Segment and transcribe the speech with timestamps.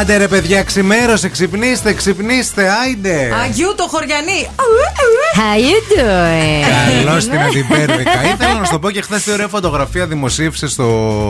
[0.00, 3.32] Άντε ρε παιδιά, ξημέρωσε, ξυπνήστε, ξυπνήστε, άιντε.
[3.44, 4.48] Α, γεια σου χωριανή.
[5.36, 7.04] How you doing?
[7.04, 8.22] Καλώς την την πέρδικα.
[8.34, 10.84] Ήθελα να σου το πω και χθες τι ωραία φωτογραφία δημοσίευσε στο.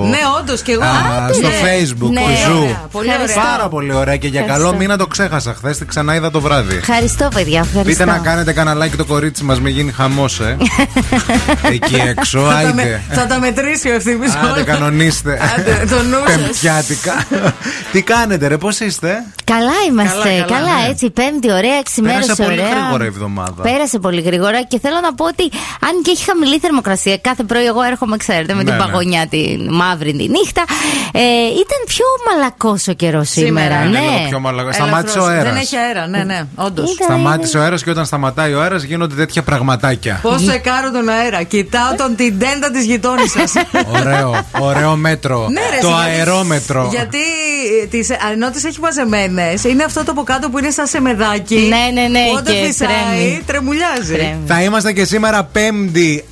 [0.08, 0.82] Ναι, όντως και εγώ.
[0.82, 1.54] Α, στο Ναι.
[1.64, 2.58] facebook Ναι, του Zoo.
[2.58, 3.34] ωραία, πολύ ωραία.
[3.36, 4.66] Πάρα πολύ ωραία και για Ευχαριστώ.
[4.68, 5.78] καλό μήνα το ξέχασα χθες.
[5.78, 6.76] Τη ξανά είδα το βράδυ.
[6.76, 7.58] Ευχαριστώ, παιδιά.
[7.60, 7.82] Ευχαριστώ.
[8.04, 10.56] Πείτε να κάνετε κανένα like το κορίτσι μας, μην γίνει χαμός, ε.
[11.74, 12.72] Εκεί έξω, Θα τα, άιντε.
[12.74, 15.38] με, θα τα μετρήσει ο ευθύνη Άντε, κανονίστε.
[15.58, 16.36] Άντε, το νου σας.
[16.36, 17.24] Πεμπτιάτικα.
[17.92, 20.28] Τι κάνετε, ρε, πώς είστε; Καλά είμαστε.
[20.28, 20.88] Καλά, Καλά, καλά, ναι.
[20.90, 21.10] έτσι.
[21.10, 22.72] Πέμπτη, ωραία, ξημέρωσε Πέρασε πολύ ωραία.
[22.80, 23.62] γρήγορα η εβδομάδα.
[23.62, 25.42] Πέρασε πολύ γρήγορα και θέλω να πω ότι
[25.88, 28.84] αν και έχει χαμηλή θερμοκρασία, κάθε πρωί εγώ έρχομαι, ξέρετε, με Ναι, την ναι.
[28.84, 30.64] παγωνιά την μαύρη τη νύχτα.
[31.12, 31.20] Ε,
[31.62, 33.64] ήταν πιο μαλακός ο καιρός σήμερα.
[33.64, 34.16] Σήμερα, Είναι ναι.
[34.16, 34.72] λίγο πιο μαλακά.
[34.72, 35.36] Σταμάτησε ο Ελαφρώς.
[35.46, 35.52] αέρας.
[35.52, 36.92] Δεν έχει αέρα, ναι, ναι, όντως.
[36.92, 40.18] Ήταν- Σταμάτησε ο αέρας και όταν σταματάει ο αέρας γίνονται τέτοια πραγματάκια.
[40.22, 41.42] Πώς εκάρω τον αέρα.
[41.42, 43.60] Κοιτάω τον την τέντα της γειτόνι σα.
[44.00, 45.48] Ωραίο, ωραίο μέτρο.
[45.48, 46.88] Ναι, ρε, το γιατί- αερόμετρο.
[46.90, 47.18] Γιατί
[47.90, 51.56] τις ενώ τι έχει μαζεμένες, είναι αυτό το από κάτω που είναι σαν σεμεδάκι.
[51.56, 53.42] Ναι, ναι, ναι, που Όταν και φυσάει, τρέμει.
[53.46, 54.12] τρεμουλιάζει.
[54.12, 54.42] Τρέμει.
[54.46, 56.22] Θα είμαστε και σήμερα 5η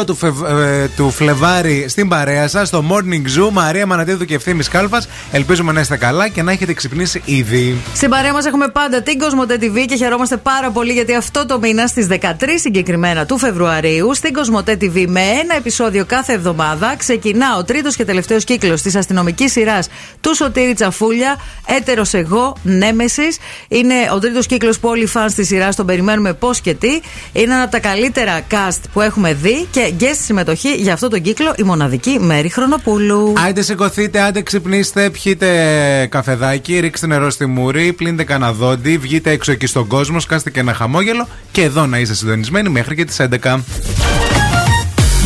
[0.00, 3.48] 2 του, Φευ- ε, του Φλεβάρι στην παρέα σας, στο Morning Zoo.
[3.52, 5.08] Μαρία Μανατίδου και ευθύνη Κάλφας.
[5.32, 7.76] Ελπίζουμε να είστε καλά και να έχετε ξυπνήσει ήδη.
[7.94, 11.58] Στην παρέα μας έχουμε πάντα την Κοσμοτέ TV και χαιρόμαστε πάρα πολύ γιατί αυτό το
[11.58, 17.56] μήνα στις 13 συγκεκριμένα του Φεβρουαρίου στην Κοσμοτέ TV με ένα επεισόδιο κάθε εβδομάδα ξεκινά
[17.58, 19.88] ο τρίτος και τελευταίος κύκλος της αστυνομικής σειράς
[20.20, 21.23] του Σωτήρη Τσαφούλια.
[21.66, 23.38] Έτερος εγώ, Νέμεσης.
[23.68, 27.00] Είναι ο τρίτος κύκλος που όλοι οι φαν της σειράς τον περιμένουμε πώς και τι.
[27.32, 31.20] Είναι ένα από τα καλύτερα cast που έχουμε δει και guest συμμετοχή για αυτό τον
[31.22, 33.32] κύκλο η μοναδική Μέρη Χρονοπούλου.
[33.48, 39.52] Άντε σηκωθείτε, άντε ξυπνήστε, πιείτε καφεδάκι, ρίξτε νερό στη μούρη, πλύνετε κανένα δόντι, βγείτε έξω
[39.52, 43.20] εκεί στον κόσμο, σκάστε και ένα χαμόγελο και εδώ να είστε συντονισμένοι μέχρι και τις
[43.20, 43.24] 11.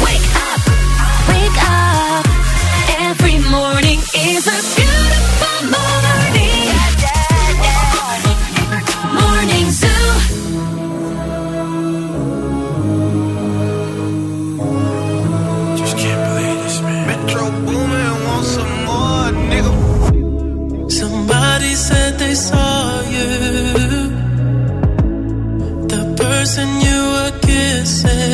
[0.04, 0.62] Wake up,
[1.30, 2.24] wake up.
[3.08, 4.00] Every morning
[4.32, 4.77] is a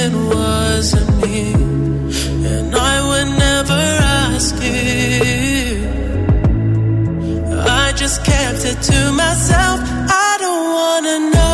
[0.04, 1.52] kissing wasn't me.
[1.52, 5.84] And I would never ask you.
[7.60, 9.80] I just kept it to myself.
[9.82, 11.53] I don't wanna know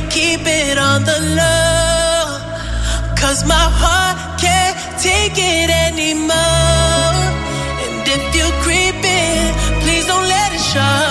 [0.69, 2.21] it on the low.
[3.21, 4.77] Cause my heart can't
[5.07, 7.15] take it anymore.
[7.83, 9.43] And if you're creeping,
[9.81, 11.10] please don't let it show.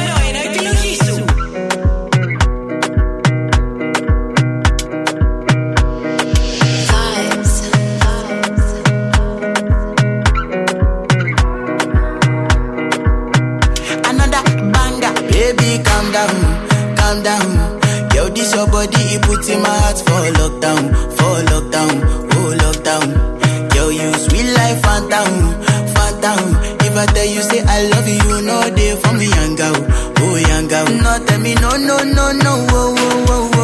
[30.85, 30.97] down.
[30.97, 32.95] No, tell me no, no, no, no, whoa,
[33.25, 33.60] whoa, whoa.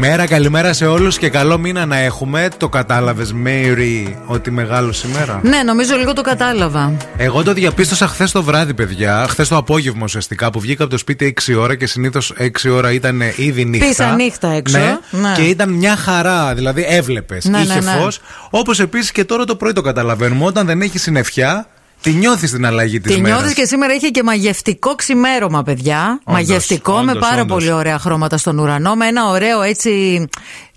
[0.00, 2.48] Καλημέρα, καλημέρα σε όλους και καλό μήνα να έχουμε.
[2.56, 6.96] Το κατάλαβες, Μέιρι, ότι μεγάλο σήμερα; Ναι, νομίζω λίγο το κατάλαβα.
[7.16, 9.26] Εγώ το διαπίστωσα χθες το βράδυ, παιδιά.
[9.28, 12.92] Χθες το απόγευμα ουσιαστικά που βγήκα από το σπίτι 6 ώρα και συνήθως 6 ώρα
[12.92, 13.86] ήταν ήδη νύχτα.
[13.86, 14.78] Πήσα νύχτα έξω.
[14.78, 14.98] Ναι.
[15.10, 15.32] ναι.
[15.36, 17.44] Και ήταν μια χαρά, δηλαδή έβλεπες.
[17.44, 18.20] Ναι, Είχε ναι, φως.
[18.50, 20.44] Όπως επίσης και τώρα το πρωί το καταλαβαίνουμε.
[20.44, 21.66] Όταν δεν έχει συννεφιά,
[22.00, 23.24] Τη νιώθεις την αλλαγή της μέρα.
[23.24, 26.20] Τη νιώθεις και σήμερα είχε και μαγευτικό ξημέρωμα, παιδιά.
[26.24, 27.56] Όντως, μαγευτικό όντως, με πάρα όντως.
[27.56, 30.24] πολύ ωραία χρώματα στον ουρανό, με ένα ωραίο έτσι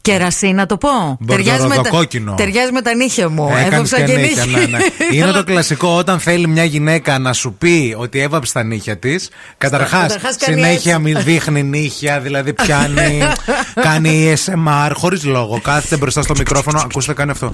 [0.01, 1.17] Κερασί, να το πω.
[1.27, 2.07] Ταιριάζει με, τα...
[2.35, 3.49] ταιριάζει με τα νύχια μου.
[3.71, 4.45] Έβαψα και, και νύχια.
[4.45, 4.77] ναι, ναι.
[5.11, 9.29] Είναι το κλασικό όταν θέλει μια γυναίκα να σου πει ότι έβαψε τα νύχια της.
[9.57, 13.21] Καταρχάς, συνέχεια μην δείχνει νύχια, δηλαδή πιάνει.
[13.87, 15.59] κάνει SMR, χωρίς λόγο.
[15.61, 16.79] Κάθεται μπροστά στο μικρόφωνο.
[16.79, 17.53] Ακούστε, κάνει αυτό.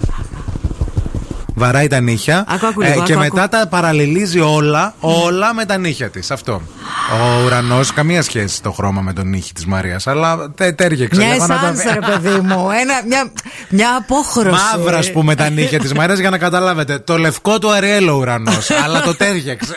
[1.57, 2.45] Βαράει τα νύχια.
[2.47, 3.49] Άκου, άκου λίγο, και άκου, μετά άκου.
[3.57, 6.31] τα παραλληλίζει όλα, όλα με τα νύχια της.
[6.31, 6.61] Αυτό.
[7.13, 10.07] Ο ουρανός, καμία σχέση το χρώμα με τον νύχι της Μαρίας.
[10.07, 11.19] Αλλά τε, τέριαξε.
[11.19, 12.67] Μια Λέγω να τα- εσάνσα, ρε παιδί μου.
[12.81, 13.31] Ένα, μια,
[13.69, 14.61] μια απόχρωση.
[14.77, 16.99] Μαύρα, ας πούμε, τα νύχια της Μαρίας για να καταλάβετε.
[16.99, 18.69] Το λευκό του Αριέλο ουρανός.
[18.85, 19.75] αλλά το τέριαξε.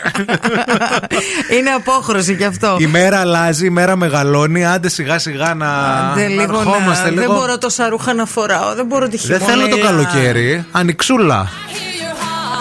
[1.59, 2.75] Είναι απόχρωση κι αυτό.
[2.79, 4.65] η μέρα αλλάζει, η μέρα μεγαλώνει.
[4.65, 5.67] Άντε σιγά σιγά να.
[6.11, 7.33] Άντε, να λίγο να- ερχόμαστε Δεν λίγο.
[7.33, 8.73] μπορώ τόσα ρούχα να φοράω.
[8.75, 9.89] Δεν μπορώ τη Δεν θέλω το χειμωνιέρα.
[10.09, 10.65] καλοκαίρι.
[10.71, 11.47] Ανοιξούλα.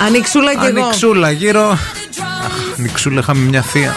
[0.07, 0.81] Ανοιξούλα κι εγώ.
[0.85, 1.71] Ανοιξούλα γύρω.
[1.71, 1.79] Αχ,
[2.77, 3.95] Νιξούλα, είχαμε μια θεία.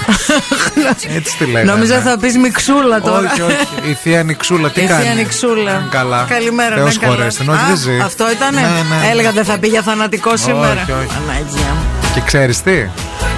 [1.17, 1.71] Έτσι τη λέγαμε.
[1.71, 3.31] Νόμιζα θα πεις μιξούλα τώρα.
[3.31, 3.89] Όχι, όχι.
[3.89, 5.87] Η θεία Νιξούλα, τι Η κάνει; θεία Νιξούλα.
[5.89, 6.25] Καλά.
[6.29, 7.15] Καλημέρα, Θεός να καλά.
[7.15, 7.99] χωρέσει την, όχι Α, δεν ζει.
[7.99, 8.53] Αυτό ήταν.
[8.53, 9.09] Ναι, ναι.
[9.11, 10.71] Έλεγα δεν θα πει για θανατικό σήμερα.
[10.81, 10.87] όχι.
[10.87, 11.85] Παναγία μου.
[12.13, 12.85] Και ξέρεις τι,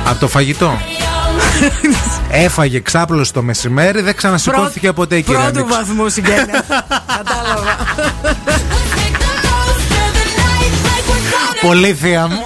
[0.09, 0.77] από το φαγητό.
[2.45, 5.75] Έφαγε ξάπλο το μεσημέρι, δεν ξανασηκώθηκε ποτέ η κυρία Πρώτου Νίξ.
[5.75, 6.65] βαθμού συγγένεια.
[7.17, 7.75] Κατάλαβα.
[11.63, 12.43] Πολύ θεία μου.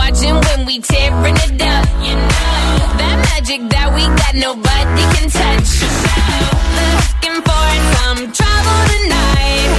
[0.00, 1.79] Watching when we tearing it up, you know that
[3.50, 5.82] magic that we got, nobody can touch.
[6.78, 9.70] Looking for some trouble tonight.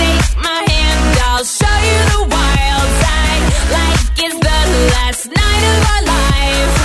[0.00, 3.42] Take my hand, I'll show you the wild side.
[3.76, 4.60] Like it's the
[4.96, 6.76] last night of our lives.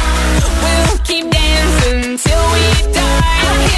[0.63, 3.70] We'll keep dancing till we die.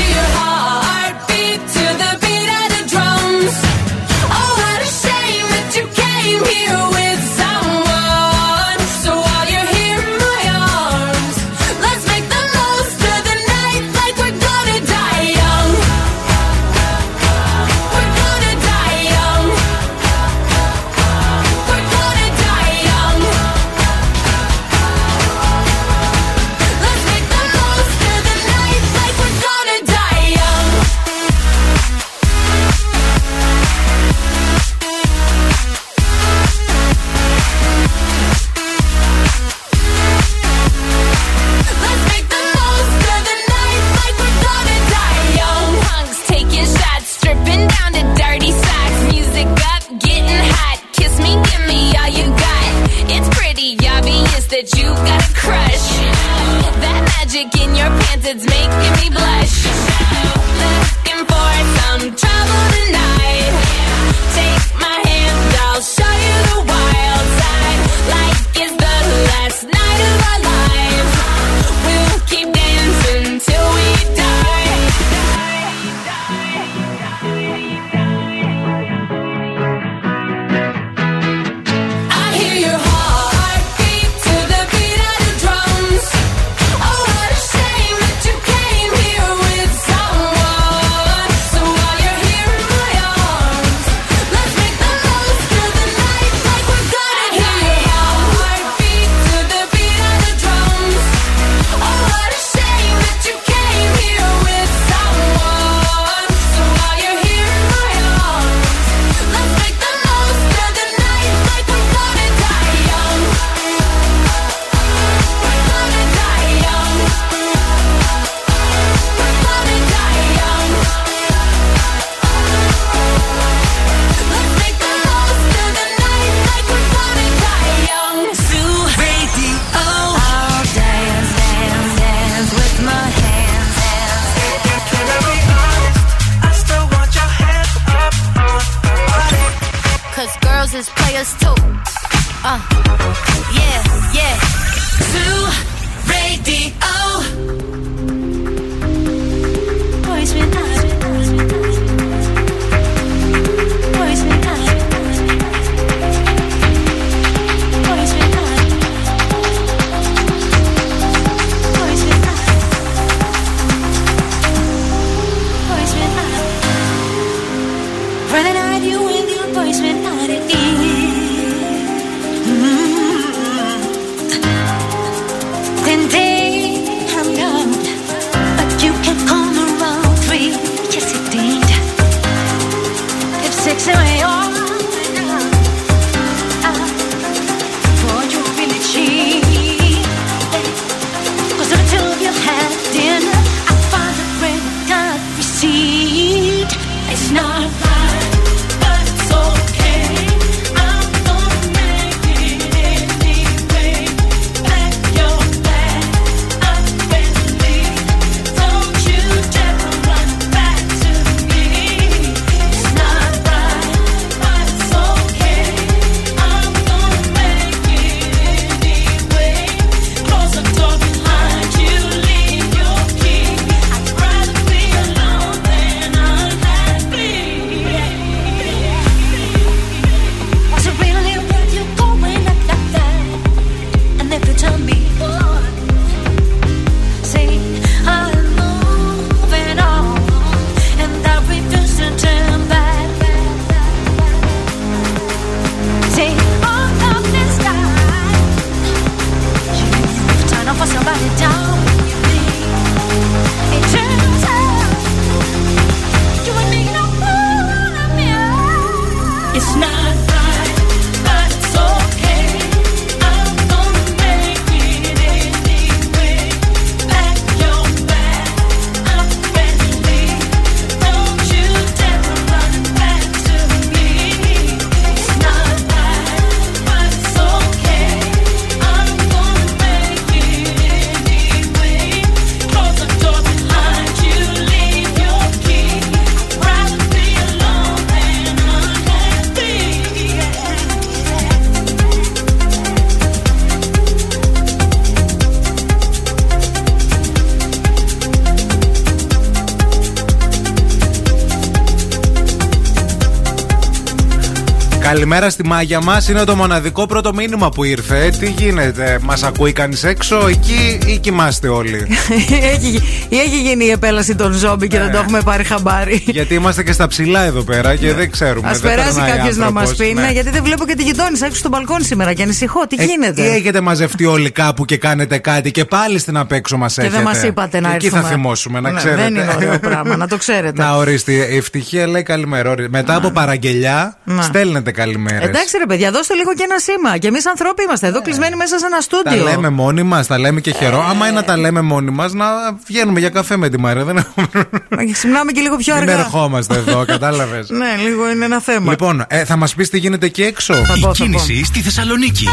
[305.34, 306.28] Καλημέρα στη μάγια μας.
[306.30, 308.34] Είναι το μοναδικό πρώτο μήνυμα που ήρθε.
[308.40, 312.08] Τι γίνεται, μας ακούει κανείς έξω εκεί ή κοιμάστε όλοι;
[312.74, 316.24] έχει, ή έχει γίνει η επέλαση των ζόμπι και δεν το έχουμε πάρει χαμπάρι.
[316.26, 318.70] Γιατί είμαστε και στα ψηλά εδώ πέρα και δεν ξέρουμε.
[318.70, 320.14] Α δεν περάσει περνάει κάποιος να μας άνθρωπος, πει.
[320.14, 320.22] ναι.
[320.22, 322.88] Ναι, γιατί δεν βλέπω και τη γειτόνισσα έξω στο μπαλκόνι σήμερα και ανησυχώ.
[322.88, 326.52] Τι Ε, γίνεται; Τι έχετε μαζευτεί όλοι κάπου και κάνετε κάτι και πάλι στην απ'
[326.52, 327.16] έξω μας έχετε.
[327.18, 328.24] Και δεν μας είπατε να Εκεί έρθουμε.
[328.24, 329.22] θα θυμώσουμε, να Ναι, ξέρετε.
[329.22, 330.82] Δεν είναι ωραίο πράγμα, να το ξέρετε.
[330.84, 331.32] Να ορίστε.
[331.32, 332.70] Η ευτυχία λέει καλημέρα.
[332.70, 332.90] Ορίστε.
[332.98, 334.42] Μετά από παραγγελιά Να.
[334.42, 334.92] στέλνετε
[335.28, 335.50] καλημέρε.
[335.50, 337.18] Εντάξει ρε παιδιά, δώστε λίγο και ένα σήμα.
[337.18, 339.44] Και εμείς ανθρώποι είμαστε εδώ κλεισμένοι μέσα σε ένα Τα στούντιο.
[339.44, 341.06] λέμε μόνοι μας, τα λέμε και χερό.
[341.10, 342.46] Άμα είναι να τα λέμε μόνοι μας, να
[342.88, 344.04] βγαίνουμε για καφέ με τη Μαρία.
[344.04, 344.48] Δεν έχουμε.
[344.90, 346.20] Να Ξυπνάμε και λίγο πιο Μην αργά.
[346.20, 347.70] ερχόμαστε εδώ, κατάλαβες.
[347.70, 348.90] Ναι, λίγο είναι ένα θέμα.
[348.92, 351.82] Λοιπόν, ε, θα μας πεις τι γίνεται εκεί έξω; Θα Η πω, θα κίνηση στη
[351.82, 352.48] Θεσσαλονίκη.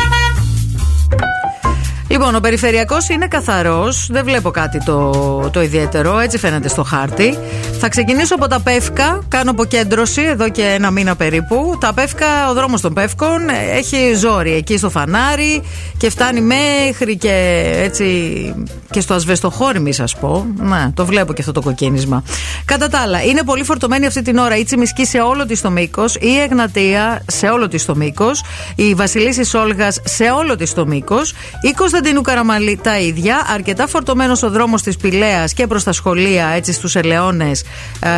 [2.21, 4.09] Λοιπόν, ο περιφερειακός είναι καθαρός.
[4.11, 5.11] Δεν βλέπω κάτι το,
[5.53, 6.19] το ιδιαίτερο.
[6.19, 7.39] Έτσι φαίνεται στο χάρτη.
[7.79, 9.23] Θα ξεκινήσω από τα Πεύκα.
[9.29, 11.77] Κάνω αποκέντρωση εδώ και ένα μήνα περίπου.
[11.81, 15.63] Τα Πεύκα, ο δρόμος των Πεύκων ε, έχει ζόρι εκεί στο φανάρι
[15.97, 18.55] και φτάνει μέχρι και έτσι
[18.91, 20.47] και στο ασβεστοχώρι, μη σας πω.
[20.57, 22.23] Ναι, το βλέπω και αυτό το κοκκίνισμα.
[22.71, 25.71] Κατά τα άλλα, είναι πολύ φορτωμένη αυτή την ώρα η Τσιμισκή σε όλο της το
[25.71, 28.43] μήκος, η Εγνατία σε όλο της το μήκος,
[28.75, 33.47] η Βασιλίση Όλγα σε όλο της το μήκος, η Κωνσταντίνου Καραμαλή τα ίδια.
[33.55, 37.65] Αρκετά φορτωμένος ο δρόμος της Πηλαίας και προς τα σχολεία, έτσι στους Ελαιώνες,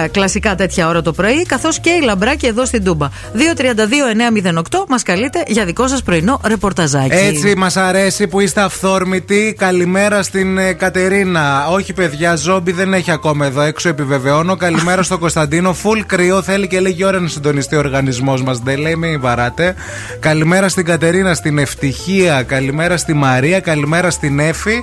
[0.05, 3.09] ε, κλασικά τέτοια ώρα το πρωί, καθώς και η Λαμπράκη εδώ στην Τούμπα.
[3.33, 7.15] 232-908 μας καλείτε για δικό σας πρωινό ρεπορταζάκι.
[7.15, 9.55] Έτσι μας αρέσει που είστε αυθόρμητοι.
[9.59, 11.69] Καλημέρα στην ε, Κατερίνα.
[11.69, 14.42] Όχι, παιδιά, ζόμπι δεν έχει ακόμα εδώ έξω, επιβεβαιώνω.
[14.59, 15.73] Καλημέρα στον Κωνσταντίνο.
[15.73, 18.59] Φουλ κρύο, θέλει και λίγη ώρα να συντονιστεί ο οργανισμός μας.
[18.59, 19.75] Δεν λέει, μην βαράτε.
[20.21, 22.43] Καλημέρα στην Κατερίνα, στην Ευτυχία.
[22.43, 23.61] Καλημέρα στη Μαρία.
[23.61, 24.83] Καλημέρα στην Εφη.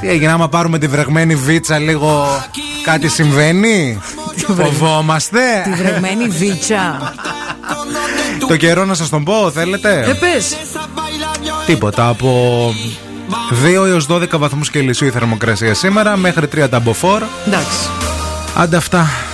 [0.00, 2.26] Τι έγινε, άμα πάρουμε τη βρεγμένη βίτσα λίγο
[2.84, 4.00] κάτι συμβαίνει;
[4.56, 7.12] Φοβόμαστε; Τη βρεγμένη βίτσα.
[8.48, 10.56] Το καιρό να σας τον πω, θέλετε; Ε, πες.
[11.66, 12.08] Τίποτα.
[12.08, 12.72] Από
[13.64, 17.22] 2 έως 12 βαθμούς Κελσίου η θερμοκρασία σήμερα, μέχρι 3 τα μποφόρ.
[17.46, 17.88] Εντάξει.
[18.56, 19.33] Άντε αυτά.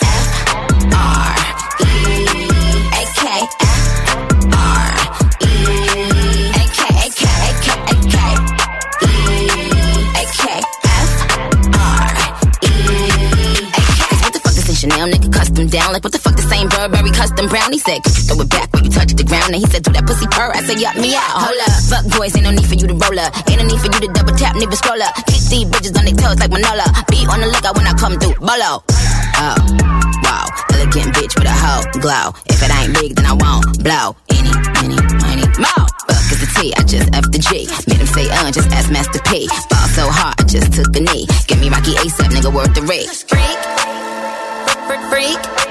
[17.21, 17.69] custom brown?
[17.71, 19.53] He said, throw it back when you touch the ground?
[19.53, 20.49] And he said, do that pussy purr.
[20.57, 21.45] I said, yup, me out.
[21.45, 21.73] Hold up.
[21.85, 23.29] Fuck boys, ain't no need for you to roll up.
[23.45, 25.13] Ain't no need for you to double tap, nigga scroll up.
[25.29, 26.89] Kick these bitches on their toes like Manola.
[27.13, 28.41] Be on the lookout when I come through.
[28.41, 28.81] Bolo.
[29.37, 29.57] Oh,
[30.25, 30.49] wow.
[30.73, 32.33] Elegant bitch with a hoe glow.
[32.49, 34.17] If it ain't big, then I won't blow.
[34.33, 34.49] Any,
[34.81, 35.85] any, money, more.
[36.09, 37.69] Fuck is the T, I just F the G.
[37.85, 39.45] Made him say, uh, just ask Master P.
[39.69, 41.29] Ball so hard, I just took a knee.
[41.45, 43.05] Give me Rocky ASAP, nigga, worth the rate.
[43.29, 43.61] Freak,
[44.89, 45.70] freak, freak.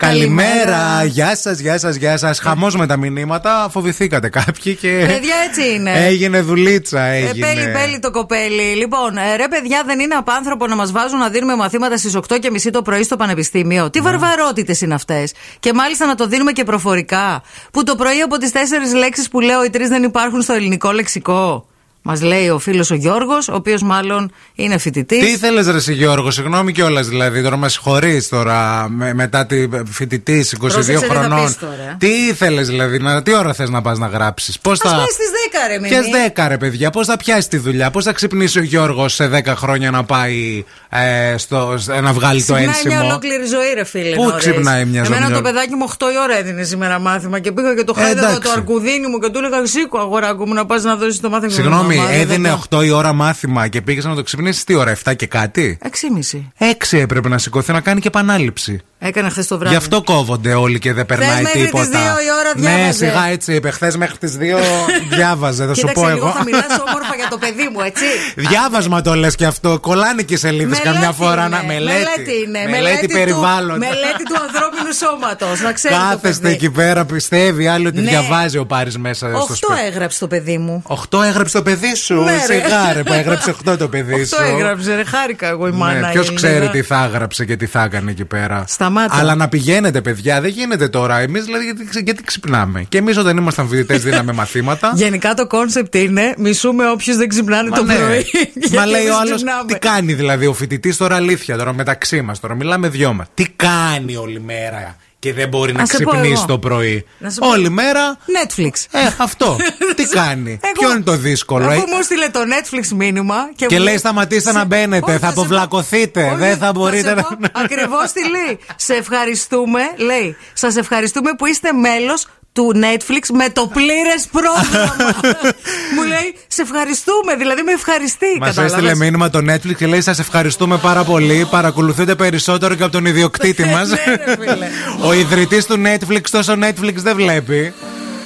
[0.00, 2.38] Καλημέρα, γεια σας, γεια σας, γεια σας.
[2.38, 3.68] Χαμός με τα μηνύματα.
[3.70, 5.04] Φοβηθήκατε κάποιοι και.
[5.06, 6.06] Παιδιά, έτσι είναι.
[6.06, 7.46] Έγινε δουλίτσα, Ε, έγινε.
[7.46, 8.62] πέλη, πέλη το κοπέλι.
[8.62, 12.70] Λοιπόν, ε, ρε παιδιά, δεν είναι απάνθρωπο να μας βάζουν να δίνουμε μαθήματα στις 8.30
[12.70, 13.90] το πρωί στο πανεπιστήμιο; Ναι.
[13.90, 17.42] Τι βαρβαρότητες είναι αυτές; Και μάλιστα να το δίνουμε και προφορικά.
[17.72, 20.92] Που το πρωί από τις τέσσερις λέξεις που λέω οι τρεις δεν υπάρχουν στο ελληνικό
[20.92, 21.66] λεξικό;
[22.02, 25.18] Μας λέει ο φίλος ο Γιώργος, ο οποίος μάλλον είναι φοιτητής.
[25.24, 27.42] Τι ήθελες, Ρε εσύ, Γιώργο, συγγνώμη κιόλας δηλαδή.
[27.42, 31.44] Τώρα με συγχωρείς τώρα με, μετά τη φοιτητή 22 Πρόσεξε τι θα χρονών.
[31.44, 31.96] πεις τώρα.
[31.98, 34.58] Τι ήθελες δηλαδή, να, τι ώρα θες να πας να γράψεις.
[34.60, 34.96] Πώς Α θα.
[34.96, 36.32] πάει στις 10 ρε Ποιες Μιμή.
[36.36, 39.52] 10 ρε παιδιά, πώς θα πιάσεις τη δουλειά, πώς θα ξυπνήσει ο Γιώργος σε 10
[39.56, 43.04] χρόνια να πάει ε, στο, να βγάλει το Ξυπνάει μια ένσημο.
[43.08, 44.14] ολόκληρη ζωή, ρε φίλε.
[44.16, 44.38] Πού νωρίς.
[44.38, 47.52] ξυπνάει μια ζωή, Εμένα μια- το παιδάκι μου 8 η ώρα έδινε σήμερα μάθημα και
[47.52, 48.42] πήγα και το Ε, χάιδευα εντάξει.
[48.42, 51.52] το αρκουδίνι μου και του έλεγα Σήκω αγοράκου μου να πας να δώσεις το μάθημα.
[51.52, 54.74] Συγγνώμη, Μαμά, δεν έδινε θα- 8 η ώρα μάθημα και πήγε να το ξυπνήσει τι
[54.74, 56.52] ώρα, 7 και κάτι; 6,5.
[56.58, 58.80] 6 έπρεπε να σηκωθεί να κάνει και επανάληψη.
[59.02, 59.74] Έκανε χθες το βράδυ.
[59.74, 61.88] Γι' αυτό κόβονται όλοι και δεν περνάει μέχρι τις τίποτα.
[61.88, 62.92] δύο η ώρα ναι, διάβαζε.
[63.04, 63.70] σιγά έτσι είπε.
[63.70, 64.40] Χθες μέχρι τις 2
[65.16, 66.30] διάβαζε, θα σου Κοίταξε πω λίγο, εγώ.
[66.36, 68.04] θα μιλάς όμορφα για το παιδί μου, έτσι.
[68.36, 69.78] Διάβασμα το λες και αυτό.
[69.80, 71.92] Κολλάνε και σελίδες Μελέτη καμιά φορά είναι, να μελέτη.
[71.98, 72.68] Μελέτη είναι.
[72.70, 73.78] Μελέτη του- περιβάλλον.
[73.78, 75.60] Μελέτη του ανθρώπινου σώματος.
[75.60, 75.94] Να ξέρει.
[75.94, 76.54] το Κάθεστε παιδί.
[76.54, 78.10] εκεί πέρα, πιστεύει άλλο ότι Ναι.
[78.10, 79.72] διαβάζει ο Πάρης μέσα στο Οχτώ σπίτι.
[79.86, 80.82] έγραψε το παιδί μου.
[80.86, 82.14] 8 έγραψε το παιδί σου.
[82.14, 82.54] Ναι, ρε.
[82.54, 84.36] Σιγά ρε που έγραψε 8 το παιδί σου.
[84.40, 85.04] Οχτώ έγραψε, ρε.
[85.04, 86.00] Χάρηκα εγώ η μάνα.
[86.00, 86.72] Ναι, Ποιος η ξέρει Ελληνίδα.
[86.72, 88.64] τι θα έγραψε και τι θα έκανε εκεί πέρα.
[88.90, 89.16] Σταμάτα.
[89.16, 91.18] Αλλά να πηγαίνετε, παιδιά, δεν γίνεται τώρα.
[91.18, 92.84] Εμείς δηλαδή γιατί, ξε- γιατί ξυπνάμε.
[92.88, 94.92] Και εμείς όταν ήμασταν φοιτητές δίναμε μαθήματα.
[94.96, 97.94] Γενικά το κόνσεπτ είναι μισούμε όποιους δεν ξυπνάνε Μα το ναι.
[97.94, 98.24] πρωί.
[98.54, 99.72] Μα Γιατί λέει ο εμείς άλλος, ξυπνάμε.
[99.72, 103.26] τι κάνει δηλαδή ο φοιτητής τώρα αλήθεια, τώρα μεταξύ μας, τώρα μιλάμε δυο μας.
[103.34, 106.44] Τι κάνει όλη μέρα και δεν μπορεί να Να σε πω ξυπνήσει εγώ.
[106.46, 107.06] το πρωί.
[107.18, 107.48] Να σε πω.
[107.48, 108.16] Όλη μέρα.
[108.16, 108.70] Netflix.
[108.90, 109.56] Ε, αυτό.
[109.96, 111.64] τι κάνει; Εγώ- Ποιο είναι το δύσκολο.
[111.66, 115.28] Αφού ε; μου στείλε το Netflix μήνυμα και, Και μου λέει σταματήστε να μπαίνετε, θα
[115.28, 118.58] αποβλακωθείτε, δεν θα μπορείτε να- Ακριβώς τι λέει.
[118.76, 120.36] Σε ευχαριστούμε, λέει.
[120.52, 125.14] Σας ευχαριστούμε που είστε μέλος του Netflix με το πλήρες πρόγραμμα.
[125.96, 128.26] μου λέει, σε ευχαριστούμε, δηλαδή με ευχαριστεί.
[128.38, 128.72] Μας κατάλαβες.
[128.72, 131.46] έστειλε μήνυμα το Netflix και λέει: Σας ευχαριστούμε πάρα πολύ.
[131.50, 133.88] Παρακολουθείτε περισσότερο και από τον ιδιοκτήτη μας.
[133.88, 134.66] Ναι, ρε φίλε.
[135.08, 137.72] Ο ιδρυτής του Netflix τόσο Netflix δεν βλέπει.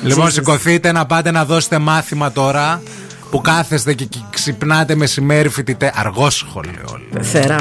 [0.03, 0.33] Λοιπόν, Jesus.
[0.33, 2.83] σηκωθείτε να πάτε να δώσετε μάθημα τώρα
[3.31, 5.93] που κάθεστε και και ξυπνάτε μεσημέρι φοιτητέ.
[5.97, 7.25] Αργός σχολείο όλοι.
[7.25, 7.57] Φερά,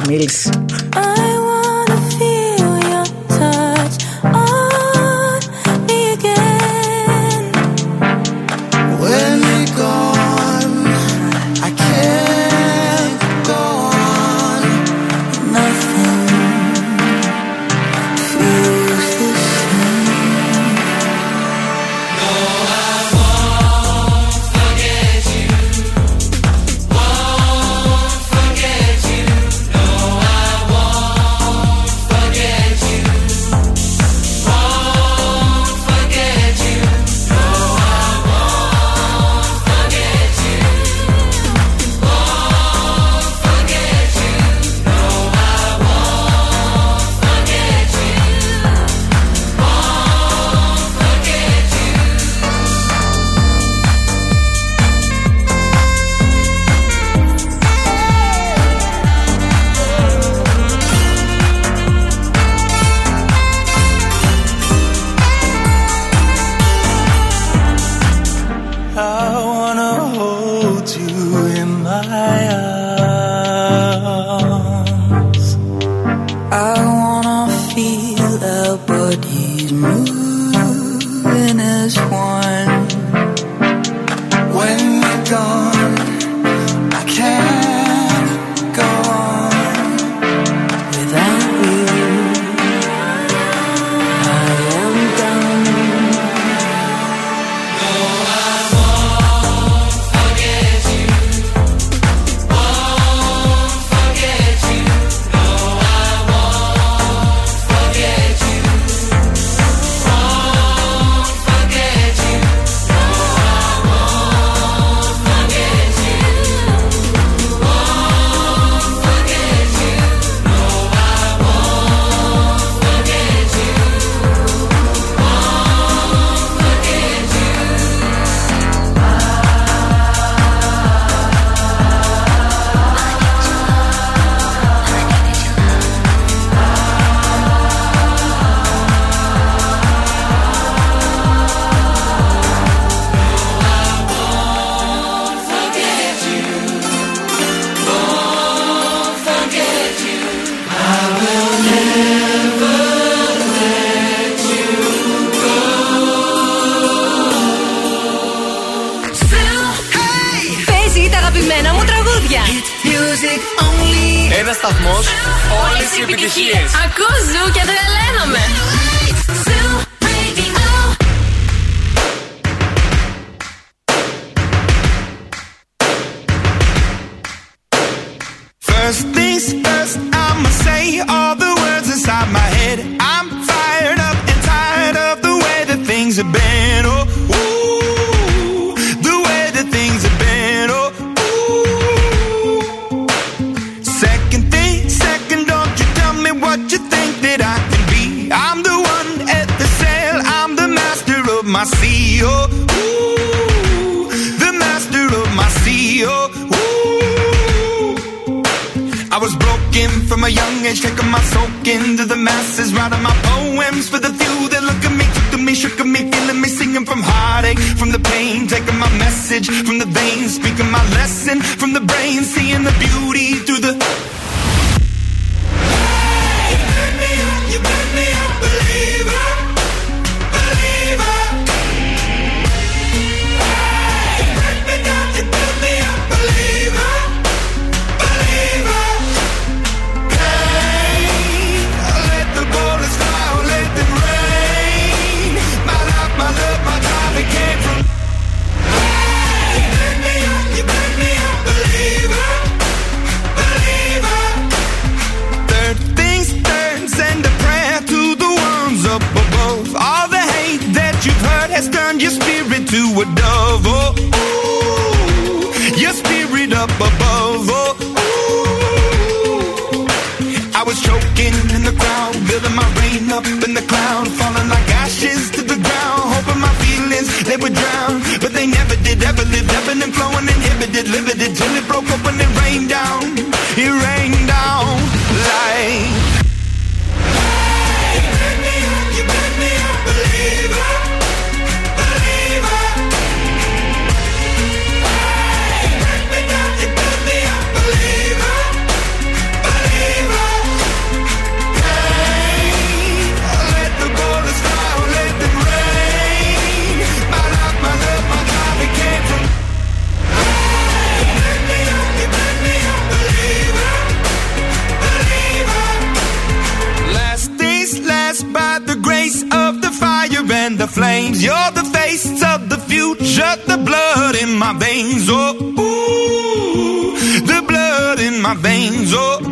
[328.34, 328.92] my veins.
[328.94, 329.28] Oh, ooh.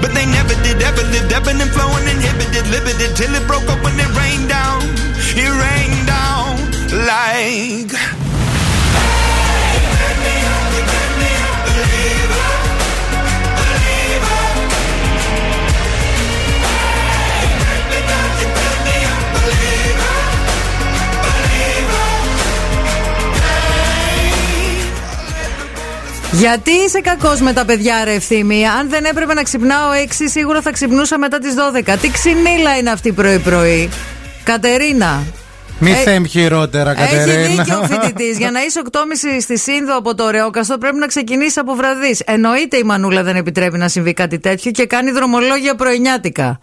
[0.00, 3.82] But they never did, ever lived, ebbing and flowing, inhibited, limited, till it broke up
[3.82, 4.82] when it rained down.
[5.36, 6.56] It rained down
[7.06, 8.25] like.
[26.38, 28.66] Γιατί είσαι κακός με τα παιδιά, ρε Ευθύμη.
[28.66, 31.96] Αν δεν έπρεπε να ξυπνάω 6, σίγουρα θα ξυπνούσα μετά τις 12.
[32.00, 33.88] Τι ξινίλα είναι αυτή πρωί-πρωί.
[34.44, 35.22] Κατερίνα.
[35.78, 37.62] Μη Ε, θέμ χειρότερα, Έχει Κατερίνα.
[37.62, 38.38] δίκιο ο φοιτητής.
[38.38, 38.98] Για να είσαι 8.30
[39.40, 42.20] στη Σίνδο από το Ωραιόκαστρο πρέπει να ξεκινήσεις από βραδύς.
[42.20, 46.58] Εννοείται η Μανούλα δεν επιτρέπει να συμβεί κάτι τέτοιο και κάνει δρομολόγια πρωινιάτικα.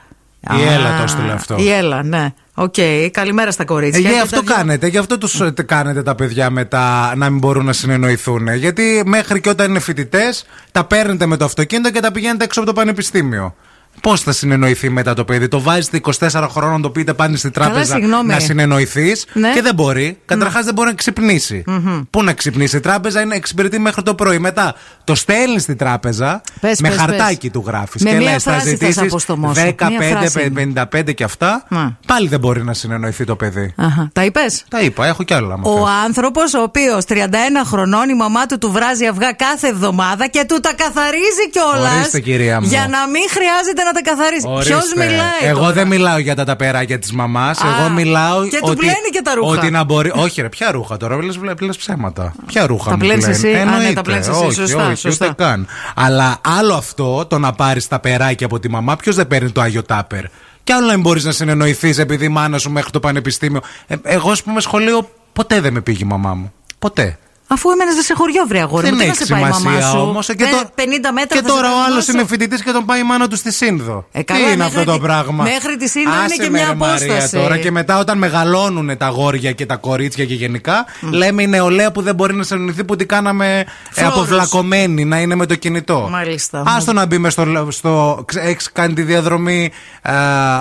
[0.59, 1.55] Η Α, Έλα το έστειλε αυτό.
[1.59, 2.33] Η Έλα, ναι.
[2.55, 2.75] Οκ.
[3.11, 3.99] Καλημέρα στα Ε, κορίτσια.
[4.09, 7.29] γι' Και αυτό τα δυο- κάνετε, γι' αυτό τους ε, κάνετε τα παιδιά μετά να
[7.29, 8.47] μην μπορούν να συνεννοηθούν.
[8.55, 12.59] Γιατί μέχρι και όταν είναι φοιτητές, τα παίρνετε με το αυτοκίνητο και τα πηγαίνετε έξω
[12.59, 13.55] από το πανεπιστήμιο.
[14.01, 17.93] Πώς θα συνεννοηθεί μετά το παιδί, το βάζετε 24 χρόνων, το πείτε πάνε στην τράπεζα
[17.95, 18.27] συγγνώμη.
[18.27, 19.51] να συνεννοηθείς Ναι.
[19.53, 20.17] και δεν μπορεί.
[20.25, 21.63] Καταρχάς δεν μπορεί να ξυπνήσει.
[22.09, 24.39] Πού να ξυπνήσει, η τράπεζα είναι εξυπηρετεί μέχρι το πρωί.
[24.39, 27.51] Μετά το στέλνεις στην τράπεζα, Πες, με πες, χαρτάκι πες.
[27.51, 29.61] του γράφεις Με και μία λες: Θα φράση θα σε ζητήσεις αποστομώσω.
[29.61, 30.51] 10, Μία 5, φράση.
[30.51, 31.65] 55 και αυτά.
[31.69, 31.97] Μα.
[32.07, 33.73] Πάλι δεν μπορεί να συνεννοηθεί το παιδί.
[33.77, 34.09] Αχα.
[34.13, 35.53] Τα είπες; Τα είπα, έχω κι άλλα.
[35.53, 35.85] άμα Ο θες.
[36.05, 40.59] άνθρωπος, ο οποίος 31 χρονών, η μαμά του του βράζει αυγά κάθε εβδομάδα και του
[40.59, 41.95] τα καθαρίζει κιόλας.
[41.95, 42.67] Ορίστε, κυρία μου.
[42.67, 44.47] Για να μην χρειάζεται να τα καθαρίσει.
[44.59, 45.05] Ποιος Ορίστε.
[45.05, 45.41] μιλάει.
[45.41, 47.59] Εγώ τώρα; δεν μιλάω για τα ταπεράκια της μαμάς.
[47.61, 48.47] Α, Εγώ μιλάω.
[48.47, 49.49] και του ότι, πλένει και τα ρούχα.
[49.57, 50.11] Ότι να μπορεί.
[50.15, 51.17] Όχι, ρε, ποια ρούχα τώρα,
[51.59, 52.33] λε ψέματα.
[52.45, 53.37] Ποια ρούχα Τα μου πλένεις πλένει.
[53.37, 53.93] εσύ; Α, ναι, Εννοείται.
[53.93, 55.25] τα πλένεις εσύ, όχι, σωστά, όχι, σωστά.
[55.25, 55.67] ούτε καν.
[55.95, 59.61] Αλλά άλλο αυτό, το να πάρεις τα περάκια από τη μαμά, ποιος δεν παίρνει το
[59.61, 60.23] Άγιο Τάπερ;
[60.63, 63.61] Και άλλο να μην μπορείς να συνεννοηθείς επειδή η μάνα σου μέχρι το πανεπιστήμιο.
[63.87, 66.53] Ε, εγώ, ας πούμε, σχολείο ποτέ δεν με πήγε η μαμά μου.
[66.79, 67.17] Ποτέ.
[67.53, 68.83] Αφού έμενες σε χωριό, βρε αγόρι.
[68.85, 70.25] Δεν μου, τι να έχει σε πάει η μαμά σημασία σου; όμως.
[70.27, 72.11] Και, Με τώρα- 50 μέτρα και θα σε τώρα πάει η ο μαμά άλλος σου.
[72.11, 74.05] είναι φοιτητής και τον πάει η μάνα του στη Σύνδο.
[74.11, 76.41] Ε, καλά, Τι είναι μέχρι αυτό το τη- πράγμα; μέχρι τη Σύνδο είναι Άσε και
[76.41, 77.35] με, μια ρε, Μαρία, απόσταση.
[77.35, 81.91] τώρα και μετά όταν μεγαλώνουν τα αγόρια και τα κορίτσια και γενικά, λέμε η νεολαία
[81.91, 84.15] που δεν μπορεί να συνεννοηθεί που την κάναμε ε, Φλόρους.
[84.17, 86.07] αποβλακωμένη να είναι με το κινητό.
[86.11, 86.63] Μάλιστα.
[86.67, 87.67] Άστο να μπει μες στο.
[87.69, 90.11] στο Έχεις κάνει τη διαδρομή ε,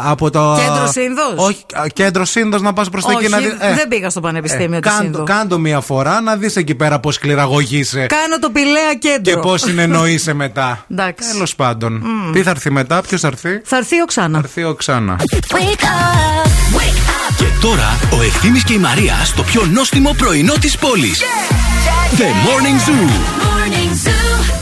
[0.04, 0.56] από το.
[0.66, 3.56] Κέντρο Σύνδος; Όχι, ε, κέντρο Σύνδος να πας προς τα Όχι, εκεί να δει.
[3.74, 5.22] δεν πήγα στο πανεπιστήμιο του κάντο, Σύνδο.
[5.24, 9.34] κάντο μία φορά να δεις εκεί πέρα πώς κληραγωγείσαι Κάνω το πηλαία κέντρο.
[9.34, 10.84] και πώς συνεννοείσαι μετά.
[10.90, 11.30] Εντάξει.
[11.32, 12.02] Τέλος πάντων.
[12.32, 14.38] Τι θα έρθει μετά, ποιος θα έρθει; Θα έρθει ο Ξάνα.
[14.38, 15.16] Θα έρθει ο Ξάνα.
[17.36, 21.20] Και τώρα ο Ευθύμης και η Μαρία στο πιο νόστιμο πρωινό της πόλης.
[22.16, 23.10] The Morning Zoo.
[23.42, 24.61] Love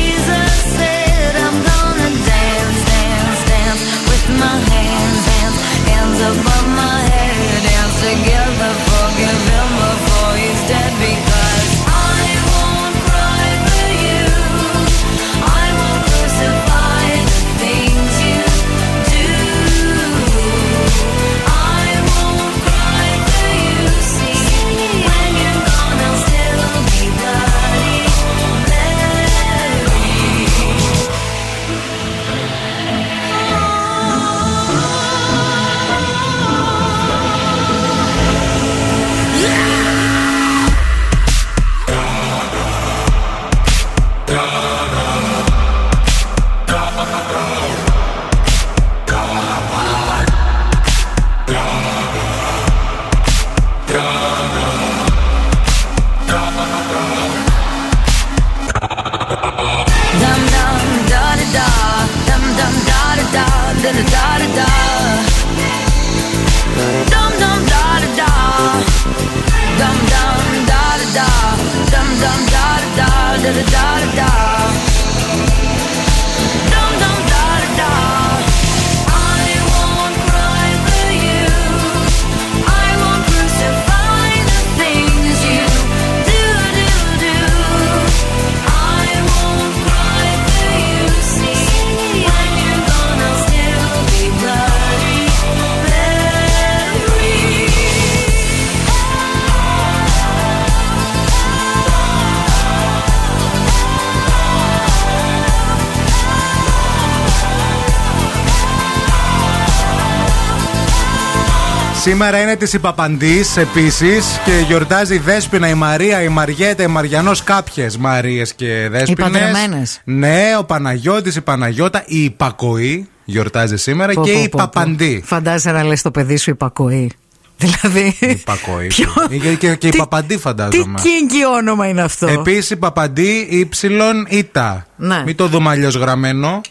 [112.23, 117.43] Σήμερα είναι της Υπαπαντή επίσης και γιορτάζει η Δέσποινα, η Μαρία, η Μαριέτα, η Μαριανός,
[117.43, 119.15] κάποιες Μαρίες και Δέσπινε.
[119.29, 120.01] παντρεμένες.
[120.03, 124.57] Ναι, ο Παναγιώτης, η Παναγιώτα, η Υπακοή γιορτάζει σήμερα Πω, και πω, η πω, πω.
[124.57, 125.21] Παπαντή.
[125.25, 127.11] Φαντάζεσαι να λες το παιδί σου υπακοή.
[127.63, 128.15] Δηλαδή.
[128.19, 128.87] Υπακοή.
[128.87, 130.99] Ποιο- Και, και, και η Τι- Παπαντή Τι φαντάζομαι.
[131.01, 134.85] κίνκι όνομα είναι αυτό; Επίσης Παπαντή, ύψιλον, ήτα.
[134.95, 135.23] Ναι.
[135.25, 136.61] Μην το δούμε αλλιώς γραμμένο.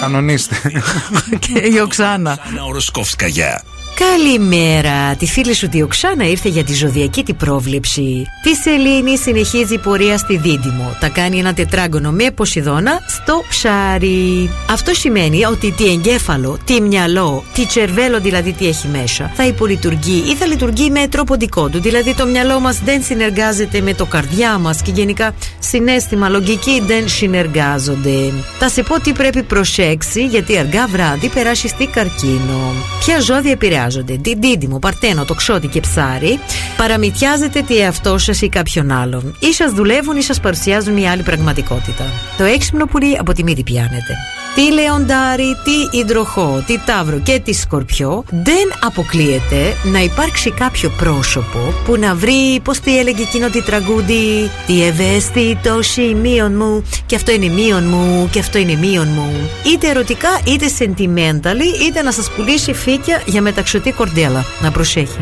[0.00, 0.56] Κανονίστε.
[1.46, 2.38] και η Οξάνα.
[2.68, 3.62] Οροσκόφσκαγια.
[3.98, 5.14] Καλημέρα.
[5.16, 8.26] Τη φίλη σου τη Οξάνα ήρθε για τη ζωδιακή την πρόβλεψη.
[8.42, 10.96] Τη Σελήνη συνεχίζει η πορεία στη Δίδυμο.
[11.00, 14.50] Τα κάνει ένα τετράγωνο με Ποσειδώνα στο ψάρι.
[14.70, 20.24] Αυτό σημαίνει ότι τι εγκέφαλο, τι μυαλό, τι τσερβέλο δηλαδή τι έχει μέσα, θα υπολειτουργεί
[20.26, 21.80] ή θα λειτουργεί με τρόπο δικό του.
[21.80, 27.08] Δηλαδή το μυαλό μας δεν συνεργάζεται με το καρδιά μας και γενικά συνέστημα, λογική δεν
[27.08, 28.32] συνεργάζονται.
[28.58, 32.72] Θα σε πω τι πρέπει προσέξει γιατί αργά βράδυ περάσει στη καρκίνο.
[32.98, 36.38] Ποια ζώδια επηρεάζονται, τι δίδυμο, παρτένο, τοξότη και ψάρι,
[36.76, 39.36] παραμυθιάζετε τι εαυτό σας ή κάποιον άλλον.
[39.38, 42.04] Ή σας δουλεύουν ή σας παρουσιάζουν μια άλλη πραγματικότητα.
[42.38, 44.14] Το έξυπνο πουλί από τη μύτη πιάνετε.
[44.54, 51.58] Τι λεοντάρι, τι υδροχό, τι ταύρο και τι σκορπιό δεν αποκλείεται να υπάρξει κάποιο πρόσωπο
[51.84, 57.32] που να βρει, πώς τι έλεγε εκείνο τη τραγούδι, τι ευαίσθητο σημείων μου, και αυτό
[57.32, 59.50] είναι μείον μου, και αυτό είναι μείον μου.
[59.72, 64.44] Είτε ερωτικά είτε sentimentally, είτε να σας πουλήσει φύκια για μεταξωτή κορδέλα.
[64.60, 65.18] Να προσέχει.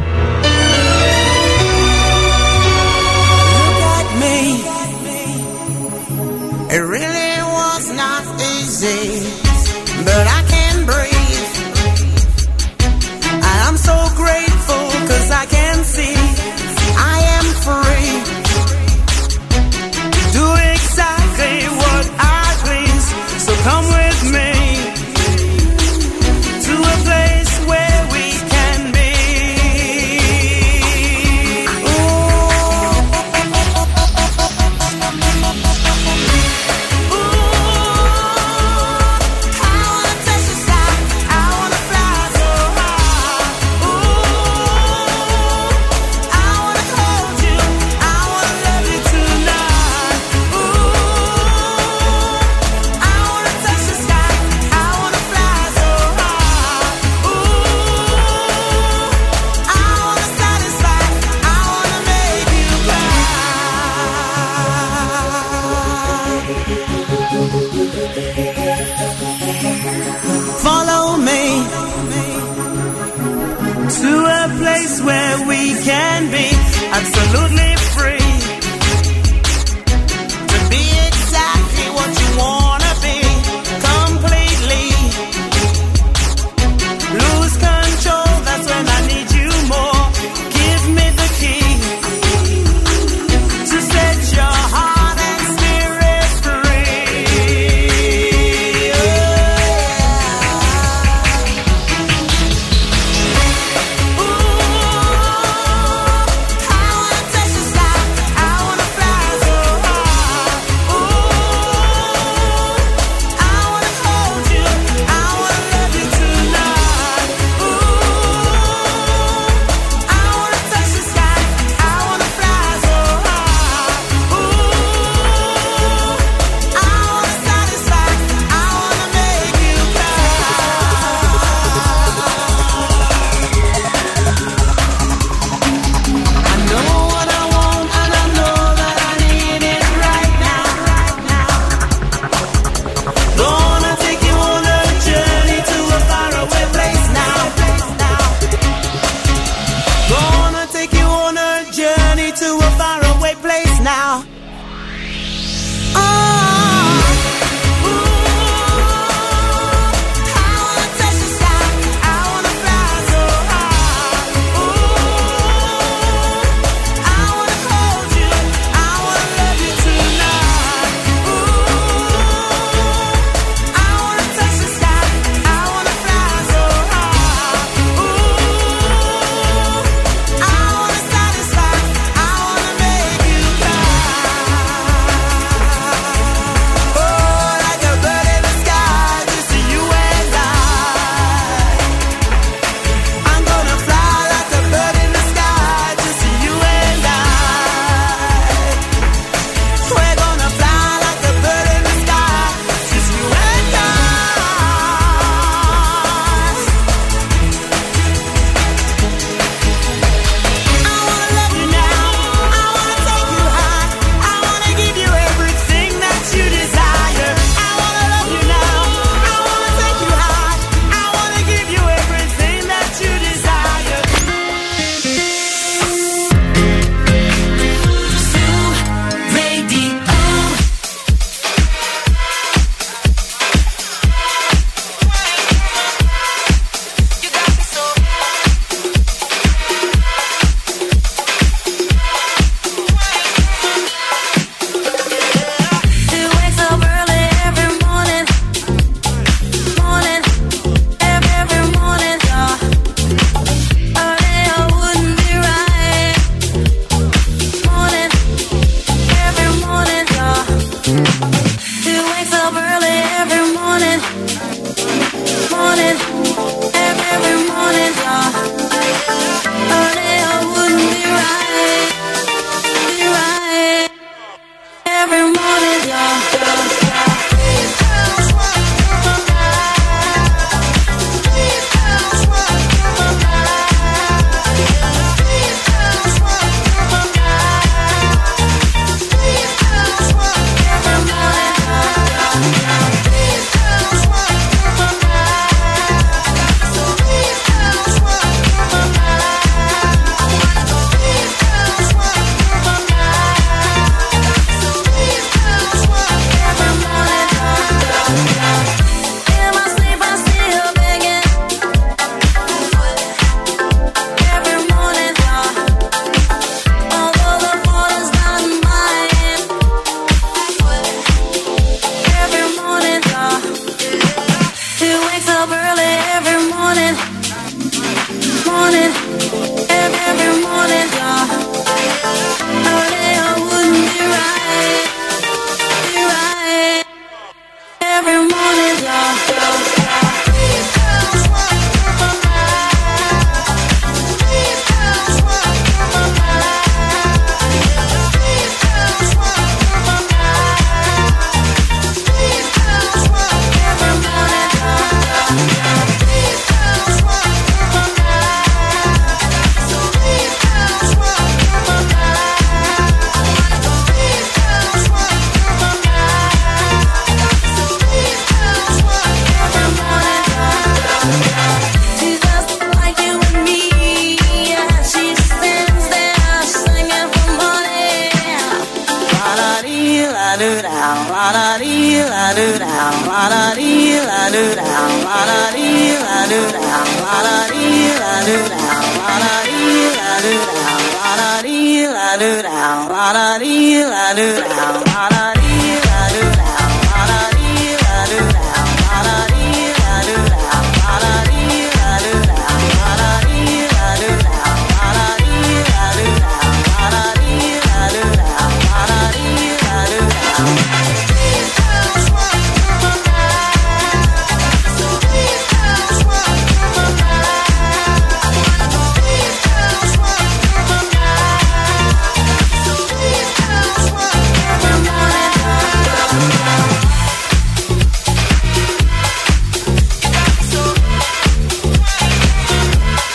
[77.03, 77.42] absoluto.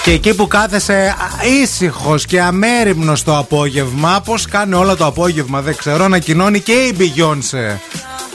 [0.07, 1.15] Και εκεί που κάθεσαι
[1.61, 6.95] ήσυχος και αμέριμνος το απόγευμα, πώς κάνει όλο το απόγευμα, δεν ξέρω, ανακοινώνει και η
[6.99, 7.77] Beyoncé.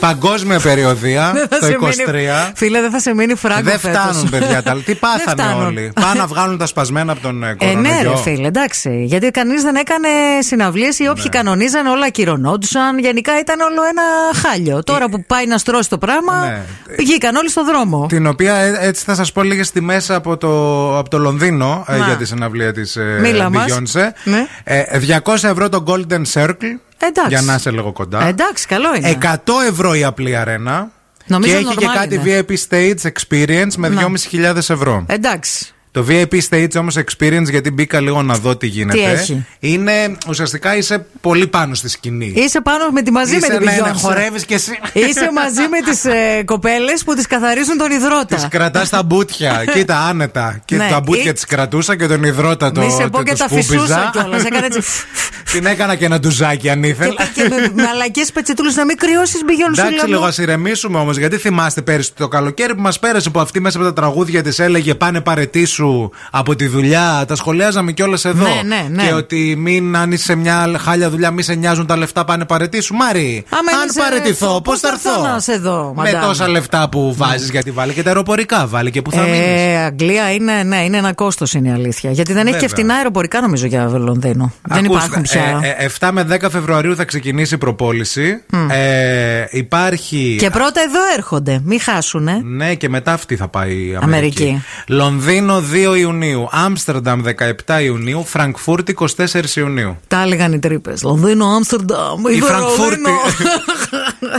[0.07, 1.79] Παγκόσμια περιοδία Δεν θα το σε 23.
[2.13, 4.01] μείνει- Φίλε, δεν θα σε μείνει φράγκο Δεν φέτος.
[4.01, 4.63] φτάνουν, παιδιά.
[4.63, 5.65] τα- Τι πάθανε φτάνουν.
[5.65, 5.91] όλοι.
[6.01, 7.81] Πάνε να βγάλουν τα σπασμένα από τον ε, Ε, κορονοϊό.
[7.81, 9.03] ναι, ρε φίλε, εντάξει.
[9.07, 10.07] Γιατί κανείς δεν έκανε
[10.39, 11.09] συναυλίες ή Ναι.
[11.09, 12.99] όποιοι κανονίζαν όλα ακυρωνόντουσαν.
[12.99, 14.03] Γενικά ήταν όλο ένα
[14.47, 14.83] χάλιο.
[14.83, 16.61] Τώρα που πάει να στρώσει το πράγμα, Ναι.
[16.97, 18.05] βγήκαν όλοι στο δρόμο.
[18.09, 20.49] Την οποία ε, έτσι θα σας πω λίγες τιμές από το,
[20.97, 22.05] από το Λονδίνο ε, Να.
[22.05, 23.65] για τη συναυλία της Μίλα μας.
[23.71, 24.01] Beyoncé.
[24.23, 24.47] Ναι.
[24.63, 24.83] Ε,
[25.23, 26.77] 200 ευρώ το Golden Circle.
[26.97, 27.29] Εντάξει.
[27.29, 28.25] Για να είσαι λίγο κοντά.
[28.25, 29.17] Ε, εντάξει, καλό είναι.
[29.21, 29.35] 100
[29.67, 30.91] ευρώ η απλή αρένα.
[31.25, 32.45] Νομίζω και έχει και normal κάτι είναι.
[32.47, 34.01] VIP Stage Experience με Να.
[34.31, 35.05] 2.500 ευρώ.
[35.07, 35.72] Εντάξει.
[35.93, 38.97] Το VIP Stage όμως Experience, γιατί μπήκα λίγο να δω τι γίνεται.
[38.97, 42.33] Τι έχει; Είναι ουσιαστικά είσαι πολύ πάνω στη σκηνή.
[42.35, 43.93] Είσαι πάνω με τη μαζί Είσαι, με την ναι, ναι, Beyoncé.
[43.95, 44.79] χορεύεις και εσύ.
[44.93, 48.35] Είσαι μαζί με τις ε, κοπέλες που τις καθαρίζουν τον υδρότα.
[48.35, 49.63] Τη κρατάς τα μπουτια.
[49.73, 50.59] Κοίτα, άνετα.
[50.65, 52.81] Και Ναι, τα μπουτια ή- τη κρατούσα και τον υδρότα το.
[52.81, 53.71] Μη σε πω το- και το τα σκούπιζα.
[53.73, 54.43] φυσούσα κιόλας.
[54.43, 54.79] Έκανε έτσι.
[55.51, 57.13] Την έκανα και ένα ντουζάκι αν ήθελα.
[57.33, 61.37] και με μαλακέ πετσετούλες να μην κρυώσεις μπηγιόν σου Εντάξει, λίγο ας ηρεμήσουμε όμως, γιατί
[61.37, 64.95] θυμάστε πέρυσι το καλοκαίρι που μας πέρασε που αυτή μέσα από τα τραγούδια της έλεγε
[64.95, 65.82] Πάνε παρετήσου
[66.31, 67.23] από τη δουλειά.
[67.27, 68.43] Τα σχολιάζαμε κιόλας εδώ.
[68.47, 69.03] Ναι, ναι, ναι.
[69.07, 72.45] Και ότι μην αν είσαι σε μια χάλια δουλειά, μη σε νοιάζουν τα λεφτά, πάνε
[72.45, 72.93] παρετήσου.
[72.95, 75.33] Μάρι, Άμα αν είσαι- παρετηθώ, πώ πώς θα θα έρθω; έρθω.
[75.33, 76.21] να σε δω, Με μαντάμ.
[76.27, 79.39] τόσα λεφτά που βάζεις, γιατί βάλει και τα αεροπορικά, βάλει και που θα μείνεις.
[79.39, 82.11] Ε, Αγγλία είναι, ναι, είναι ένα κόστος, είναι η αλήθεια.
[82.11, 82.69] Γιατί δεν έχει και Βέβαια.
[82.69, 84.53] φτηνά αεροπορικά, νομίζω, για Λονδίνο.
[84.67, 85.59] δεν Ακούστε, υπάρχουν πια.
[85.63, 88.43] ε, ε, 7 με 10 Φεβρουαρίου θα ξεκινήσει η προπόληση.
[88.69, 90.35] Ε, υπάρχει.
[90.39, 92.41] και πρώτα εδώ έρχονται, μην χάσουνε.
[92.43, 94.43] Ναι, και μετά αυτή θα πάει η Αμερική.
[94.43, 94.63] Αμερική.
[94.87, 96.47] Λονδίνο 2 Ιουνίου.
[96.51, 97.21] Άμστερνταμ
[97.65, 98.23] 17 Ιουνίου.
[98.25, 99.97] Φραγκφούρτη 24 Ιουνίου.
[100.07, 101.03] Τα έλεγαν οι Τρύπες.
[101.03, 103.11] Λονδίνο, Άμστερνταμ, Η η Φραγκφούρτη.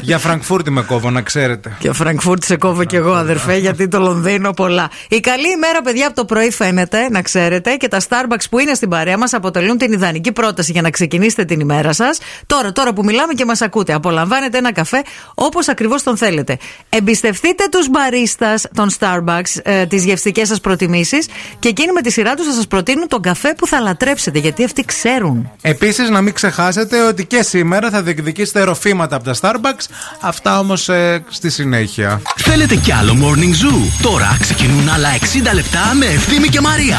[0.03, 1.77] Για Φραγκφούρτη με κόβω, να ξέρετε.
[1.79, 4.91] Και Φραγκφούρτη σε κόβω κι εγώ, αδερφέ, γιατί το Λονδίνο πολλά.
[5.09, 8.75] Η καλή ημέρα, παιδιά, από το πρωί φαίνεται, να ξέρετε, και τα Starbucks που είναι
[8.75, 12.19] στην παρέα μας αποτελούν την ιδανική πρόταση για να ξεκινήσετε την ημέρα σας.
[12.47, 15.03] Τώρα, τώρα που μιλάμε και μας ακούτε, απολαμβάνετε ένα καφέ
[15.35, 16.59] όπως ακριβώς τον θέλετε.
[16.89, 21.27] Εμπιστευτείτε τους μπαρίστας των Starbucks, ε, τις γευστικές σας προτιμήσεις
[21.59, 24.65] και εκείνοι με τη σειρά τους θα σας προτείνουν τον καφέ που θα λατρέψετε, γιατί
[24.65, 25.51] αυτοί ξέρουν.
[25.63, 29.85] Επίσης, να μην ξεχάσετε ότι και σήμερα θα διεκδικήσετε ροφήματα από τα Starbucks.
[30.21, 30.91] Αυτά όμως
[31.29, 32.23] στη συνέχεια.
[32.37, 36.99] Θέλετε κι άλλο Morning Zoo; Τώρα ξεκινούν άλλα 60 λεπτά με Ευθύμη και Μαρία.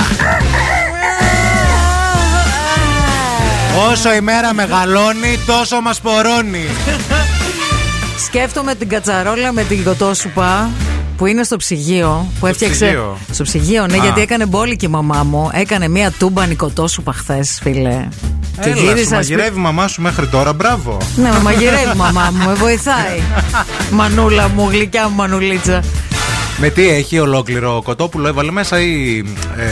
[3.92, 6.66] Όσο η μέρα μεγαλώνει, τόσο μας πορώνει.
[8.26, 10.70] Σκέφτομαι την κατσαρόλα με την κοτόσουπα
[11.18, 12.28] που είναι στο ψυγείο.
[12.40, 12.86] Που έφτιαξε.
[12.86, 13.18] ψυγείο.
[13.32, 14.02] Στο ψυγείο, ναι, Α.
[14.04, 15.50] γιατί έκανε μπόλικη η μαμά μου.
[15.54, 18.08] Έκανε μία τούμπα νικοτόσουπα χθες, φίλε.
[18.62, 18.96] Και Έλα, σου γύρισα.
[18.96, 20.98] σπίτι- μαγειρεύει η μαμά σου μέχρι τώρα, μπράβο.
[21.16, 23.20] Ναι, με μαγειρεύει η μαμά μου, με βοηθάει.
[23.98, 25.84] Μανούλα μου, γλυκιά μου μανουλίτσα.
[26.58, 29.18] Με τι έχει ολόκληρο κοτόπουλο, έβαλε μέσα ή
[29.58, 29.64] ε,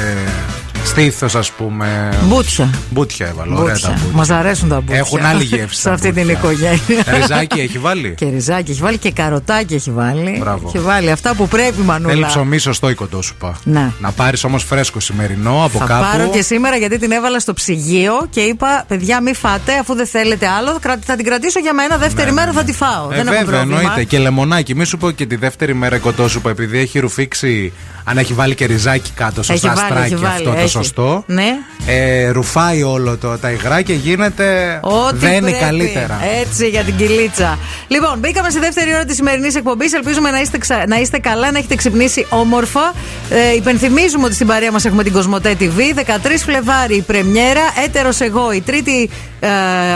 [0.84, 2.10] στήθο, ας πούμε.
[2.24, 2.70] Μπούτια.
[2.90, 3.54] Μπούτια έβαλε.
[3.56, 3.90] Ωραία τα Μπούτια.
[4.02, 4.18] μπούτια.
[4.18, 4.98] Μας αρέσουν τα μπούτια.
[4.98, 6.38] Έχουν άλλη γεύση Σε τα αυτή την μπούτια.
[6.38, 7.04] οικογένεια.
[7.20, 10.38] Ριζάκι έχει βάλει; Και ριζάκι έχει βάλει και καροτάκι έχει βάλει.
[10.40, 10.68] Μπράβο.
[10.68, 12.28] Έχει βάλει αυτά που πρέπει, Θέλει Μανούλα.
[12.28, 13.60] ψωμί σωστό η κοτόσουπα.
[13.64, 13.92] Ναι.
[14.00, 16.06] Να πάρεις όμως φρέσκο σημερινό από Θα κάπου.
[16.12, 20.08] πάρω και σήμερα γιατί την έβαλα στο ψυγείο και είπα: Παιδιά, μη φάτε αφού δεν
[20.08, 20.78] θέλετε άλλο.
[20.82, 21.98] κρα- Θα την κρατήσω για μένα.
[21.98, 23.12] Δεύτερη μέρα θα τη φάω.
[23.12, 23.80] Ε, δεν έχω βέβαια, πρόβλημα.
[23.80, 24.04] εννοείται.
[24.04, 24.76] Και λεμονάκι.
[24.76, 27.74] Μη σου πω και τη δεύτερη μέρα η κοτόσουπα, επειδή έχει ρουφήξει.
[28.06, 30.86] Αν έχει βάλει και ριζάκι κάτω, Έχει σωστά βάλει, στράκι έχει βάλει, αυτό το έχει.
[30.86, 31.24] σωστό.
[31.28, 31.50] Ναι.
[31.86, 34.80] Ε, ρουφάει όλο το, τα υγρά και γίνεται.
[34.84, 35.58] Ό,τι δεν είναι πρέπει.
[35.66, 36.20] καλύτερα.
[36.42, 37.58] Έτσι για την κυλίτσα.
[37.88, 39.94] Λοιπόν, μπήκαμε στη δεύτερη ώρα της σημερινής εκπομπής.
[39.94, 42.94] Ελπίζουμε να είστε, ξα- να είστε καλά, να έχετε ξυπνήσει όμορφα.
[43.30, 45.94] Ε, υπενθυμίζουμε ότι στην παρέα μας έχουμε την Κοσμοτέ TV.
[45.96, 47.62] 13 Φλεβάρι η πρεμιέρα.
[47.86, 49.10] Έτερος εγώ, η τρίτη,
[49.40, 49.48] ε,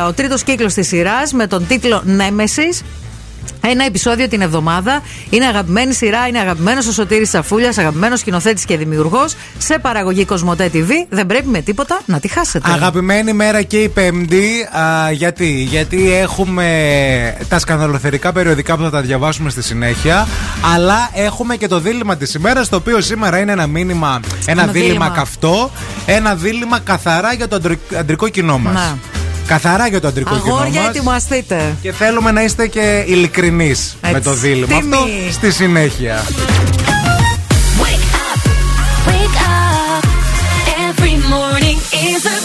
[0.08, 2.70] ο τρίτος κύκλος της σειράς με τον τίτλο Νέμεση.
[3.62, 5.02] Ένα επεισόδιο την εβδομάδα.
[5.30, 10.70] Είναι αγαπημένη σειρά, είναι αγαπημένος ο Σωτήρης Σαφούλιας, αγαπημένος σκηνοθέτης και δημιουργός σε παραγωγή Κοσμοτέ
[10.74, 10.90] TV.
[11.10, 12.72] Δεν πρέπει με τίποτα να τη χάσετε.
[12.72, 14.68] Αγαπημένη μέρα και η Πέμπτη.
[14.78, 16.66] Α, γιατί; γιατί έχουμε
[17.50, 20.28] τα σκανδαλοθερικά περιοδικά που θα τα διαβάσουμε στη συνέχεια.
[20.74, 24.72] Αλλά έχουμε και το δίλημα της ημέρας, το οποίο σήμερα είναι ένα μήνυμα, ένα, Ένα
[24.72, 25.10] δίλημα, δίλημα.
[25.10, 25.72] καυτό.
[26.06, 28.96] Ένα δίλημα καθαρά για το αντρι- αντρικό κοινό μας.
[29.48, 29.54] Να.
[29.54, 30.90] Καθαρά για το αντρικό Αγόρια, κοινό μας.
[30.90, 31.76] ετοιμαστείτε.
[31.82, 34.96] Και θέλουμε να είστε και ειλικρινείς με το δίλημα Τιμή.
[34.96, 36.24] αυτό στη συνέχεια.
[39.08, 40.04] Wake up.
[40.88, 41.78] Every morning
[42.10, 42.37] is a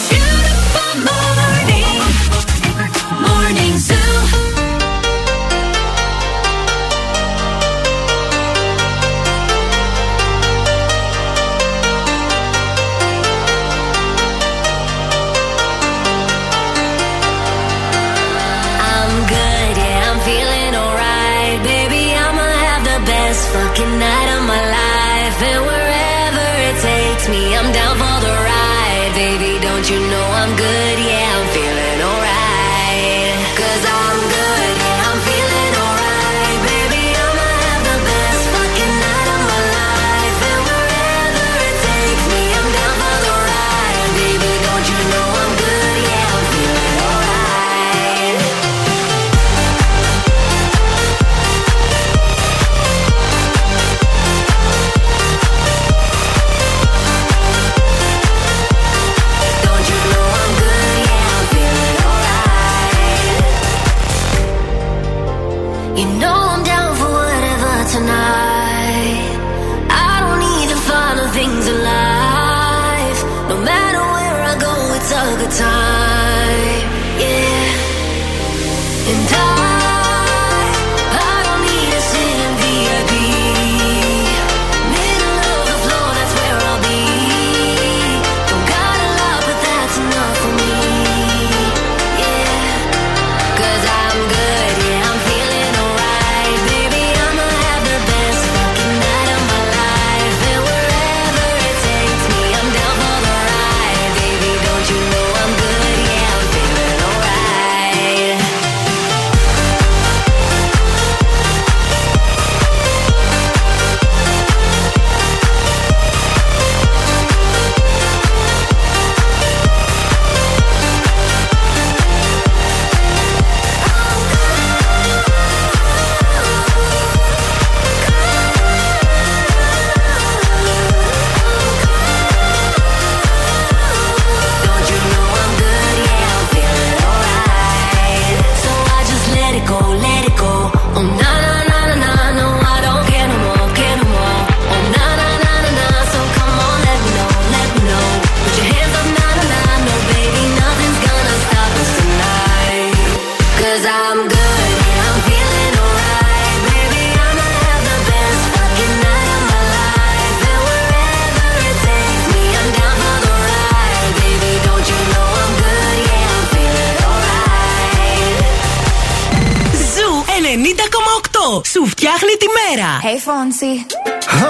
[172.02, 172.90] φτιάχνει τη μέρα.
[173.04, 173.74] Hey, Fonsi.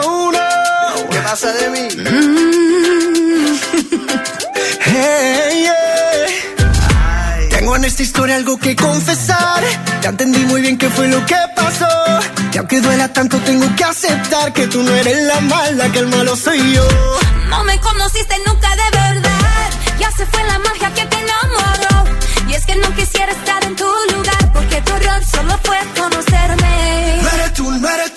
[0.03, 0.47] Oh no,
[1.11, 1.85] ¿qué pasa de mí?
[4.91, 7.47] Hey, yeah.
[7.55, 9.61] Tengo en esta historia algo que confesar.
[10.01, 11.91] Ya entendí muy bien qué fue lo que pasó.
[12.53, 16.07] Y aunque duela tanto, tengo que aceptar que tú no eres la mala, que el
[16.07, 16.87] malo soy yo.
[17.51, 19.67] No me conociste nunca de verdad.
[20.01, 21.95] Ya se fue la magia que te enamoró.
[22.52, 23.84] Y es que no quisiera estar en tu
[24.14, 24.52] lugar.
[24.52, 27.22] Porque tu error solo fue conocerme.
[27.22, 28.14] No eres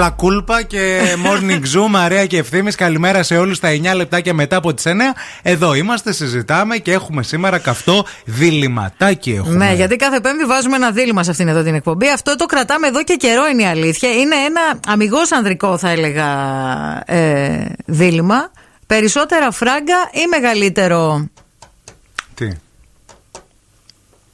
[0.00, 2.72] λα κούλπα και morning zoo, Μαρία και ευθύνη.
[2.72, 3.58] Καλημέρα σε όλους.
[3.58, 4.90] Τα 9 λεπτάκια μετά από τις 9.
[5.42, 9.30] Εδώ είμαστε, συζητάμε και έχουμε σήμερα καυτό διληματάκι.
[9.30, 9.54] Έχουμε.
[9.66, 12.08] Ναι, γιατί κάθε Πέμπτη βάζουμε ένα δίλημα σε αυτήν εδώ την εκπομπή.
[12.08, 14.10] Αυτό το κρατάμε εδώ και καιρό είναι η αλήθεια.
[14.10, 16.28] Είναι ένα αμυγός ανδρικό, θα έλεγα,
[17.06, 18.50] ε, δίλημα.
[18.86, 21.28] Περισσότερα φράγκα ή μεγαλύτερο
[22.34, 22.48] Τι;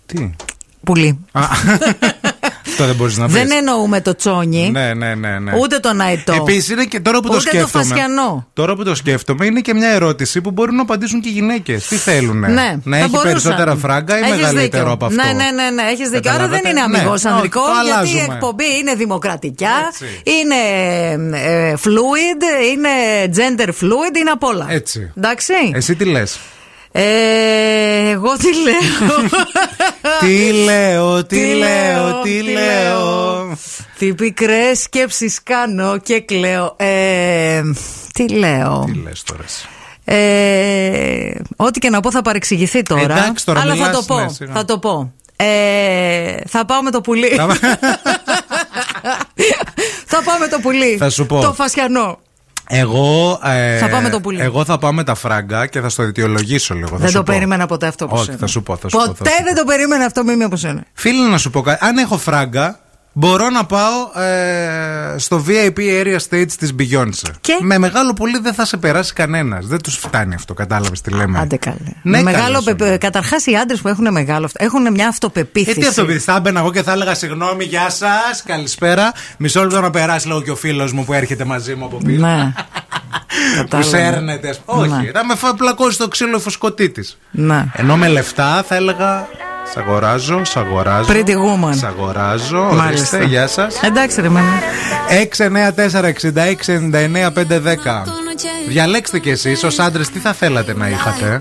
[0.06, 0.30] Τι.
[0.84, 1.26] πουλί.
[2.76, 3.34] Α, Αυτό δεν μπορείς να πεις.
[3.34, 5.38] Δεν εννοούμε το τσόνι, Ναι, ναι, ναι.
[5.38, 5.52] ναι.
[5.60, 6.32] ούτε τον αετό.
[6.32, 7.84] Επίσης είναι και τώρα που το ούτε το σκέφτομαι.
[7.84, 8.46] φασιανό.
[8.52, 11.86] Τώρα που το σκέφτομαι, είναι και μια ερώτηση που μπορούν να απαντήσουν και οι γυναίκες.
[11.86, 13.22] Τι θέλουν, Ναι, να θα έχει μπορούσαν.
[13.22, 14.92] περισσότερα φράγκα ή Έχεις μεγαλύτερο δίκιο.
[14.92, 16.30] από αυτό; Ναι, ναι, ναι, ναι έχεις δίκιο.
[16.32, 16.68] Άρα δεν Καταλάβατε.
[16.68, 18.34] είναι Ναι, αμυγός όχι, ανδρικός, το γιατί η αλλάζουμε.
[18.34, 19.74] εκπομπή είναι δημοκρατικά,
[20.40, 20.60] είναι
[21.38, 22.88] ε, fluid, είναι
[23.36, 24.66] gender fluid, είναι απ' όλα.
[24.68, 25.12] Έτσι.
[25.16, 25.52] Εντάξει.
[25.72, 26.38] Εσύ τι λες;
[26.98, 29.28] Ε, εγώ τι λέω.
[30.20, 33.56] τι λέω, τι Τι λέω, λέω, τι τι λέω.
[33.98, 36.74] Τι πικρές σκέψεις κάνω και κλαίω.
[36.76, 37.62] Ε,
[38.12, 38.84] τι λέω.
[38.86, 39.42] Τι λες τώρα.
[39.44, 39.68] εσύ.
[40.04, 43.18] Ε, ό,τι και να πω θα παρεξηγηθεί τώρα.
[43.18, 44.20] Εντάξει, τώρα αλλά θα μιλάς, το πω.
[44.20, 44.52] ναι, σιγά.
[44.52, 45.12] θα το πω.
[45.36, 47.28] Ε, θα πάω με το πουλί.
[50.06, 50.96] θα πάω με το πουλί.
[50.96, 51.40] Θα σου πω.
[51.40, 52.18] Το φασιανό.
[52.68, 54.40] Εγώ, ε, Θα πάω με το πουλί.
[54.40, 56.88] εγώ θα πάω με τα φράγκα και θα στο αιτιολογήσω λίγο.
[56.88, 57.32] θα δεν σου το πω.
[57.32, 58.36] περίμενα ποτέ αυτό που Όχι, σένα.
[58.38, 58.76] θα σου πω.
[58.76, 59.44] Θα σου πω, θα Ποτέ σου πω.
[59.44, 60.84] δεν το περίμενα αυτό μήμη από σένα.
[60.92, 61.84] Φίλε, να σου πω κάτι.
[61.86, 62.78] Αν έχω φράγκα,
[63.18, 67.30] μπορώ να πάω ε, στο VIP area stage της Beyoncé.
[67.40, 69.66] Και; Με μεγάλο πολύ δεν θα σε περάσει κανένας.
[69.66, 71.38] Δεν τους φτάνει αυτό, κατάλαβες τι λέμε.
[71.38, 71.76] Άντε καλέ.
[72.02, 72.98] Ναι, μεγάλο καλέ σου.
[72.98, 75.80] Καταρχάς οι άντρες που έχουν μεγάλο αυτό έχουν μια Ε, αυτοπεποίθηση.
[75.80, 79.12] τι αυτό, παιδί, θα έμπαινα εγώ και θα έλεγα συγγνώμη, γεια σας, καλησπέρα.
[79.38, 82.20] Μισό λεπτό να περάσει λίγο και ο φίλος μου που έρχεται μαζί μου από πίσω.
[82.26, 82.52] Ναι.
[83.46, 83.88] που Κατάλαβα.
[83.90, 84.48] σέρνεται.
[84.48, 84.80] ας πούμε.
[84.80, 85.10] Όχι, Ναι.
[85.10, 87.18] θα με φα- πλακώσει το ξύλο η φουσκωτή της.
[87.30, 87.64] Ναι.
[87.72, 89.28] Ενώ με λεφτά θα έλεγα.
[89.72, 91.12] Σ' αγοράζω, σ' αγοράζω.
[91.12, 91.76] Pretty woman.
[91.76, 92.68] Σ' αγοράζω.
[92.86, 93.80] Ορίστε, γεια σας.
[93.82, 94.28] Εντάξει, ρε
[96.12, 98.06] 66, 99, 5, 10.
[98.68, 101.40] Διαλέξτε κι εσείς ως άντρες τι θα θέλατε να είχατε;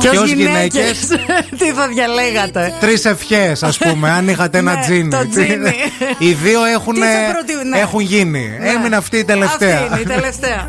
[0.00, 0.98] Και, ως γυναίκες.
[1.58, 5.08] τι θα διαλέγατε; Τρεις ευχές, ας πούμε, αν είχατε ένα ναι, τζίνι.
[5.30, 5.74] τζίνι.
[6.28, 7.78] Οι δύο έχουν, ναι.
[7.78, 8.56] έχουν γίνει.
[8.60, 8.68] Ναι.
[8.70, 9.78] Έμεινε αυτή η τελευταία.
[9.78, 10.68] Αυτή είναι η τελευταία.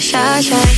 [0.00, 0.71] 傻傻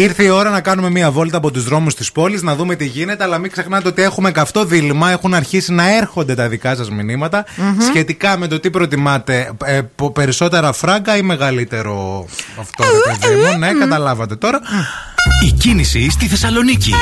[0.00, 2.84] Ήρθε η ώρα να κάνουμε μία βόλτα από τους δρόμους της πόλης, να δούμε τι
[2.86, 5.10] γίνεται, αλλά μην ξεχνάτε ότι έχουμε καυτό δίλημα.
[5.10, 7.44] Έχουν αρχίσει να έρχονται τα δικά σας μηνυματα
[7.88, 12.26] σχετικά με το τι προτιμάτε, ε, πο- περισσότερα φράγκα ή μεγαλύτερο
[12.60, 13.58] αυτό, ρε παιδί μου.
[13.58, 14.60] Ναι, καταλάβατε τώρα.
[15.46, 16.92] Η κίνηση στη Θεσσαλονίκη.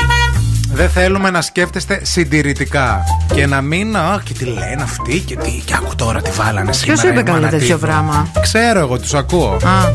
[0.73, 3.03] Δεν θέλουμε να σκέφτεστε συντηρητικά
[3.35, 3.95] και να μην.
[3.97, 5.61] Αχ, και τι λένε αυτοί και τι.
[5.65, 7.01] Και άκου τώρα τι βάλανε σήμερα.
[7.01, 7.79] Ποιο είπε η καλά τέτοιο Μανατίδου.
[7.79, 8.27] πράγμα.
[8.41, 9.57] Ξέρω εγώ, τους ακούω.
[9.63, 9.91] Α.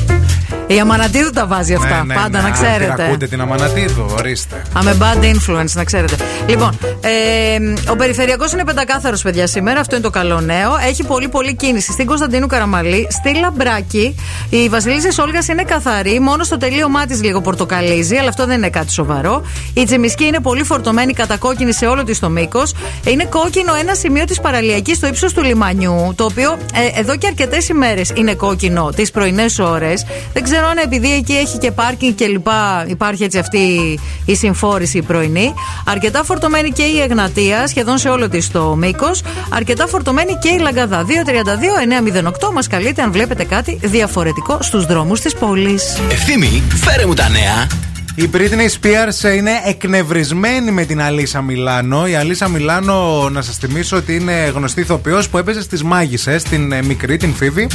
[0.66, 1.96] Η Αμανατίδου τα βάζει αυτά.
[1.96, 2.42] Ναι, ναι, πάντα ναι.
[2.42, 2.94] να Α, ξέρετε.
[2.94, 4.62] την Ακούτε την Αμανατίδου, ορίστε.
[4.72, 6.16] Αμε bad influence, να ξέρετε.
[6.46, 9.80] Λοιπόν, ε, ο περιφερειακός είναι πεντακάθαρος, παιδιά, σήμερα.
[9.80, 10.70] Αυτό είναι το καλό νέο.
[10.88, 14.14] Έχει πολύ, πολύ κίνηση στην Κωνσταντίνου Καραμαλή, στη Λαμπράκη.
[14.50, 16.20] Η Βασιλίση Όλγα είναι καθαρή.
[16.20, 19.42] Μόνο στο τελείωμά της λίγο πορτοκαλίζει, αλλά αυτό δεν είναι κάτι σοβαρό.
[19.74, 22.74] Η Τσιμισκή είναι πολύ φορτωμένη κατακόκκινη σε όλο της το μήκος.
[23.06, 27.26] Είναι κόκκινο ένα σημείο της παραλιακής στο ύψος του λιμανιού, το οποίο ε, εδώ και
[27.26, 30.06] αρκετές ημέρες είναι κόκκινο τις πρωινές ώρες.
[30.32, 33.58] Δεν ξέρω αν επειδή εκεί έχει και πάρκινγκ και λοιπά υπάρχει έτσι αυτή
[34.24, 35.54] η συμφόρηση η πρωινή.
[35.84, 39.22] Αρκετά φορτωμένη και η Εγνατία, σχεδόν σε όλο της το μήκος.
[39.50, 41.04] Αρκετά φορτωμένη και η Λαγκαδά.
[41.04, 46.00] 232-908 μας καλείτε αν βλέπετε κάτι διαφορετικό στους δρόμους της πόλης.
[46.10, 47.91] Ευθύμη, φέρε μου τα νέα.
[48.14, 52.06] Η Britney Spears είναι εκνευρισμένη με την Αλίσα Μιλάνο.
[52.06, 56.72] Η Αλίσα Μιλάνο, να σας θυμίσω ότι είναι γνωστή ηθοποιός που έπαιζε στις Μάγισσες, την
[56.72, 57.68] ε, μικρή, την Φίβη.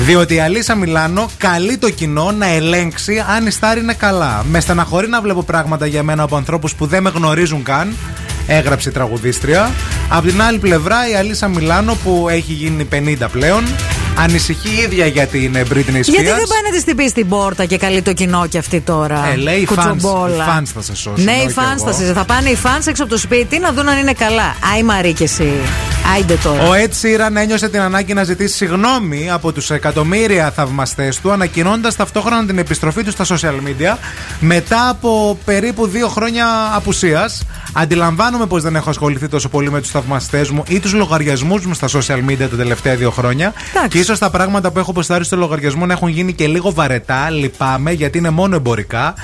[0.00, 4.44] Διότι η Αλίσα Μιλάνο καλεί το κοινό να ελέγξει αν η Στάρ είναι καλά.
[4.50, 7.96] Με στεναχωρεί να βλέπω πράγματα για μένα από ανθρώπους που δεν με γνωρίζουν καν.
[8.46, 9.70] Έγραψε η τραγουδίστρια.
[10.08, 13.64] Απ' την άλλη πλευρά η Αλίσα Μιλάνο που έχει γίνει 50 πλέον
[14.18, 16.02] ανησυχεί η ίδια για την ε, Britney Spears.
[16.02, 19.28] Γιατί δεν πάει να της χτυπήσει την πόρτα και καλεί το κοινό και αυτή τώρα.
[19.32, 20.44] Ε, λέει οι fans, Κουτσομπόλα.
[20.44, 21.24] οι fans θα σε σώσουν.
[21.24, 21.92] Ναι, όχι οι fans εγώ.
[21.92, 22.12] θα σε.
[22.12, 24.56] Θα πάνε οι fans έξω από το σπίτι να δουν αν είναι καλά.
[24.74, 25.52] Άι Μαρή και εσύ.
[26.14, 26.62] Άιντε τώρα.
[26.62, 31.96] Ο Ed Sheeran ένιωσε την ανάγκη να ζητήσει συγγνώμη από τους εκατομμύρια θαυμαστές του, ανακοινώντας
[31.96, 33.96] ταυτόχρονα την επιστροφή του στα social media
[34.40, 37.46] μετά από περίπου δύο χρόνια απουσίας.
[37.72, 41.74] Αντιλαμβάνομαι πως δεν έχω ασχοληθεί τόσο πολύ με τους θαυμαστές μου ή τους λογαριασμούς μου
[41.74, 43.52] στα social media τα τελευταία δύο χρόνια.
[43.88, 47.30] Και ίσως τα πράγματα που έχω ποστάρει στο λογαριασμό να έχουν γίνει και λίγο βαρετά.
[47.30, 49.14] Λυπάμαι γιατί είναι μόνο εμπορικά.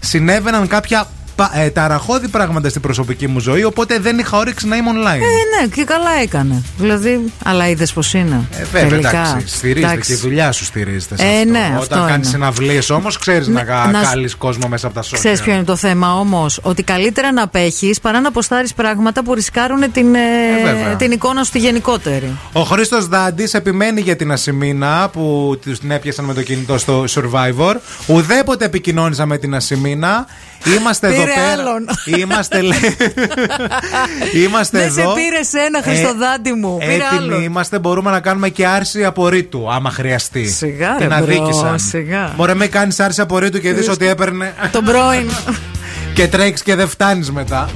[0.00, 1.08] Συνέβαιναν κάποια πα-
[1.54, 5.20] ε, ταραχώδη πράγματα στην προσωπική μου ζωή, οπότε δεν είχα όρεξη να είμαι online.
[5.20, 6.62] Ε, ναι, και καλά έκανε.
[6.78, 8.48] Δηλαδή, αλλά είδες πώς είναι.
[8.50, 9.08] Ε, βέβαια, Τελικά.
[9.08, 9.56] εντάξει.
[9.56, 10.12] Στηρίζεται Εντάξει.
[10.12, 11.16] και η δουλειά σου στηρίζεται.
[11.16, 11.50] Σε Ε, αυτό.
[11.50, 12.24] ναι, Όταν αυτό κάνεις είναι.
[12.26, 15.12] συναυλίες όμως, ξέρεις να, να να σ- κάλεις κόσμο μέσα από τα social.
[15.12, 19.34] Ξέρεις ποιο είναι το θέμα όμως, ότι καλύτερα να απέχεις παρά να αποστάρει πράγματα που
[19.34, 20.18] ρισκάρουν την, ε,
[20.64, 20.96] βέβαια.
[20.96, 22.36] την εικόνα σου τη γενικότερη.
[22.52, 27.74] Ο Χρήστος Δάντης επιμένει για την Ασημίνα που την έπιασαν με το κινητό στο Survivor.
[28.06, 30.26] Ουδέποτε επικοινώνησα με την Ασημίνα.
[30.78, 31.52] Είμαστε εδώ Πήρε πέρα.
[31.52, 31.86] άλλον.
[32.18, 32.96] Είμαστε, λέει-
[34.44, 35.00] είμαστε Δεν εδώ.
[35.10, 36.76] σε πήρε ένα, Χριστοδάντη μου.
[36.78, 37.42] Πήρε Έτοιμοι άλλον.
[37.42, 40.46] είμαστε, μπορούμε να κάνουμε και άρση απορρίτου, άμα χρειαστεί.
[40.48, 41.78] Σιγά, Την ρε, bro, αδίκησαν.
[41.78, 42.32] σιγά.
[42.36, 44.54] Μωρέ, με κάνεις άρση απορρίτου και δεις ότι έπαιρνε.
[44.72, 45.30] Τον πρώην.
[46.14, 47.68] και τρέξεις και δεν φτάνεις μετά.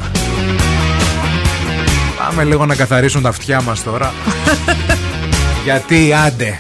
[2.18, 4.12] Πάμε λίγο να καθαρίσουν τα αυτιά μας τώρα.
[5.64, 6.58] Γιατί άντε.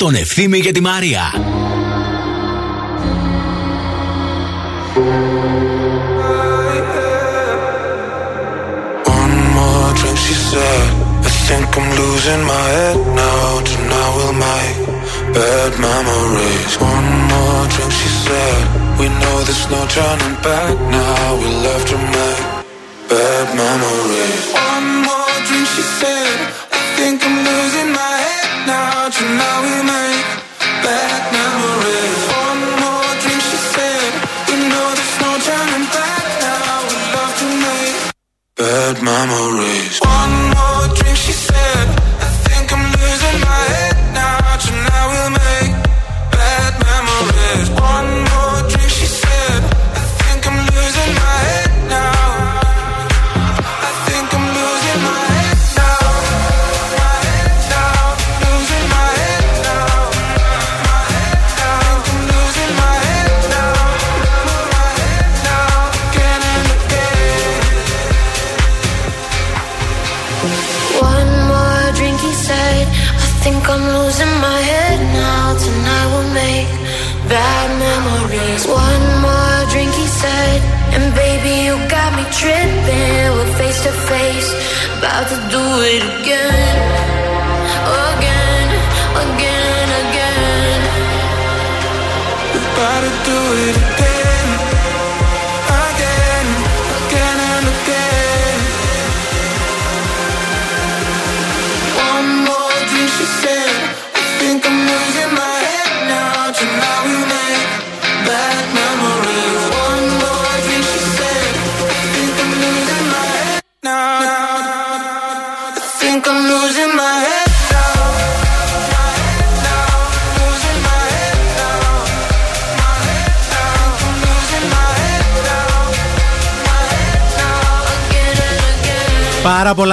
[0.00, 1.22] Τον Ευθύμη και τη Μαρία.
[9.18, 10.88] One more drink, she said.
[11.28, 13.46] I think I'm losing my head now.
[13.70, 14.78] Tonight we'll make
[15.36, 16.72] bad memories.
[16.92, 18.62] One more drink, she said.
[19.00, 21.24] We know there's no turning back now.
[21.40, 22.42] We'll have to make
[23.10, 24.49] bad memories.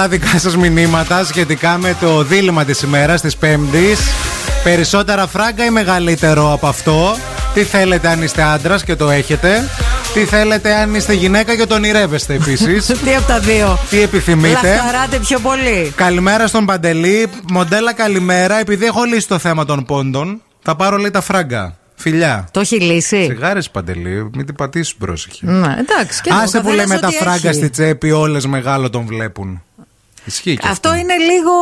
[0.08, 3.98] Πολλά δικά σας μηνύματα σχετικά με το δίλημα της ημέρας της Πέμπτης.
[4.64, 7.16] Περισσότερα φράγκα ή μεγαλύτερο από αυτό;
[7.54, 9.68] Τι θέλετε αν είστε άντρας και το έχετε;
[10.14, 13.78] Τι θέλετε αν είστε γυναίκα και το ονειρεύεστε επίσης; Τι από τα δύο.
[13.90, 15.92] Τι επιθυμείτε; Λαχταράτε πιο πολύ.
[15.96, 17.30] Καλημέρα στον Παντελή.
[17.52, 18.58] Μοντέλα καλημέρα.
[18.58, 21.76] Επειδή έχω λύσει το θέμα των πόντων, θα πάρω λέει τα φράγκα.
[21.94, 22.48] Φιλιά.
[22.50, 25.46] Το έχει λύσει; Σιγάρε Παντελή, μην την πατήσεις πρόσεχε.
[25.46, 26.20] Ναι, εντάξει.
[26.20, 27.58] Και Άσε ο που λέμε καθένας τα ό,τι φράγκα έχει.
[27.58, 29.62] στη τσέπη, όλες μεγάλο τον βλέπουν.
[30.28, 30.88] Ισχύει και αυτό.
[30.88, 31.52] Αυτό είναι λίγο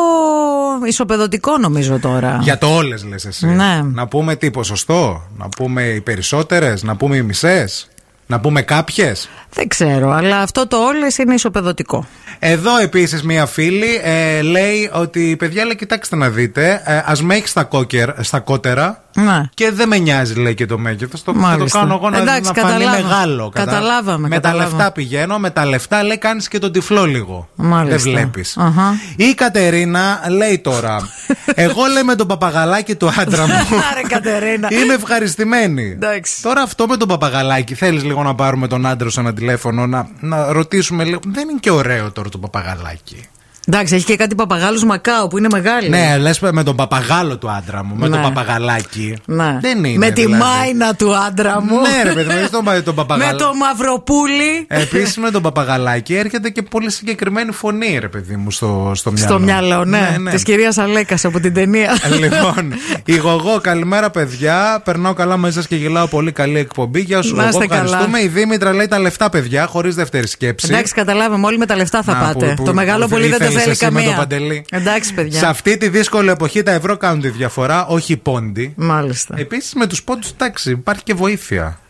[0.86, 2.38] ισοπεδωτικό νομίζω τώρα.
[2.42, 3.46] Για το όλες λες εσύ.
[3.46, 3.80] Ναι.
[3.92, 7.88] Να πούμε τι ποσοστό, να πούμε οι περισσότερες, να πούμε οι μισές,
[8.26, 12.06] να πούμε κάποιες; Δεν ξέρω, αλλά αυτό το όλες είναι ισοπεδωτικό.
[12.38, 17.34] Εδώ επίσης μία φίλη ε, λέει ότι παιδιά λέει κοιτάξτε να δείτε, ε, ας με
[17.34, 19.42] έχει στα, κόκερ- στα κότερα Ναι.
[19.54, 21.22] και δεν με νοιάζει λέει και το μέγεθος.
[21.22, 21.78] Το, θα το Μάλιστα.
[21.78, 23.02] κάνω εγώ να, Εντάξει, να φανεί καταλάβα.
[23.08, 23.48] μεγάλο.
[23.48, 24.70] κατα- Καταλάβαμε, Με καταλάβαμε.
[24.70, 27.48] τα λεφτά πηγαίνω, με τα λεφτά λέει κάνεις και τον τυφλό λίγο.
[27.54, 27.96] Μάλιστα.
[27.98, 28.56] Δεν βλέπεις.
[28.56, 28.94] Αχα.
[29.16, 31.08] Η Κατερίνα λέει τώρα,
[31.54, 33.52] εγώ λέει με τον παπαγαλάκι του άντρα μου.
[33.92, 34.68] Άρε Κατερίνα.
[34.72, 35.90] Είμαι ευχαριστημένη.
[35.90, 36.42] Εντάξει.
[36.42, 40.08] Τώρα αυτό με τον παπαγαλάκι, θέλεις λίγο να πάρουμε τον άντρα σου ένα τηλέφωνο, να,
[40.20, 41.20] να ρωτήσουμε λίγο.
[41.26, 43.22] Δεν είναι και ωραίο τώρα το παπαγαλάκι.
[43.68, 45.88] Εντάξει, έχει και κάτι παπαγάλους Μακάο που είναι μεγάλη.
[45.88, 48.14] Ναι, λες με τον παπαγάλο του άντρα μου, με Ναι.
[48.14, 49.16] τον παπαγαλάκι.
[49.24, 49.58] Ναι.
[49.60, 49.98] Δεν είναι.
[49.98, 50.42] Με τη δηλαδή.
[50.42, 51.80] μάινα του άντρα μου.
[51.80, 53.38] Ναι, ρε παιδί, μου, τον, τον Με παπαγαλό.
[53.38, 54.64] το μαυροπούλι.
[54.68, 59.28] Επίσης με τον παπαγαλάκι έρχεται και πολύ συγκεκριμένη φωνή, ρε παιδί μου, στο, στο μυαλό.
[59.28, 60.16] Στο μυαλό, ναι.
[60.20, 60.30] ναι.
[60.30, 61.96] Της κυρίας Αλέκας από την ταινία.
[62.20, 62.72] Λοιπόν,
[63.04, 64.80] η Γογό, καλημέρα παιδιά.
[64.84, 67.00] Περνάω καλά μαζί σας και γελάω πολύ καλή εκπομπή.
[67.00, 67.58] Γεια σου, Να Γογό.
[67.58, 67.82] είστε καλά.
[67.82, 68.20] Ευχαριστούμε.
[68.20, 70.66] Η Δήμητρα λέει τα λεφτά, παιδιά, χωρίς δεύτερη σκέψη.
[70.70, 71.46] Εντάξει, καταλάβαμε.
[71.46, 72.46] Όλοι με τα λεφτά θα Να, πάτε.
[72.46, 74.04] που- που- το μεγάλο που πολύ δεν το ήθελες θέλει εσύ με καμία.
[74.04, 74.64] τον Παντελή.
[74.70, 75.38] Εντάξει, παιδιά.
[75.38, 78.72] Σε αυτή τη δύσκολη εποχή τα ευρώ κάνουν τη διαφορά, όχι οι πόντι.
[78.76, 79.34] Μάλιστα.
[79.38, 81.80] Επίσης με τους πόντους, εντάξει, υπάρχει και βοήθεια.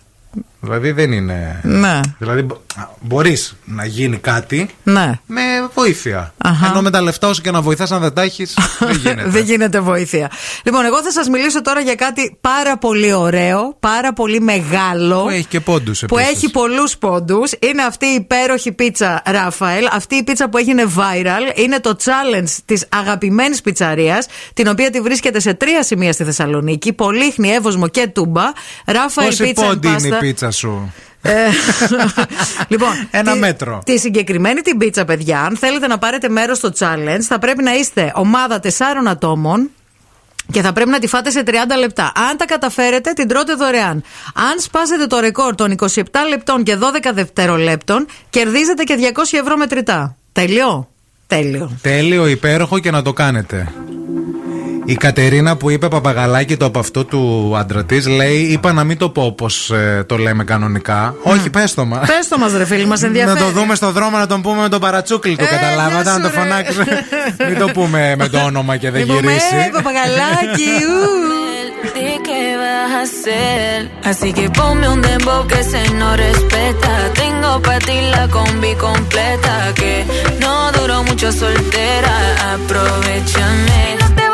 [0.67, 1.61] Δηλαδή δεν είναι.
[1.63, 2.01] Ναι.
[2.19, 2.47] Δηλαδή
[3.01, 5.13] μπορείς να γίνει κάτι Ναι.
[5.27, 5.43] με
[5.75, 6.33] βοήθεια.
[6.39, 6.67] Αχα.
[6.67, 9.29] Ενώ με τα λεφτά όσο και να βοηθάς, αν δεν τα έχεις, δεν γίνεται.
[9.29, 10.31] Δεν γίνεται βοήθεια.
[10.65, 15.23] Λοιπόν, εγώ θα σας μιλήσω τώρα για κάτι πάρα πολύ ωραίο, πάρα πολύ μεγάλο.
[15.23, 17.53] Που έχει και πόντους Που έχει πολλούς πόντους.
[17.59, 19.87] Είναι αυτή η υπέροχη πίτσα Ράφαελ.
[19.93, 21.59] Αυτή η πίτσα που έγινε viral.
[21.59, 26.93] Είναι το challenge της αγαπημένης πιτσαρίας, την οποία τη βρίσκεται σε τρία σημεία στη Θεσσαλονίκη.
[26.93, 28.43] Πολύχνη, Εύωσμο και Τούμπα.
[28.87, 30.19] Ράφαελ Πόση πίτσα and πόντι είναι η pasta.
[30.21, 30.93] πίτσα σου.
[31.23, 31.33] Ε,
[32.69, 33.83] λοιπόν, Ένα τη- μέτρο.
[33.85, 37.75] Τη συγκεκριμένη την πίτσα, παιδιά, αν θέλετε να πάρετε μέρος στο challenge, θα πρέπει να
[37.75, 39.71] είστε ομάδα τεσσάρων ατόμων.
[40.53, 42.13] Και θα πρέπει να τη φάτε σε 30 λεπτά.
[42.31, 44.03] Αν τα καταφέρετε, την τρώτε δωρεάν.
[44.35, 50.17] Αν σπάσετε το ρεκόρ των 27 λεπτών και 12 δευτερολέπτων, κερδίζετε και 200 ευρώ μετρητά.
[50.33, 50.89] Τέλειο.
[51.27, 51.79] Τέλειο.
[51.83, 53.73] Τέλειο, υπέροχο και να το κάνετε.
[54.89, 58.99] Η Κατερίνα που είπε παπαγαλάκι το από αυτό του άντρα της, λέει: Είπα να μην
[58.99, 61.15] το πω όπως ε, το λέμε κανονικά.
[61.15, 61.33] Mm.
[61.33, 61.99] Όχι, πες το μα.
[61.99, 63.39] Πες το μας, ρε φίλοι, μας ενδιαφέρει.
[63.39, 66.11] Να το δούμε στον δρόμο να τον πούμε με τον παρατσούκλι του, ε, καταλάβατε.
[66.11, 66.87] Να το φωνάξουμε.
[67.49, 69.57] μην το πούμε με το όνομα και δεν λοιπόν, ε, γυρίσει.
[69.67, 70.71] Ε, παπαγαλάκι,
[72.27, 73.91] que vas a hacer.
[74.05, 77.13] Así que ponme un dembow que se no respeta.
[77.15, 79.73] Tengo para ti la combi completa.
[79.75, 80.05] Que
[80.41, 82.15] no duró mucho soltera.
[82.55, 84.26] Aprovechame.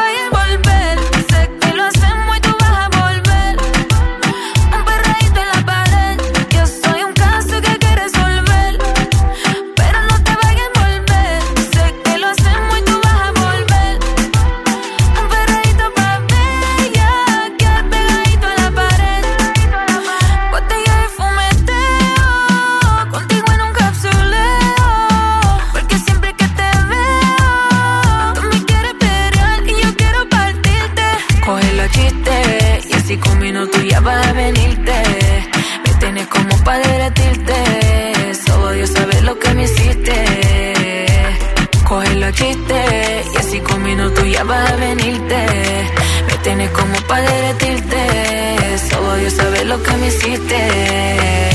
[37.02, 38.34] derretirte.
[38.46, 40.14] Solo Dios sabe lo que me hiciste.
[41.88, 45.46] Coge la chiste y así con minutos ya vas a venirte.
[46.26, 47.98] Me tienes como para derretirte.
[48.90, 51.51] Solo Dios sabe lo que me hiciste.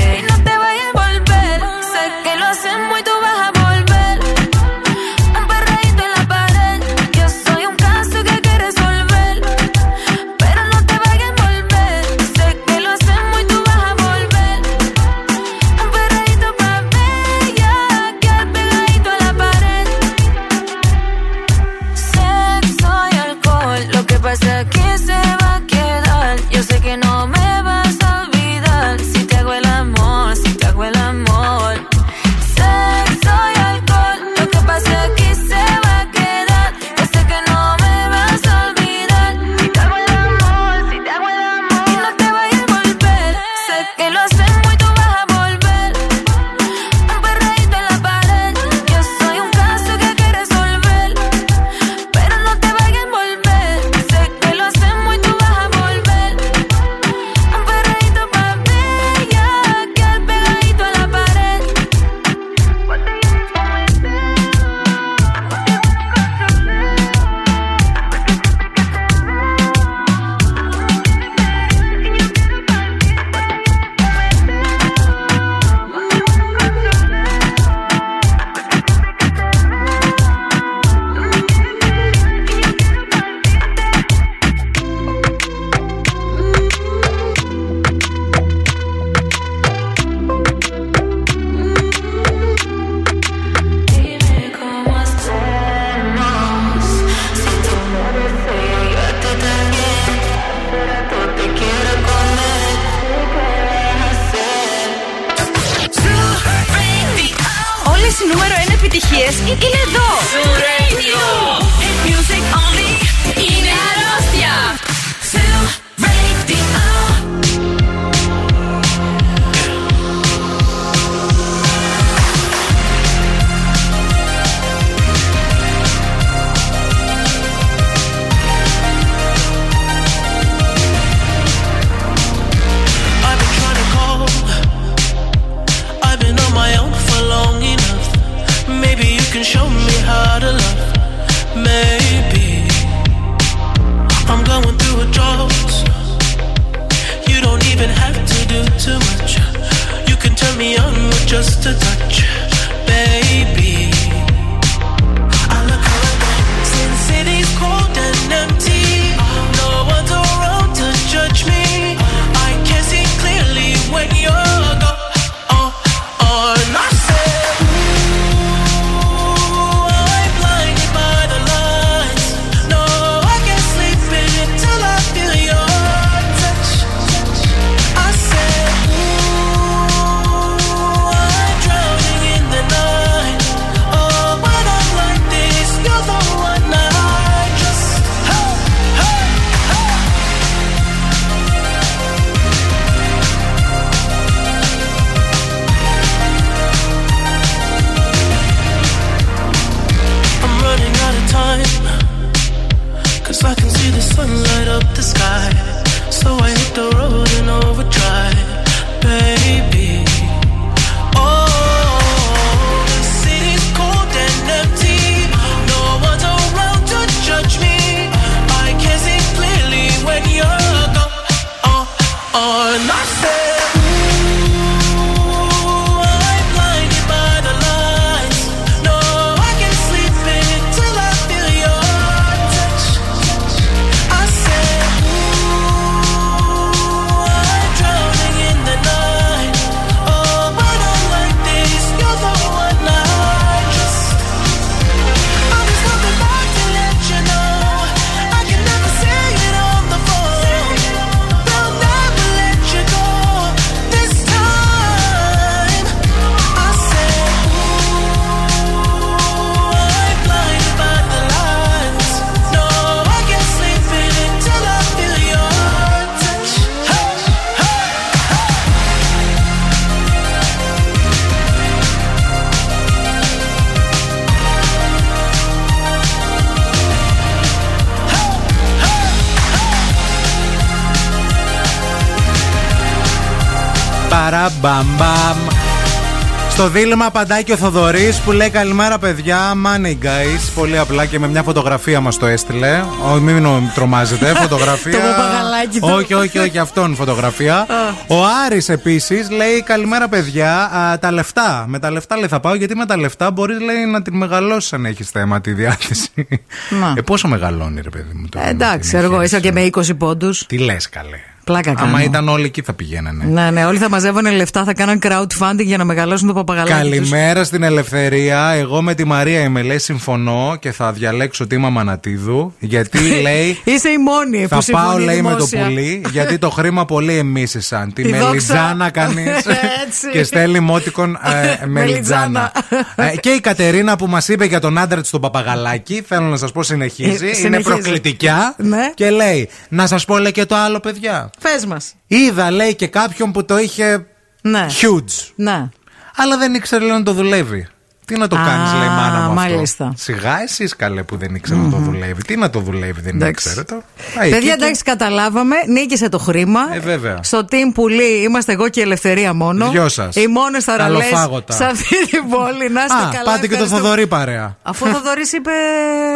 [286.87, 289.53] Στο δίλημα απαντάει και ο Θοδωρής που λέει Καλημέρα, παιδιά.
[289.65, 290.51] Money guys.
[290.55, 292.83] Πολύ απλά και με μια φωτογραφία μας το έστειλε.
[293.03, 293.45] Όχι, μην
[293.75, 294.25] τρομάζετε.
[294.41, 294.91] Φωτογραφία.
[294.91, 295.89] Το παπαγαλάκι του.
[295.91, 297.67] όχι, όχι, όχι, αυτόν φωτογραφία.
[298.07, 298.15] ο
[298.45, 300.71] Άρης επίσης λέει Καλημέρα, παιδιά.
[300.75, 301.65] Α, τα λεφτά.
[301.67, 303.57] Με τα λεφτά λέει θα πάω γιατί με τα λεφτά μπορείς
[303.91, 306.27] να την μεγαλώσεις αν έχεις θέμα τη διάθεση.
[306.69, 306.93] Να.
[306.97, 308.27] Ε, πόσο μεγαλώνει, ρε παιδί μου.
[308.29, 310.45] Το Ε, εντάξει, εγώ είσαι και με 20 πόντους.
[310.45, 311.19] Τι λες, καλέ.
[311.47, 311.87] Πλάκα κάνω.
[311.87, 313.23] Άμα ήταν όλοι εκεί θα πηγαίνανε.
[313.25, 316.89] Ναι, ναι, όλοι θα μαζεύανε λεφτά, θα κάναν crowdfunding για να μεγαλώσουν το παπαγαλάκι.
[316.89, 317.09] τους.
[317.09, 318.49] Καλημέρα στην ελευθερία.
[318.49, 322.53] Εγώ με τη Μαρία είμαι, λέει, συμφωνώ και θα διαλέξω τη Μαμανατίδου.
[322.59, 323.61] Γιατί λέει.
[323.63, 325.63] Είσαι η μόνη που Θα συμφωνεί πάω, λέει, με το δημόσια.
[325.65, 327.93] πουλί, γιατί το χρήμα πολύ εμίσησαν.
[327.93, 328.25] Τη Τη δόξα.
[328.27, 329.27] μελιτζάνα κανείς.
[329.85, 330.09] Έτσι.
[330.11, 331.17] και στέλνει μότικον
[331.61, 332.51] ε, μελιτζάνα.
[332.95, 336.37] Ε, και η Κατερίνα που μας είπε για τον άντρα της τον παπαγαλάκι, θέλω να
[336.37, 337.25] σας πω συνεχίζει.
[337.25, 337.69] Ε, είναι συνεχίζει.
[337.69, 338.55] προκλητικά.
[338.57, 338.91] Ναι.
[338.93, 341.29] Και λέει, να σας πω, λέει και το άλλο, παιδιά.
[341.41, 341.93] Πες μας.
[342.07, 344.05] Είδα, λέει, και κάποιον που το είχε
[344.41, 344.65] Ναι.
[344.81, 345.31] huge.
[345.35, 345.69] Ναι.
[346.15, 347.67] Αλλά δεν ήξερε λέει, να το δουλεύει.
[348.07, 349.17] Τι να το Α, κάνεις, λέει η μάνα μου.
[349.17, 349.33] αυτό.
[349.33, 349.93] μάλιστα.
[349.97, 352.21] Σιγά εσείς καλέ που δεν ήξερε να το δουλεύει.
[352.21, 353.47] Τι να το δουλεύει, δεν Εντάξει.
[353.47, 353.83] ήξερε το.
[354.15, 355.55] Πάει εκεί Παιδιά, και- εντάξει, καταλάβαμε.
[355.67, 356.59] Νίκησε το χρήμα.
[356.73, 357.19] Ε, βέβαια.
[357.23, 359.69] Στο team πουλί είμαστε εγώ και η Ελευθερία μόνο.
[359.69, 360.15] Δυο σας.
[360.15, 361.53] Οι μόνες θαραλέ Καλοφάγωτα.
[361.53, 362.69] σε αυτή την πόλη.
[362.69, 363.23] Να είστε Α, καλά.
[363.23, 363.77] πάτε και το ευχαριστώ.
[363.77, 364.57] Θοδωρή παρέα.
[364.63, 365.51] Αφού ο Θοδωρής είπε.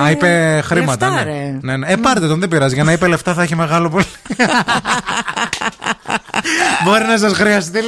[0.03, 1.09] Α, είπε χρήματα.
[1.09, 1.31] λεφτά, ναι.
[1.31, 1.57] ρε.
[1.61, 1.87] Ναι, ναι.
[1.91, 2.73] Ε, πάρτε τον, δεν πειράζει.
[2.73, 4.05] Για να είπε λεφτά θα έχει μεγάλο πολύ.
[6.83, 7.79] Μπορεί να σας χρειαστεί.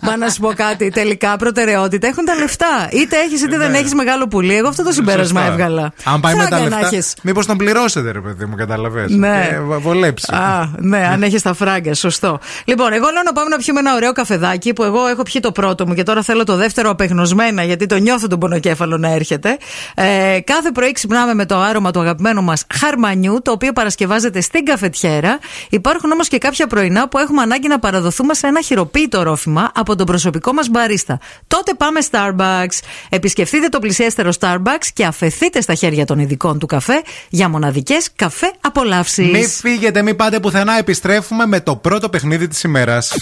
[0.00, 0.88] Μα να σου πω κάτι.
[0.90, 2.83] Τελικά προτεραιότητα έχουν τα λεφτά.
[2.92, 4.56] Είτε έχεις είτε δεν έχεις μεγάλο πουλί.
[4.56, 5.50] Εγώ αυτό το συμπέρασμα Ε, ναι.
[5.50, 5.64] Σωστά.
[5.64, 5.92] έβγαλα.
[6.04, 6.96] Αν πάει με τα Φράγκα να λεφτά.
[6.96, 7.14] έχεις.
[7.22, 9.10] Μήπως τον πληρώσετε, ρε παιδί μου, καταλαβες.
[9.10, 9.46] Ναι.
[9.50, 10.34] Και βα- βολέψει.
[10.34, 12.38] Α, ναι, αν έχεις τα φράγκα, σωστό.
[12.64, 15.52] Λοιπόν, εγώ λέω να πάμε να πιούμε ένα ωραίο καφεδάκι που εγώ έχω πιει το
[15.52, 19.56] πρώτο μου και τώρα θέλω το δεύτερο απεγνωσμένα γιατί το νιώθω τον πονοκέφαλο να έρχεται.
[19.94, 24.64] Ε, κάθε πρωί ξυπνάμε με το άρωμα του αγαπημένου μας χαρμανιού, το οποίο παρασκευάζεται στην
[24.64, 25.38] καφετιέρα.
[25.70, 29.96] Υπάρχουν όμως και κάποια πρωινά που έχουμε ανάγκη να παραδοθούμε σε ένα χειροποίητο ρόφημα από
[29.96, 31.18] τον προσωπικό μας μπαρίστα.
[31.46, 32.73] Τότε πάμε Starbucks.
[33.08, 38.52] Επισκεφτείτε το πλησιέστερο Starbucks και αφαιθείτε στα χέρια των ειδικών του καφέ για μοναδικές καφέ
[38.60, 39.30] απολαύσεις.
[39.30, 40.78] Μην φύγετε, μην πάτε πουθενά.
[40.78, 43.12] Επιστρέφουμε με το πρώτο παιχνίδι της ημέρας.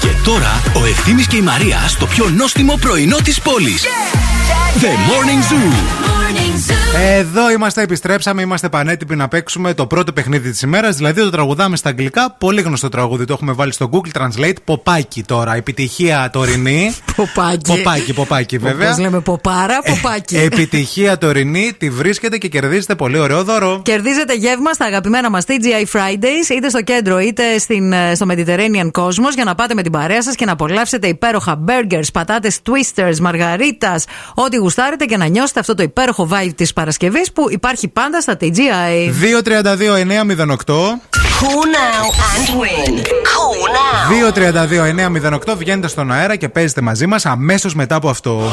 [0.00, 3.84] Και τώρα ο Ευθύμης και η Μαρία στο πιο νόστιμο πρωινό της πόλης.
[4.80, 6.21] The Morning Zoo.
[7.04, 10.96] Εδώ είμαστε, επιστρέψαμε, είμαστε πανέτοιμοι να παίξουμε το πρώτο παιχνίδι της ημέρας.
[10.96, 12.34] Δηλαδή το τραγουδάμε στα αγγλικά.
[12.38, 13.24] Πολύ γνωστό τραγούδι.
[13.24, 14.56] Το έχουμε βάλει στο Google Translate.
[14.64, 15.54] Ποπάκι τώρα.
[15.54, 16.94] Επιτυχία τωρινή.
[17.16, 17.76] Ποπάκι.
[17.76, 18.92] Ποπάκι, ποπάκι βέβαια.
[18.92, 20.36] Όπω λέμε, ποπάρα, ποπάκι.
[20.36, 21.72] Ε, επιτυχία τωρινή.
[21.78, 23.80] Τη βρίσκετε και κερδίζετε πολύ ωραίο δώρο.
[23.84, 28.90] Κερδίζετε γεύμα στα αγαπημένα μας TGI Fridays, είτε στο κέντρο είτε στην, ε, στο Mediterranean
[29.00, 33.18] Cosmos, για να πάτε με την παρέα σας και να απολαύσετε υπέροχα burgers, πατάτες twisters,
[33.20, 34.04] μαργαρίτας,
[34.34, 38.36] ό,τι γουστάρετε και να νιώσετε αυτό το υπέροχο vibe τη Παρασκευή που υπάρχει πάντα στα
[38.40, 39.10] TGI.
[39.10, 40.52] 232-908.
[41.42, 42.04] Call now
[42.34, 42.94] and win.
[43.32, 45.30] Call now.
[45.52, 45.56] 232-908.
[45.56, 48.52] Βγαίνετε στον αέρα και παίζετε μαζί μας αμέσως μετά από αυτό.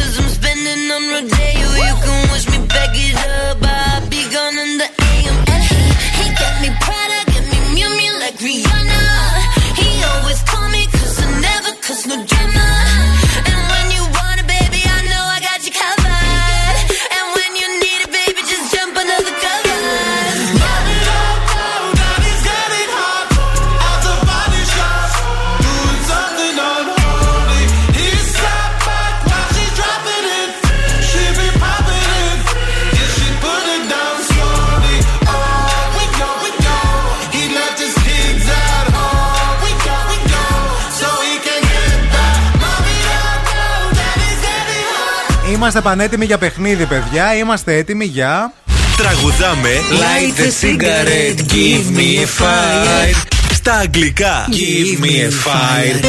[45.61, 47.35] Είμαστε πανέτοιμοι για παιχνίδι, παιδιά.
[47.35, 48.53] Είμαστε έτοιμοι για.
[48.97, 53.25] Τραγουδάμε Light a cigarette, give me a fire.
[53.51, 56.05] Στα αγγλικά Give me a fire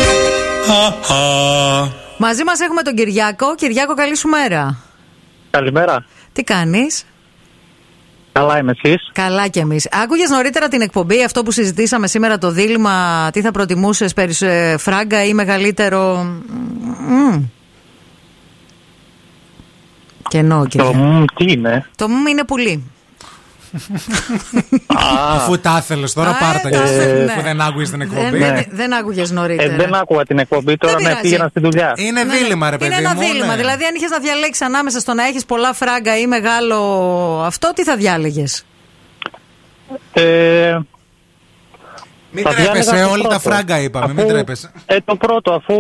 [2.19, 3.55] Μαζί μας έχουμε τον Κυριάκο.
[3.55, 4.79] Κυριάκο, καλή σου μέρα.
[5.51, 6.05] Καλημέρα.
[6.33, 7.05] Τι κάνεις;
[8.33, 9.11] Καλά είμαι εσείς.
[9.13, 9.89] Καλά κι εμείς.
[10.03, 14.15] Άκουγες νωρίτερα την εκπομπή, αυτό που συζητήσαμε σήμερα το δίλημα, τι θα προτιμούσες,
[14.79, 16.27] φράγκα ή μεγαλύτερο.
[17.09, 17.43] Μμμ.
[20.33, 20.95] Κενό, Το Κυριάκο.
[20.95, 22.83] μ, τι είναι; Το μου είναι πουλί.
[25.35, 27.43] Αφού τα ήθελε τώρα, Α, πάρτα ε, κι εσύ, ε, που ναι.
[27.43, 28.39] δεν άκουγες την εκπομπή.
[28.39, 29.73] Δεν, δεν, δεν άκουγες νωρίτερα.
[29.73, 31.23] Ε, δεν άκουγα την εκπομπή, τώρα Δεν με πειράζει.
[31.29, 31.93] πήγαινα στη δουλειά.
[31.97, 33.47] Είναι Ναι, δίλημα, ρε παιδί Είναι ένα μου, δίλημα.
[33.47, 33.57] ναι.
[33.57, 36.77] Δηλαδή, αν είχες να διαλέξεις ανάμεσα στο να έχεις πολλά φράγκα ή μεγάλο
[37.47, 38.65] αυτό, τι θα διάλεγες;
[40.13, 40.79] Ε,
[42.31, 43.41] Μην θα τρέπεσαι, διάλεγα το όλοι τα πρώτο.
[43.51, 44.71] φράγκα είπαμε, μην Αφού- τρέπεσαι.
[44.87, 45.75] Ε, το πρώτο, αφού.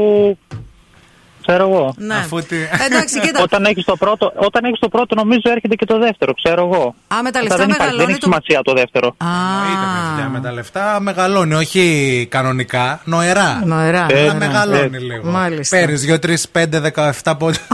[1.47, 1.95] Ξέρω εγώ.
[1.97, 2.15] Ναι.
[2.15, 2.57] Αφού τι.
[2.87, 3.43] Εντάξει, κοίτα.
[3.47, 6.95] Όταν έχεις το, πρώτο, όταν έχεις το πρώτο, νομίζω έρχεται και το δεύτερο, ξέρω εγώ.
[7.15, 8.27] Α, με τα Μετά λεφτά δεν, υπάρχει, δεν μεγαλώνει έχει το.
[8.27, 9.17] σημασία το δεύτερο.
[9.21, 13.63] Εννοείται, παιδιά, με τα λεφτά μεγαλώνει, όχι κανονικά, νοερά.
[13.65, 14.07] Νοερά.
[14.11, 14.99] Αλλά Ε, μεγαλώνει ναι.
[14.99, 15.31] λίγο.
[15.31, 15.77] Μάλιστα.
[15.77, 17.59] Παίρνεις 2, 3, 5, 17 πόντους.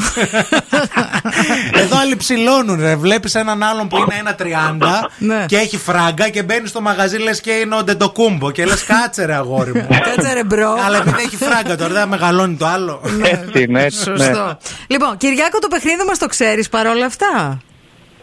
[1.75, 2.97] Εδώ άλλοι ψηλώνουν, ρε.
[2.97, 5.45] Βλέπεις έναν άλλον που είναι ένα 30 Ναι.
[5.49, 8.51] και έχει φράγκα και μπαίνει στο μαγαζί λες και είναι ο Αντετοκούνμπο.
[8.51, 9.87] Και λες κάτσε ρε αγόρι μου.
[10.15, 10.77] Κάτσε ρε bro.
[10.87, 13.01] Αλλά επειδή έχει φράγκα τώρα δεν μεγαλώνει το άλλο.
[13.23, 14.11] Έτσι είναι, έτσι.
[14.11, 14.17] Ναι.
[14.17, 14.59] Σωστό.
[14.87, 17.59] Λοιπόν, Κυριάκο, το παιχνίδι μας το ξέρεις παρόλα αυτά;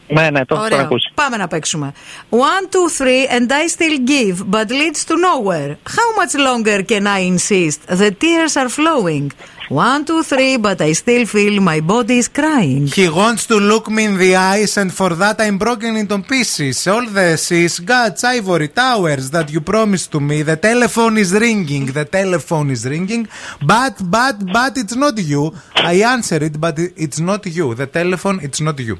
[0.08, 0.80] ναι, ναι, το έχω Ωραίο.
[0.80, 1.12] ακούσει.
[1.14, 1.92] Πάμε να παίξουμε.
[2.30, 2.36] One,
[2.74, 5.72] two, three, and I still give, but leads to nowhere.
[5.98, 7.80] How much longer can I insist?
[8.02, 9.28] The tears are flowing.
[9.68, 12.86] One, two, three, but I still feel my body is crying.
[12.86, 16.86] He wants to look me in the eyes, and for that I'm broken into pieces.
[16.88, 20.44] All the seas, gods, ivory towers that you promised to me.
[20.44, 23.28] The telephone is ringing, the telephone is ringing,
[23.66, 25.52] but, but, but it's not you.
[25.76, 27.74] I answer it, but it- it's not you.
[27.74, 28.98] The telephone, it's not you.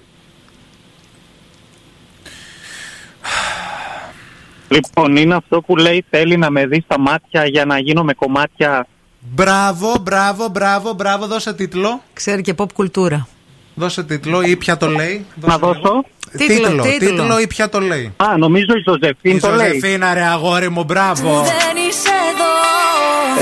[4.68, 8.14] Λοιπόν, είναι αυτό που λέει θέλει να με δει στα μάτια για να γίνω με
[8.14, 8.88] κομμάτια.
[9.34, 11.28] Μπράβο, μπράβο, μπράβο, μπράβο.
[11.28, 12.02] Δώσε τίτλο.
[12.14, 13.28] Ξέρει και pop κουλτούρα.
[13.74, 15.26] Δώσε τίτλο ή ποια το λέει.
[15.36, 16.06] Να δώσω.
[16.38, 17.10] Τίτλο, Τίτλο, τίτλο.
[17.10, 18.14] τίτλο ή ποια το λέει.
[18.18, 19.68] Α, νομίζω η Ζωζεφίν Η το λέει.
[19.68, 21.42] Ζωζεφίνα, ρε αγόρι μου, μπράβο.
[21.44, 22.54] Δεν είσαι εδώ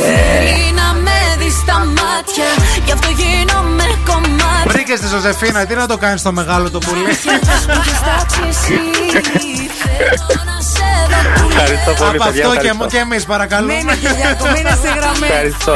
[0.05, 1.11] Θέλει να με
[1.43, 2.45] δεις στα μάτια
[2.85, 7.03] Γι' αυτό γίνομαι κομμάτι Βρήκες τη Ζωζεφίνα, τι να το κάνεις στο μεγάλο το πουλί.
[9.93, 12.43] Μου έχεις τάξει εσύ Θέλω να σε δω που Ευχαριστώ πολύ, Από παιδιά.
[12.45, 12.85] αυτό και, ευχαριστώ.
[12.93, 13.73] και εμείς παρακαλούμε.
[13.73, 15.27] Μείνε, Κυριάκο, μείνε στη γραμμή.
[15.31, 15.75] Ευχαριστώ.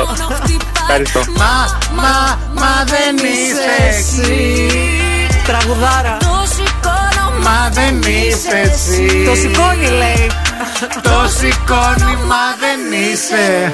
[0.82, 1.20] Ευχαριστώ.
[1.42, 1.56] Μα,
[2.02, 2.16] μα,
[2.62, 4.34] μα δεν είσαι εσύ.
[5.50, 6.14] Τραγουδάρα.
[6.28, 9.24] Το σηκώνω Μα δεν είσαι εσύ.
[9.30, 10.24] Το σηκώνει, λέει.
[11.08, 13.74] Το σηκώνει, μα δεν είσαι.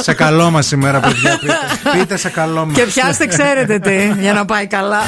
[0.00, 1.38] Σε καλό μας σήμερα, παιδιά.
[1.40, 1.56] Πείτε,
[1.92, 2.76] πείτε σε καλό μας.
[2.76, 5.00] Και πιάστε, ξέρετε τι, για να πάει καλά.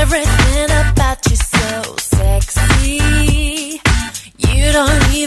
[0.00, 3.80] Everything about you so sexy.
[4.38, 5.19] You don't even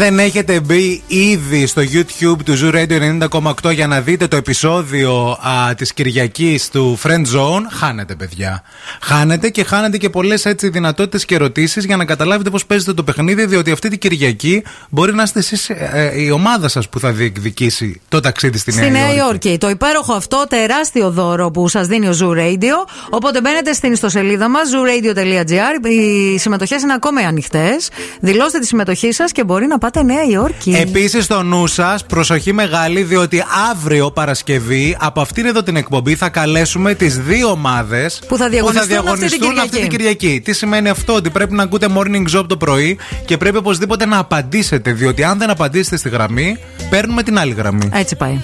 [0.00, 3.28] δεν έχετε μπει ήδη στο YouTube του Zoo Radio
[3.62, 8.62] 90,8 για να δείτε το επεισόδιο α, της Κυριακής του Friend Zone, χάνετε παιδιά.
[9.00, 13.02] Χάνετε και χάνετε και πολλές έτσι δυνατότητες και ερωτήσεις για να καταλάβετε πώς παίζετε το
[13.02, 17.00] παιχνίδι, διότι αυτή την Κυριακή μπορεί να είστε εσείς ε, ε, η ομάδα σας που
[17.00, 19.18] θα διεκδικήσει το ταξίδι στη Νέα, Στη Νέα Υόρκη.
[19.18, 19.58] Υόρκη.
[19.58, 22.88] Το υπέροχο αυτό τεράστιο δώρο που σας δίνει ο Zoo Radio.
[23.10, 25.86] Οπότε μπαίνετε στην ιστοσελίδα μας zooradio.gr.
[25.86, 27.90] Οι συμμετοχές είναι ακόμα ανοιχτές.
[28.20, 30.70] Δηλώστε τη συμμετοχή σας και μπορεί να πάτε Νέα Υόρκη.
[30.80, 36.28] Επίσης, στο νου σας, προσοχή μεγάλη, διότι αύριο Παρασκευή από αυτήν εδώ την εκπομπή θα
[36.28, 39.60] καλέσουμε τις δύο ομάδες Που θα διαγωνιστούν αυτή την Κυριακή.
[39.60, 40.40] αυτή την Κυριακή.
[40.44, 44.18] Τι σημαίνει αυτό, ότι πρέπει να ακούτε morning job το πρωί και πρέπει οπωσδήποτε να
[44.18, 46.58] απαντήσετε, διότι αν δεν απαντήσετε στη γραμμή,
[46.90, 47.88] παίρνουμε την άλλη γραμμή.
[47.92, 48.40] Έτσι πάει.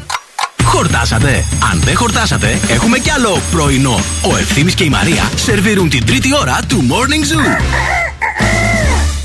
[0.64, 1.44] Χορτάσατε.
[1.72, 4.00] Αν δεν χορτάσατε, έχουμε κι άλλο πρωινό.
[4.32, 7.60] Ο Ευθύμης και η Μαρία σερβίρουν την τρίτη ώρα του Morning Zoo.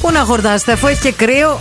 [0.02, 1.60] Πού να χορτάσετε, αφού έχει και κρύο.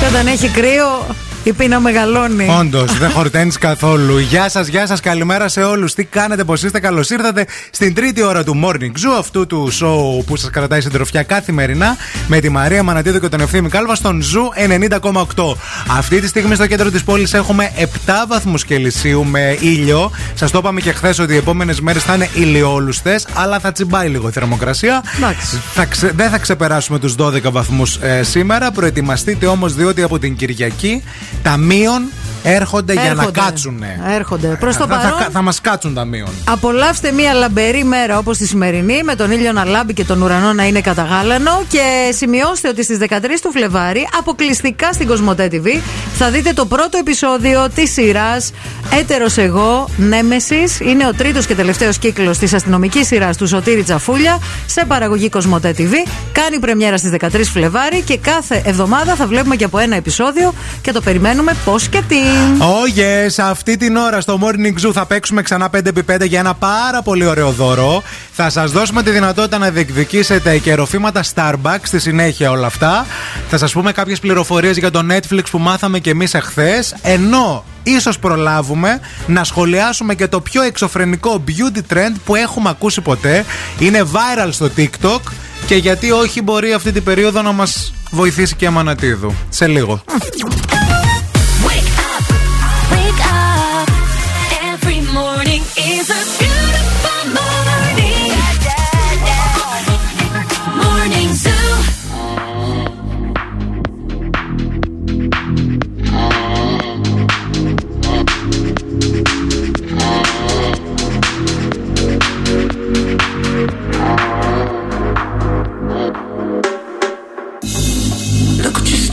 [0.00, 1.06] Και όταν έχει κρύο,
[1.44, 2.48] η πείνα μεγαλώνει.
[2.60, 4.18] Όντως, δεν χορταίνεις καθόλου.
[4.18, 5.94] Γεια σας, γεια σας, καλημέρα σε όλους.
[5.94, 10.24] Τι κάνετε, πώ είστε, καλώς ήρθατε στην τρίτη ώρα του Morning Zoo, αυτού του show
[10.26, 11.96] που σας κρατάει συντροφιά καθημερινά
[12.26, 14.78] με τη Μαρία Μανατίδου και τον Ευθύμη Κάλβα στον Zoo
[15.34, 15.56] 90,8.
[15.98, 17.84] Αυτή τη στιγμή στο κέντρο της πόλης έχουμε 7
[18.28, 20.10] βαθμούς Κελσίου με ήλιο.
[20.34, 24.08] Σας το είπαμε και χθες ότι οι επόμενες μέρες θα είναι ηλιόλουστες, αλλά θα τσιμπάει
[24.08, 25.02] λίγο η θερμοκρασία.
[25.74, 28.70] Θα ξε- δεν θα ξεπεράσουμε τους 12 βαθμούς σήμερα.
[28.70, 31.02] Προετοιμαστείτε όμως, διότι από την Κυριακή
[31.42, 31.56] τα
[32.44, 33.40] μείον έρχονται, για να Έρχονται.
[33.40, 33.82] κάτσουν.
[34.14, 34.56] Έρχονται.
[34.60, 36.28] Προς το θα, θα, παρόν, θα, θα μας κάτσουν τα μείον.
[36.44, 40.52] Απολαύστε μια λαμπερή μέρα όπως τη σημερινή, με τον ήλιο να λάμπει και τον ουρανό
[40.52, 41.62] να είναι καταγάλανο.
[41.68, 45.66] Και σημειώστε ότι στις 13 του Φλεβάρι, αποκλειστικά στην Κοσμοτέ TV,
[46.14, 48.50] θα δείτε το πρώτο επεισόδιο της σειράς
[49.00, 50.80] Έτερος Εγώ Νέμεσης.
[50.80, 55.74] Είναι ο τρίτος και τελευταίος κύκλος της αστυνομικής σειράς του Σωτήρη Τσαφούλια σε παραγωγή Κοσμοτέ
[55.78, 55.92] TV.
[56.32, 60.92] Κάνει πρεμιέρα στις 13 Φλεβάρι και κάθε εβδομάδα θα βλέπουμε και από ένα επεισόδιο και
[60.92, 62.16] το περιμένουμε πώς και τι.
[62.58, 67.02] Oh yes, αυτή την ώρα στο Morning Zoo θα παίξουμε ξανά 5x5 για ένα πάρα
[67.02, 68.02] πολύ ωραίο δώρο.
[68.32, 73.06] Θα σας δώσουμε τη δυνατότητα να διεκδικήσετε και ροφήματα Starbucks στη συνέχεια όλα αυτά.
[73.48, 76.94] Θα σας πούμε κάποιες πληροφορίες για το Netflix που μάθαμε και εμείς εχθές.
[77.02, 83.44] Ενώ ίσως προλάβουμε να σχολιάσουμε και το πιο εξωφρενικό beauty trend που έχουμε ακούσει ποτέ.
[83.78, 85.20] Είναι viral στο TikTok.
[85.66, 89.34] Και γιατί όχι μπορεί αυτή την περίοδο να μας βοηθήσει και η Αμανατίδου.
[89.48, 90.02] Σε λίγο.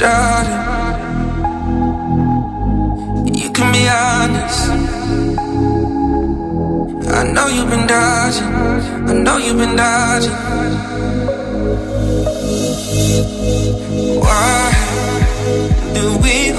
[0.01, 0.61] started.
[3.39, 4.61] You can be honest.
[7.19, 8.51] I know you've been dodging.
[9.09, 10.37] I know you've been dodging.
[14.25, 14.73] Why
[15.93, 16.50] do we?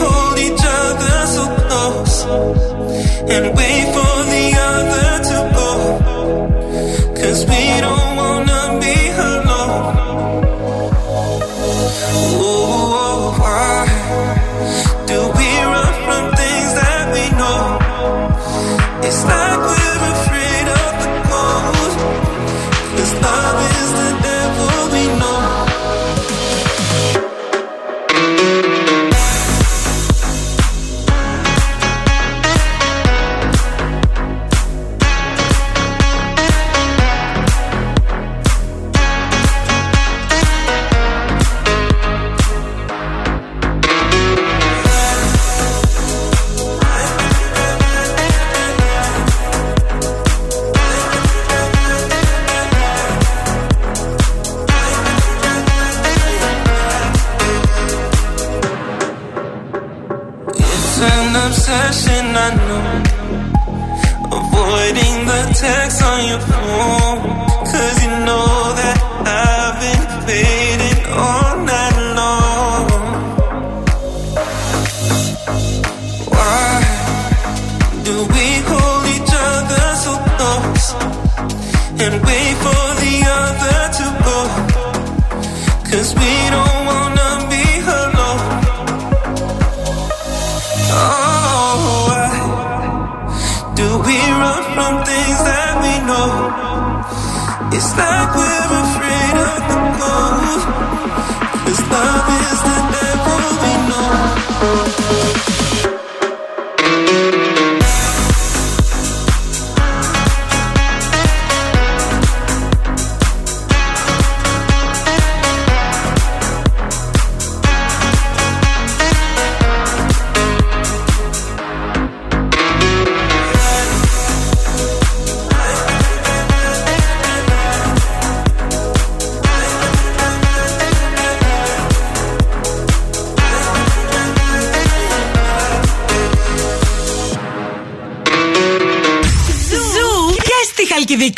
[97.75, 98.52] It's like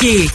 [0.05, 0.34] Aqui.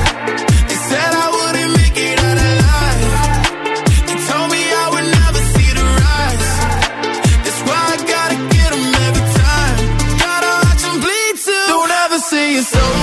[12.61, 13.00] so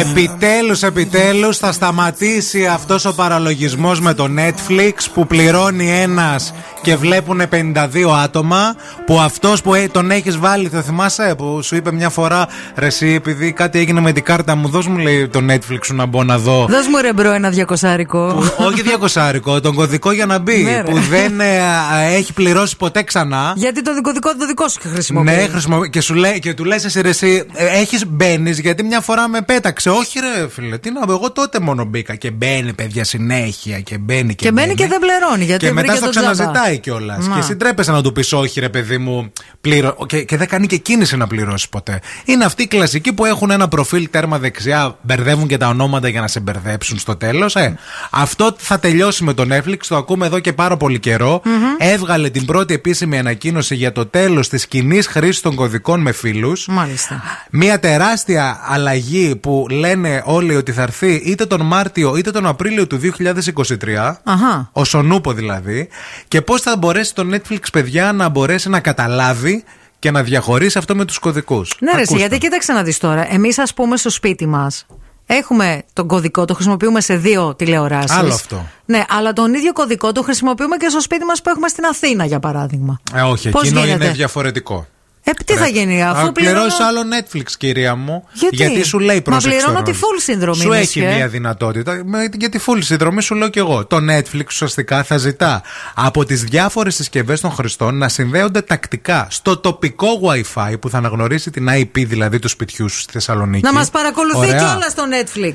[0.00, 7.40] Επιτέλους, επιτέλους θα σταματήσει αυτός ο παραλογισμός με το Netflix που πληρώνει ένας και βλέπουν
[7.50, 8.74] 52 άτομα
[9.08, 12.86] που αυτός που ε, τον έχεις βάλει, το θυμάσαι που σου είπε μια φορά ρε
[12.86, 16.06] εσύ επειδή κάτι έγινε με την κάρτα μου δώσ' μου λέει το Netflix σου να
[16.06, 18.42] μπω να δω Δώσ' μου ρε bro ένα διακοσάρικο.
[18.56, 20.62] όχι διακοσάρικο, τον κωδικό για να μπει.
[20.62, 20.90] Ναι, ρε.
[20.90, 23.52] που δεν ε, α, έχει πληρώσει ποτέ ξανά.
[23.56, 25.24] Γιατί το δικό, δικό, το δικό σου χρησιμοποιεί.
[25.30, 25.86] Ναι, χρησιμο...
[25.86, 29.40] και, σου λέει, και του λες εσύ, ρε, εσύ έχεις μπαίνεις γιατί μια φορά με
[29.42, 29.90] πέταξε.
[29.90, 32.14] Όχι, ρε φίλε, τι να πω, εγώ τότε μόνο μπήκα.
[32.14, 35.44] Και μπαίνει, παιδιά, συνέχεια και μπαίνει και, Και μπαίνει και δεν πληρώνει.
[35.44, 36.32] Γιατί και μετά βρήκε στο τον τζάμπα.
[36.32, 37.26] ξαναζητάει κιόλας.
[37.26, 37.34] Να.
[37.34, 39.96] Και εσύ τρέπεσαι να του πεις, Όχι, ρε παιδί μου, πλήρω.
[40.06, 42.00] Και, και δεν κάνει και κίνηση να πληρώσει ποτέ.
[42.24, 46.20] Είναι αυτοί οι κλασικοί που έχουν ένα προφίλ τέρμα δεξιά, μπερδεύουν και τα ονόματα για
[46.20, 47.56] να σε μπερδέψουν στο τέλος.
[47.56, 47.78] Ε,
[48.10, 51.42] αυτό θα τελειώσει με το Netflix, το ακούμε εδώ και πάρα πολύ καιρό.
[51.78, 56.66] Έβγαλε την πρώτη επίσημη ανακοίνωση για το τέλος της κοινής χρήσης των κωδικών με φίλους.
[56.66, 57.22] Μάλιστα.
[57.50, 62.86] Μια τεράστια αλλαγή που λένε όλοι ότι θα έρθει είτε τον Μάρτιο είτε τον Απρίλιο
[62.86, 64.20] του 2023.
[64.24, 64.70] Αχα.
[64.72, 65.88] Ο Σονούπο δηλαδή.
[66.28, 69.64] Και πώς θα μπορέσει το Netflix, παιδιά, να μπορέσει να καταλάβει
[69.98, 71.76] και να διαχωρίσει αυτό με τους κωδικούς.
[71.80, 73.32] Ναι, ρε, εσύ, γιατί κοίταξε να δεις τώρα.
[73.32, 74.86] Εμείς, ας πούμε, στο σπίτι μας
[75.26, 78.16] έχουμε τον κωδικό, το χρησιμοποιούμε σε δύο τηλεοράσεις.
[78.16, 78.66] Άλλο αυτό.
[78.84, 82.24] Ναι, αλλά τον ίδιο κωδικό το χρησιμοποιούμε και στο σπίτι μας που έχουμε στην Αθήνα,
[82.24, 83.00] για παράδειγμα.
[83.14, 84.86] Ε, όχι, Πώς εκείνο γίνεται; είναι διαφορετικό.
[85.30, 86.58] Ε, τι θα γίνει, αφού Α, πληρώνω.
[86.58, 88.24] πληρώσεις άλλο Netflix, κυρία μου.
[88.50, 89.92] Γιατί; σου λέει Μα πρόσεξε πληρώνω τώρα.
[89.92, 91.16] τη full συνδρομή, Σου έχει Μεσιέ.
[91.16, 92.00] μια δυνατότητα.
[92.04, 93.86] Με- Για τη full συνδρομή σου λέω και εγώ.
[93.86, 95.62] Το Netflix ουσιαστικά θα ζητά
[95.94, 101.50] από τις διάφορες συσκευές των χρηστών να συνδέονται τακτικά στο τοπικό WiFi που θα αναγνωρίσει
[101.50, 103.64] την IP δηλαδή του σπιτιού σου στη Θεσσαλονίκη.
[103.64, 104.58] Να μας παρακολουθεί Ωραία.
[104.58, 105.54] κιόλας στο Netflix.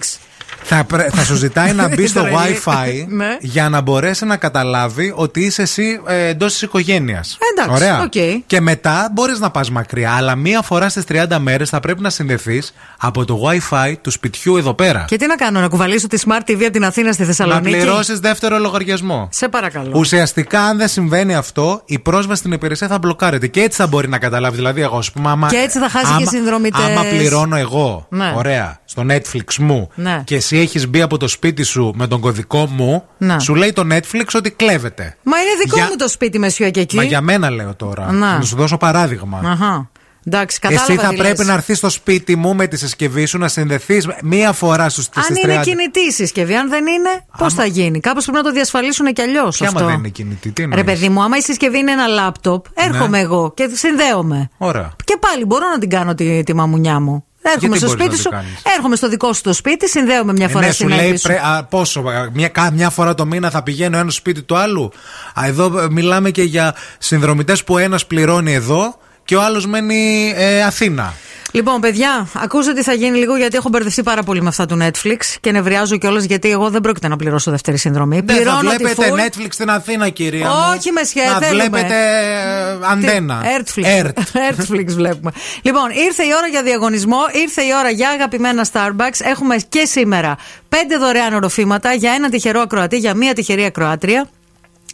[0.63, 2.59] Θα, πρέ- θα σου ζητάει να μπει στο Τρελή.
[2.65, 3.37] WiFi Ναι.
[3.39, 7.37] για να μπορέσει να καταλάβει ότι είσαι εσύ ε, εντός της οικογένειας.
[7.57, 8.01] Εντάξει, Ωραία.
[8.01, 8.43] οκ.
[8.45, 12.09] Και μετά μπορείς να πας μακριά, αλλά μία φορά στις 30 μέρες θα πρέπει να
[12.09, 15.05] συνδεθείς από το WiFi του σπιτιού εδώ πέρα.
[15.07, 17.75] Και τι να κάνω, να κουβαλήσω τη Smart TV από την Αθήνα στη Να Θεσσαλονίκη;
[17.77, 19.27] πληρώσεις δεύτερο λογαριασμό.
[19.31, 19.91] Σε παρακαλώ.
[19.95, 23.47] Ουσιαστικά, αν δεν συμβαίνει αυτό, η πρόσβαση στην υπηρεσία θα μπλοκάρεται.
[23.47, 24.57] Και έτσι θα μπορεί να καταλάβεις.
[24.57, 25.47] Δηλαδή, εγώ, ας πούμε, άμα.
[25.49, 26.81] Και έτσι θα χάσει και άμα- συνδρομητές.
[26.85, 28.33] Άμα πληρώνω εγώ, Ναι.
[28.35, 30.21] ωραία, στο Netflix μου, Ναι.
[30.25, 33.39] και εσύ έχεις μπει από το σπίτι σου με τον κωδικό μου, Ναι.
[33.39, 35.17] σου λέει το Netflix ότι κλέβεται.
[35.23, 36.95] Μα είναι δικό Για- μου το σπίτι μεσιό και εκεί.
[36.95, 38.11] Μα για μένα λέω τώρα.
[38.11, 38.37] Να.
[38.37, 39.41] Να σου δώσω παράδειγμα.
[39.45, 39.89] Αχα.
[40.25, 40.91] Εντάξει, κατάλαβα.
[40.91, 41.47] Εσύ θα τι πρέπει λες.
[41.47, 45.23] να έρθεις στο σπίτι μου με τη συσκευή σου να συνδεθείς μία φορά στου Αν
[45.23, 45.61] στις είναι 30.
[45.63, 49.21] κινητή η συσκευή, αν δεν είναι, πώς θα γίνει; Κάπως πρέπει να το διασφαλίσουν κι
[49.21, 49.57] αλλιώς.
[49.57, 52.07] Ποια άμα δεν είναι κινητή, τι Ρε εννοείς; παιδί μου, άμα η συσκευή είναι ένα
[52.07, 53.23] λάπτοπ, έρχομαι Ναι.
[53.23, 54.49] εγώ και συνδέομαι.
[54.57, 54.91] Ωραία.
[55.03, 57.25] Και πάλι μπορώ να την κάνω τη, τη μαμουνιά μου.
[57.45, 59.89] Έρχομαι Γιατί στο μπορείς σπίτι να σου, την κάνεις; έρχομαι στο δικό σου το σπίτι,
[59.89, 61.27] συνδέομαι μια Ε, φορά ναι, σου στην λέει άκρη σου.
[61.27, 64.57] πρέ- α, πόσο, α, μια, κα- μια φορά το μήνα θα πηγαίνω ένα σπίτι του
[64.57, 64.91] άλλου.
[65.39, 70.33] Α, εδώ ε, μιλάμε και για συνδρομητές που ένας πληρώνει εδώ και ο άλλος μένει
[70.35, 71.13] ε, Αθήνα.
[71.55, 74.77] Λοιπόν, παιδιά, ακούστε τι θα γίνει λίγο γιατί έχω μπερδευτεί πάρα πολύ με αυτά του
[74.81, 78.19] Netflix και νευριάζω κιόλας γιατί εγώ δεν πρόκειται να πληρώσω δεύτερη συνδρομή.
[78.19, 79.19] Δεν θα Πληρώνω τη βλέπετε full.
[79.19, 80.47] Netflix στην Αθήνα, κυρία.
[80.47, 80.53] μου.
[80.75, 81.27] Όχι, με σχέση.
[81.27, 81.63] Να θέλουμε.
[81.63, 83.41] βλέπετε ε, αντένα.
[83.43, 83.83] Earthflix.
[83.83, 84.17] Ερτ.
[84.17, 85.31] Earthflix βλέπουμε.
[85.61, 89.19] Λοιπόν, ήρθε η ώρα για διαγωνισμό, ήρθε η ώρα για αγαπημένα Starbucks.
[89.23, 90.37] Έχουμε και σήμερα
[90.69, 94.29] πέντε δωρεάν οροφήματα για ένα τυχερό ακροατή, για μία τυχερή ακροάτρια.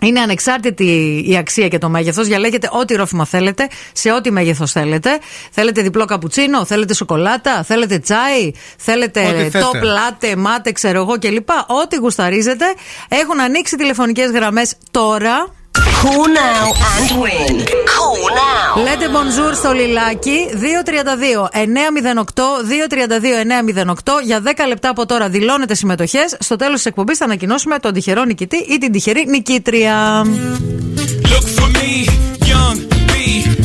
[0.02, 2.28] Είναι ανεξάρτητη η αξία και το μέγεθος.
[2.28, 5.20] Διαλέγετε ό,τι ρόφημα θέλετε, σε ό,τι μέγεθος θέλετε.
[5.52, 9.62] Θέλετε διπλό καπουτσίνο, θέλετε σοκολάτα, θέλετε τσάι, θέλετε Ό,τι θέτε.
[9.72, 11.50] top latte, μάτε, ξέρω εγώ κλπ.
[11.84, 12.66] Ό,τι γουσταρίζετε.
[13.08, 15.54] Έχουν ανοίξει τηλεφωνικές γραμμές τώρα.
[15.74, 17.56] Call now and win.
[17.94, 18.84] Call now.
[18.84, 20.54] Λέτε bonjour στο λιλάκι 232-908
[23.90, 23.94] 232-908
[24.24, 26.20] για 10 λεπτά από τώρα δηλώνετε συμμετοχέ.
[26.40, 30.26] Στο τέλο τη εκπομπή θα ανακοινώσουμε τον τυχερό νικητή ή την τυχερή νικήτρια.
[31.32, 31.92] Look for me,
[32.52, 32.78] young
[33.10, 33.12] B,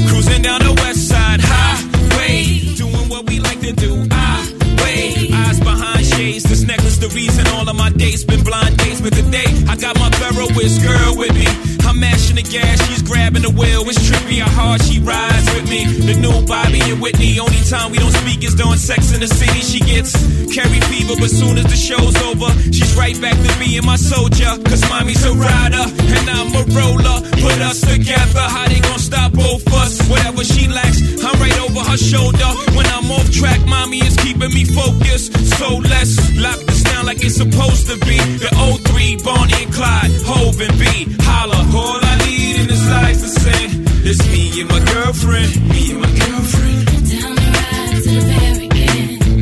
[0.09, 2.37] cruising down the west side highway,
[2.83, 3.91] doing what we like to do.
[4.29, 4.35] I
[4.83, 5.13] wait,
[5.43, 6.45] eyes behind shades.
[6.51, 8.84] This necklace, the reason all of my dates been blind dates.
[9.05, 11.45] But today, I got my Ferroist girl with me.
[11.85, 13.85] I'm mashing the gas, she's grabbing the wheel.
[13.85, 15.85] It's trippy how hard she rides with me.
[16.09, 17.39] The new Bobby and Whitney.
[17.39, 19.61] Only time we don't speak is during sex in the city.
[19.61, 20.17] She gets
[20.49, 24.49] carry fever, but soon as the show's over, she's right back to being my soldier.
[24.65, 27.21] Cause mommy's a rider, and I'm a roller.
[27.45, 30.01] Put us together, how they gonna stop both us?
[30.09, 32.49] Whatever she lacks, I'm right over her shoulder.
[32.73, 35.37] When I'm off track, mommy is keeping me focused.
[35.61, 38.17] So let's lock this like it's supposed to be.
[38.17, 40.85] The 03, Bonnie and Clyde, Hove and B.
[41.21, 43.85] Holla, all I need in this life is sin.
[44.05, 45.51] It's me and my girlfriend.
[45.69, 46.81] Me and my girlfriend.
[47.11, 48.35] Down the ride to the.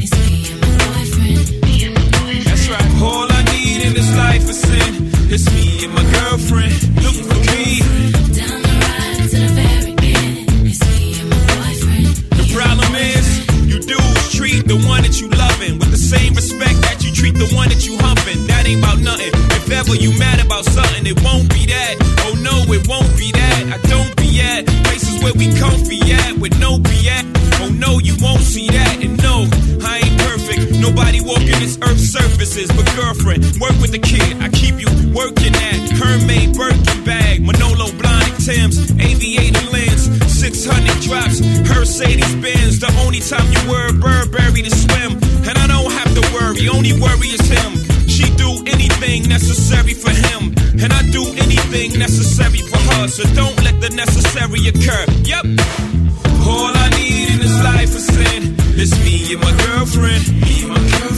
[0.03, 1.47] It's me and my boyfriend.
[1.63, 2.45] Me and my boyfriend.
[2.47, 2.91] That's right.
[3.03, 4.91] All I need in this life is sin.
[5.31, 6.75] It's me and my girlfriend.
[7.05, 7.65] Look for me.
[8.39, 10.67] Down the ride to the very end.
[10.67, 12.15] It's me and my boyfriend.
[12.39, 13.27] The problem is,
[13.71, 15.32] you dudes treat the one that you
[17.23, 19.31] Treat the one that you humping, that ain't about nothing.
[19.55, 21.95] If ever you mad about something, it won't be that.
[22.27, 23.63] Oh no, it won't be that.
[23.71, 27.23] I don't be at places where we comfy at with no at.
[27.63, 28.99] Oh no, you won't see that.
[29.07, 29.47] And no,
[29.87, 30.75] I ain't perfect.
[30.83, 32.67] Nobody walking this earth surfaces.
[32.75, 34.43] But girlfriend, work with the kid.
[34.43, 41.39] I keep you working at Hermès Birkin bag, Manolo blind Tim's, aviator lens, 600 drops,
[41.71, 42.83] Mercedes Benz.
[42.83, 45.72] The only time you were Burberry to swim, and I
[46.53, 47.73] worry, only worry is him.
[48.09, 53.09] She do anything necessary for him, and I do anything necessary for her.
[53.09, 55.05] So don't let the necessary occur.
[55.25, 55.45] Yep.
[56.47, 58.55] All I need in this life is sin.
[58.77, 60.29] It's me and my girlfriend.
[60.43, 61.12] Me and my girlfriend.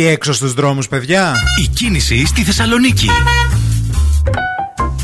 [0.00, 3.08] εκεί έξω στους δρόμους παιδιά Η κίνηση στη Θεσσαλονίκη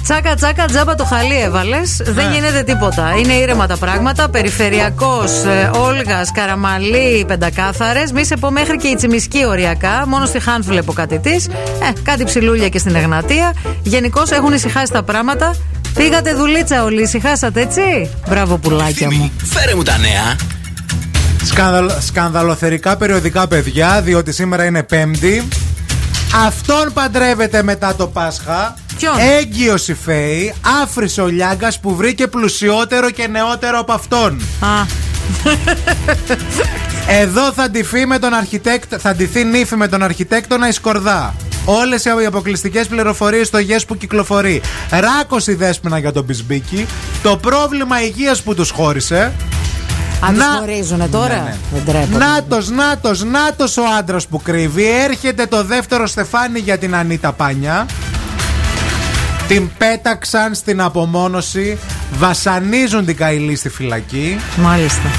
[0.02, 2.02] Τσάκα, τσάκα, τζάμπα το χαλί έβαλες.
[2.04, 2.12] Ναι.
[2.12, 3.14] Δεν γίνεται τίποτα.
[3.18, 4.28] Είναι ήρεμα τα πράγματα.
[4.28, 8.12] Περιφερειακός, ε, Όλγας, Καραμαλή, πεντακάθαρες.
[8.12, 10.04] Μη σε πω μέχρι και η Τσιμισκή οριακά.
[10.06, 11.32] Μόνο στη Χάν βλέπω κάτι τη.
[11.32, 13.54] Ε, κάτι ψηλούλια και στην Εγνατία.
[13.82, 15.54] Γενικώς έχουν ησυχάσει τα πράγματα.
[15.94, 19.32] Πήγατε δουλίτσα όλοι, ησυχάσατε έτσι; Μπράβο πουλάκια μου.
[19.44, 20.51] Φέρε μου τα νέα.
[21.52, 25.48] Σκανδαλ, σκανδαλοθερικά περιοδικά παιδιά, διότι σήμερα είναι Πέμπτη.
[26.46, 28.74] Αυτόν παντρεύεται μετά το Πάσχα.
[28.98, 30.54] Ποιον; Έγκυος η Φέη,
[31.20, 34.40] ο Λιάγκας που βρήκε πλουσιότερο και νεότερο από αυτόν.
[34.60, 34.86] Α.
[37.20, 41.34] Εδώ θα ντυθεί, με τον αρχιτέκτο, θα ντυθεί νύφη με τον αρχιτέκτονα η Σκορδά.
[41.64, 44.60] Όλες οι αποκλειστικές πληροφορίες στο ΓΕΣ που κυκλοφορεί.
[44.90, 46.86] Ράκος η δέσπινα για τον πισμπίκη.
[47.22, 49.32] Το πρόβλημα υγείας που τους χώρισε.
[50.24, 51.56] Αν Να- τους χωρίζουνε τώρα; Ναι, ναι.
[51.72, 52.24] Δεν τρέπονται.
[52.24, 54.86] Νάτος, νάτος, νάτος ο άντρας που κρύβει.
[55.04, 57.86] Έρχεται το δεύτερο στεφάνι για την Ανίτα Πάνια.
[59.48, 61.78] Την πέταξαν στην απομόνωση.
[62.18, 64.38] Βασανίζουν την Καηλή στη φυλακή.
[64.56, 65.10] Μάλιστα.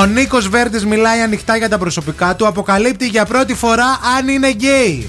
[0.00, 2.46] Ο Νίκος Βέρτης μιλάει ανοιχτά για τα προσωπικά του.
[2.46, 5.08] Αποκαλύπτει για πρώτη φορά αν είναι γκέι.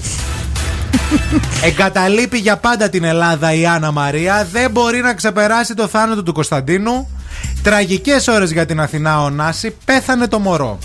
[1.62, 4.48] Εγκαταλείπει για πάντα την Ελλάδα η Άννα Μαρία.
[4.52, 7.08] Δεν μπορεί να ξεπεράσει το θάνατο του Κωνσταντίνου.
[7.66, 9.76] Τραγικές ώρες για την Αθηνά ο Νάση.
[9.84, 10.78] Πέθανε το μωρό.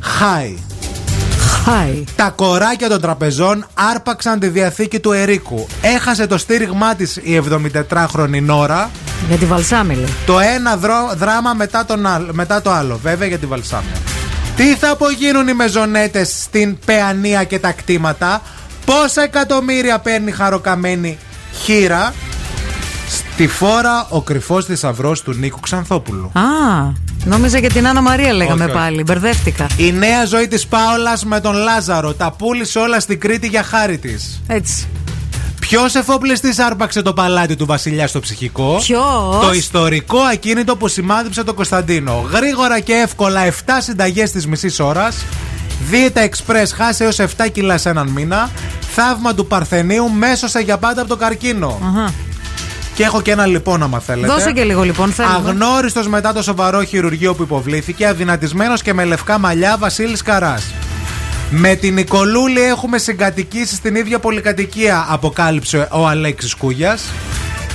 [0.00, 0.56] Χάι.
[1.64, 2.04] Χάι.
[2.16, 5.66] Τα κοράκια των τραπεζών άρπαξαν τη διαθήκη του Ερίκου.
[5.82, 8.90] Έχασε το στήριγμά της η 74χρονη Νόρα.
[9.28, 10.06] Για τη Βαλσάμιλη.
[10.26, 12.98] Το ένα δρό- δράμα μετά, τον άλλο, μετά το άλλο.
[13.02, 13.96] Βέβαια για τη Βαλσάμια.
[14.56, 18.42] Τι θα απογίνουν οι μεζονέτες στην πεανία και τα κτήματα;
[18.84, 21.18] Πόσα εκατομμύρια παίρνει χαροκαμένη
[21.62, 22.14] χείρα;
[23.10, 26.30] Στη φόρα ο κρυφός θησαυρός του Νίκου Ξανθόπουλου.
[26.34, 26.40] Α,
[27.24, 28.80] νόμιζα για την Άννα Μαρία λέγαμε Όχι, όχι.
[28.80, 29.02] πάλι.
[29.02, 29.66] Μπερδεύτηκα.
[29.76, 32.14] Η νέα ζωή της Πάολας με τον Λάζαρο.
[32.14, 34.40] Τα πούλησε όλα στην Κρήτη για χάρη της.
[34.46, 34.88] Έτσι.
[35.60, 41.44] Ποιος εφοπλιστή άρπαξε το παλάτι του Βασιλιά στο ψυχικό; Ποιος; Το ιστορικό ακίνητο που σημάδεψε
[41.44, 42.28] τον Κωνσταντίνο.
[42.32, 45.16] Γρήγορα και εύκολα 7 συνταγές της μισής ώρας.
[45.90, 48.50] Δίαιτα Express χάσε έως 7 κιλά σε έναν μήνα.
[48.94, 51.78] Θαύμα του Παρθενίου μέσωσε για πάντα από το καρκίνο.
[51.96, 52.12] Αχα.
[53.00, 54.32] Και έχω και ένα λοιπόν, άμα θέλετε.
[54.32, 55.12] Δώσε και λίγο λοιπόν.
[55.12, 55.34] Θέλουμε.
[55.34, 60.66] Αγνώριστος μετά το σοβαρό χειρουργείο που υποβλήθηκε, αδυνατισμένος και με λευκά μαλλιά Βασίλης Καράς.
[61.50, 67.02] Με την Νικολούλη έχουμε συγκατοικήσεις στην ίδια πολυκατοικία, αποκάλυψε ο Αλέξης Κούγιας.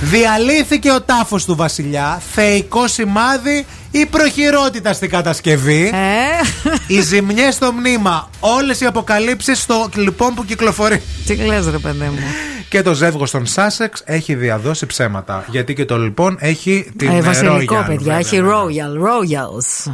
[0.00, 5.90] Διαλύθηκε ο τάφος του βασιλιά, θεϊκό σημάδι ή προχειρότητα στην κατασκευή.
[5.94, 6.72] Ε.
[6.86, 11.02] Οι ζημιές στο μνήμα, όλες οι αποκαλύψεις στο λοιπόν που κυκλοφορεί.
[11.26, 12.18] Τι λες ρε παιδί μου
[12.68, 15.44] και το ζεύγο των Σάσεξ έχει διαδώσει ψέματα.
[15.48, 17.94] Γιατί και το λοιπόν έχει την ε, βασιλικό, ναι, ναι, ναι.
[17.94, 17.96] Royal.
[17.96, 19.92] Παιδιά, έχει Royals.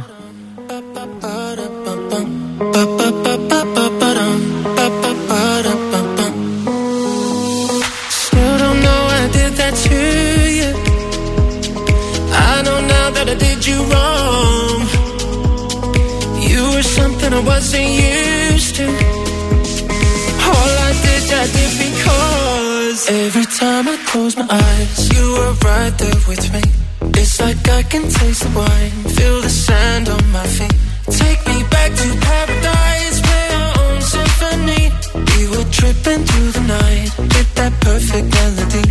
[22.93, 26.61] Every time I close my eyes, you are right there with me.
[27.19, 30.75] It's like I can taste the wine, feel the sand on my feet.
[31.09, 34.83] Take me back to paradise, play our own symphony.
[35.31, 38.83] We were tripping through the night with that perfect melody.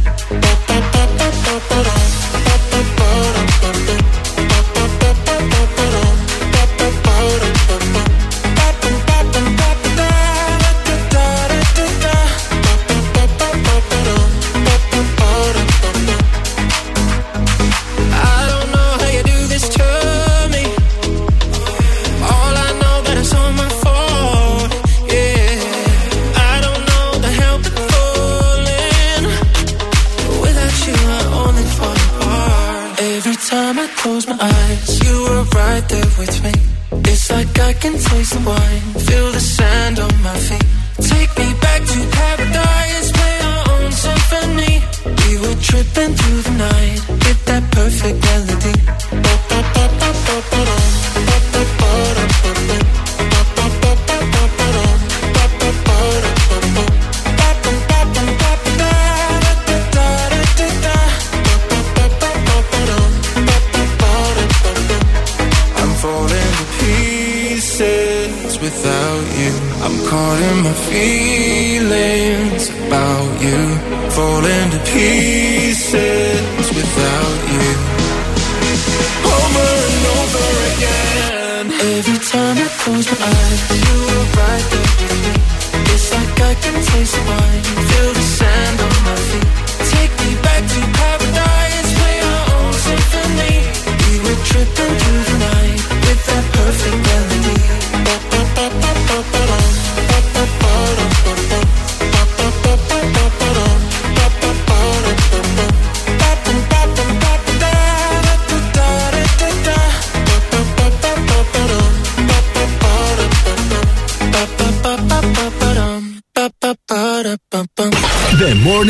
[38.22, 38.91] waste of wine.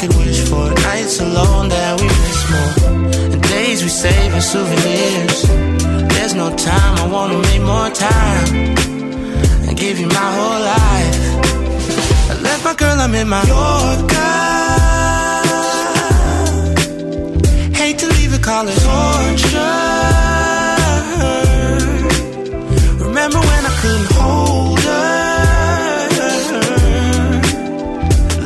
[0.00, 0.66] Could wish for.
[0.88, 2.72] Nights alone that we miss more.
[3.32, 5.38] And days we save as souvenirs.
[6.12, 8.48] There's no time, I wanna make more time.
[9.66, 11.16] And give you my whole life.
[12.32, 14.38] I left my girl, I'm in my Yorker.
[17.80, 19.76] Hate to leave it, call it torture.
[23.06, 25.20] Remember when I couldn't hold her?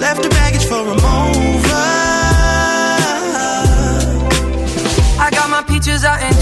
[0.05, 1.04] Left the baggage for a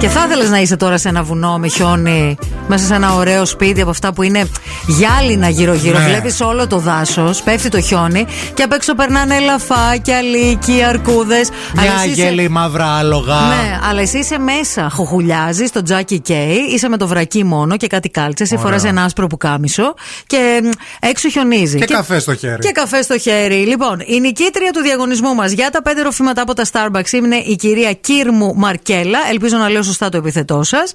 [0.00, 2.36] Και θα ήθελες να είσαι τώρα σε ένα βουνό με χιόνι,
[2.68, 4.48] μέσα σε ένα ωραίο σπίτι από αυτά που είναι
[4.86, 5.98] γυάλινα γύρω-γύρω.
[5.98, 6.04] Ναι.
[6.04, 11.48] Βλέπεις όλο το δάσος, πέφτει το χιόνι και απ' έξω περνάνε λαφάκια, λύκοι, αρκούδες.
[11.74, 13.34] Μια αγέλη μαύρα άλογα.
[13.34, 14.90] Ναι, αλλά εσύ είσαι μέσα.
[14.90, 18.50] Χοχουλιάζει στο Τζάκι Κέι, είσαι με το βρακί μόνο και κάτι κάλτσες.
[18.50, 18.66] Ή Ωραία.
[18.66, 19.94] φοράς ένα άσπρο που κάμισο
[20.26, 20.68] και μ,
[21.00, 21.78] έξω χιονίζει.
[21.78, 22.58] Και καφέ στο χέρι.
[22.58, 23.54] Και καφέ στο χέρι.
[23.54, 27.56] Λοιπόν, η νικήτρια του διαγωνισμού μας για τα πέντε ροφήματα από τα Starbucks είναι η
[27.56, 29.18] κυρία Κύρμου Μαρκέλα.
[29.30, 30.92] Ελπίζω να λέω σωστά το επιθετό σας.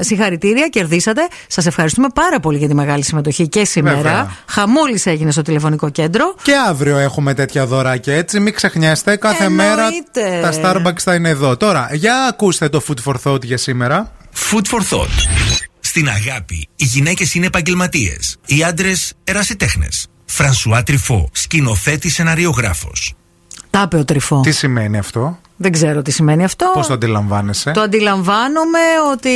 [0.00, 1.28] Συγχαρητήρια, κερδίσατε.
[1.46, 3.96] Σας ευχαριστούμε πάρα πολύ για τη μεγάλη συμμετοχή και σήμερα.
[3.96, 4.36] Βέβαια.
[4.46, 6.34] Χαμούλη έγινε στο τηλεφωνικό κέντρο.
[6.42, 8.40] Και αύριο έχουμε τέτοια δωράκια έτσι.
[8.40, 9.70] Μην ξεχνιέστε, κάθε Εννοείται.
[10.12, 11.56] μέρα τα Starbucks θα είναι εδώ.
[11.56, 14.12] Τώρα, για ακούστε το Food for Thought για σήμερα.
[14.50, 15.08] Food for thought.
[15.80, 18.36] Στην αγάπη, οι γυναίκες είναι επαγγελματίες.
[18.46, 20.06] Οι άντρες ερασιτέχνες.
[20.24, 23.14] Φρανσουά Τριφό, σκηνοθέτη σεναριογράφος.
[23.70, 24.40] Τα είπε ο τρυφό.
[24.40, 26.70] Τι σημαίνει αυτό, Δεν ξέρω τι σημαίνει αυτό.
[26.74, 28.78] Πώς το αντιλαμβάνεσαι; Το αντιλαμβάνομαι
[29.12, 29.30] ότι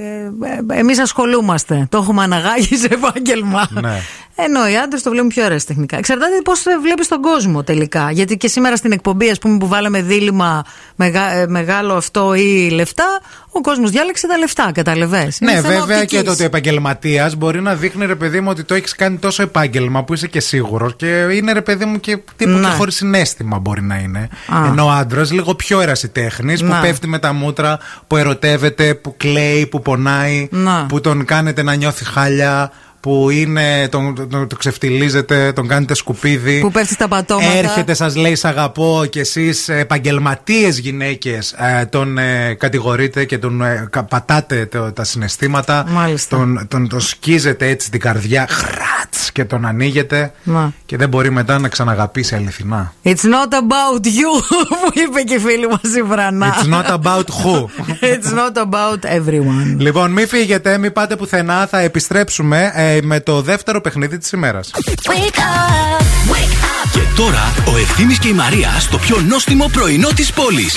[0.00, 1.86] ε, ε, εμείς ασχολούμαστε.
[1.90, 3.68] Το έχουμε αναγάγει σε επάγγελμα.
[3.70, 4.00] Ναι.
[4.36, 5.96] Ενώ οι άντρες το βλέπουν πιο ωραία τεχνικά.
[5.96, 8.10] Εξαρτάται πώς βλέπεις τον κόσμο τελικά.
[8.10, 10.64] Γιατί και σήμερα στην εκπομπή, ας πούμε, που βάλαμε δίλημα
[10.96, 13.20] μεγα- ε, μεγάλο αυτό ή λεφτά,
[13.50, 18.06] ο κόσμος διάλεξε τα λεφτά, κατάλαβες; Ναι, βέβαια και το ότι επαγγελματίας μπορεί να δείχνει
[18.06, 21.52] ρε παιδί μου ότι το έχεις κάνει τόσο επάγγελμα που είσαι και σίγουρος και είναι
[21.52, 22.68] ρε παιδί μου και τύπου Ναι.
[22.68, 24.28] και χωρίς συνέστημα μπορεί να είναι.
[24.54, 24.66] Α.
[24.66, 24.90] Ενώ ο
[25.20, 26.80] άντρα λίγο πιο ερασιτέχνης που Ναι.
[26.80, 30.84] πέφτει με τα μούτρα, που ερωτεύεται, που κλαίει, που πονάει, Ναι.
[30.88, 32.72] που τον κάνετε να νιώθει χάλια.
[33.04, 36.60] Που είναι, τον, τον, τον, ξεφτιλίζετε, τον κάνετε σκουπίδι.
[36.60, 37.52] Που πέφτει στα πατώματα.
[37.56, 41.54] Έρχεται, σας λέει Σ' αγαπώ και εσείς επαγγελματίες γυναίκες
[41.90, 45.84] τον ε, κατηγορείτε και τον ε, κα- πατάτε το- τα συναισθήματα.
[45.88, 46.36] Μάλιστα.
[46.36, 50.32] Τον, τον, τον σκίζετε έτσι την καρδιά, χράτς και τον ανοίγετε.
[50.42, 50.72] Μα.
[50.86, 52.92] Και δεν μπορεί μετά να ξαναγαπήσει αληθινά.
[53.04, 56.54] It's not about you, που είπε και η φίλη μας η Βρανά.
[56.54, 57.68] It's not about who.
[58.00, 59.76] It's not about everyone.
[59.78, 61.66] Λοιπόν, μην φύγετε, μην πάτε πουθενά.
[61.66, 64.70] Θα επιστρέψουμε ε, με το δεύτερο παιχνίδι της ημέρας.
[64.74, 66.02] Wake up,
[66.32, 66.90] wake up.
[66.92, 70.76] Και τώρα ο Ευθύμης και η Μαρία στο πιο νόστιμο πρωινό της πόλης.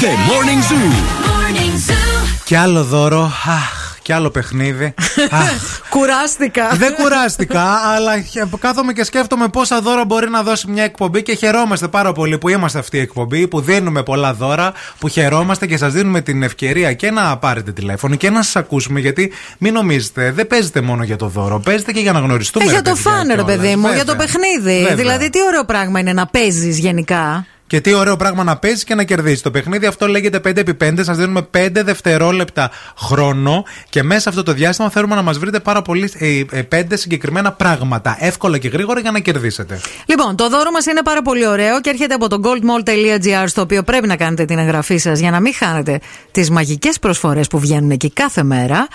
[0.00, 0.92] The Morning Zoo.
[0.92, 2.28] Morning Zoo.
[2.44, 3.32] Και άλλο δώρο.
[3.46, 4.94] Αχ, και άλλο παιχνίδι.
[5.30, 6.68] Αχ, Κουράστηκα.
[6.74, 7.62] δεν κουράστηκα,
[7.94, 12.12] αλλά χε- κάθομαι και σκέφτομαι πόσα δώρα μπορεί να δώσει μια εκπομπή και χαιρόμαστε πάρα
[12.12, 16.20] πολύ που είμαστε αυτή η εκπομπή, που δίνουμε πολλά δώρα, που χαιρόμαστε και σας δίνουμε
[16.20, 19.00] την ευκαιρία και να πάρετε τηλέφωνο και να σας ακούσουμε.
[19.00, 22.64] Γιατί μην νομίζετε, δεν παίζετε μόνο για το δώρο, παίζετε και για να γνωριστούμε.
[22.64, 23.56] Ε, ρε για το παιδιά, φαν, ρε κιόλας.
[23.56, 24.16] παιδί μου, για το Βέβαια.
[24.26, 24.80] παιχνίδι.
[24.80, 24.94] Βέβαια.
[24.96, 27.46] Δηλαδή, τι ωραίο πράγμα είναι να παίζεις γενικά.
[27.72, 29.42] Και τι ωραίο πράγμα να παίζεις και να κερδίσει.
[29.42, 30.94] Το παιχνίδι αυτό λέγεται 5x5.
[31.00, 35.82] Σας δίνουμε 5 δευτερόλεπτα χρόνο και μέσα αυτό το διάστημα θέλουμε να μας βρείτε πάρα
[35.82, 38.16] πολύ ε, ε, 5 συγκεκριμένα πράγματα.
[38.18, 39.80] Εύκολα και γρήγορα για να κερδίσετε.
[40.06, 43.82] Λοιπόν, το δώρο μας είναι πάρα πολύ ωραίο και έρχεται από το goldmall.gr στο οποίο
[43.82, 46.00] πρέπει να κάνετε την εγγραφή σας για να μην χάνετε
[46.30, 48.86] τις μαγικές προσφορές που βγαίνουν εκεί κάθε μέρα.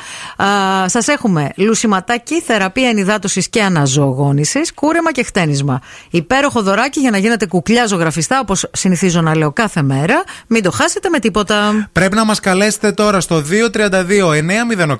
[0.85, 5.81] Σας έχουμε λουσιματάκι, θεραπεία ενυδάτωσης και αναζωογόνησης, κούρεμα και χτένισμα.
[6.09, 10.23] Υπέροχο δωράκι για να γίνετε κουκλιά ζωγραφιστά όπως συνηθίζω να λέω κάθε μέρα.
[10.47, 11.89] Μην το χάσετε με τίποτα.
[11.91, 14.33] Πρέπει να μας καλέσετε τώρα στο 232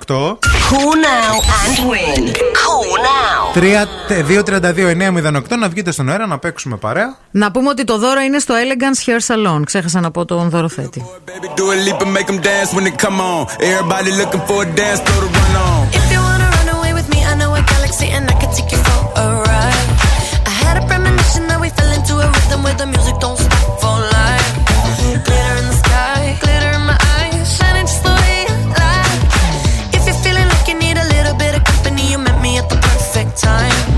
[0.08, 0.38] 908
[0.70, 2.22] Call now and win.
[2.62, 3.54] Call now.
[3.54, 4.94] 232
[5.50, 7.16] 908 να βγείτε στον αέρα να παίξουμε παρέα.
[7.30, 9.62] Να πούμε ότι το δώρο είναι στο Elegance Hair Salon.
[9.64, 11.04] Ξέχασα να πω τον δωροθέτη.
[11.56, 12.18] Do a leap and
[33.38, 33.97] time.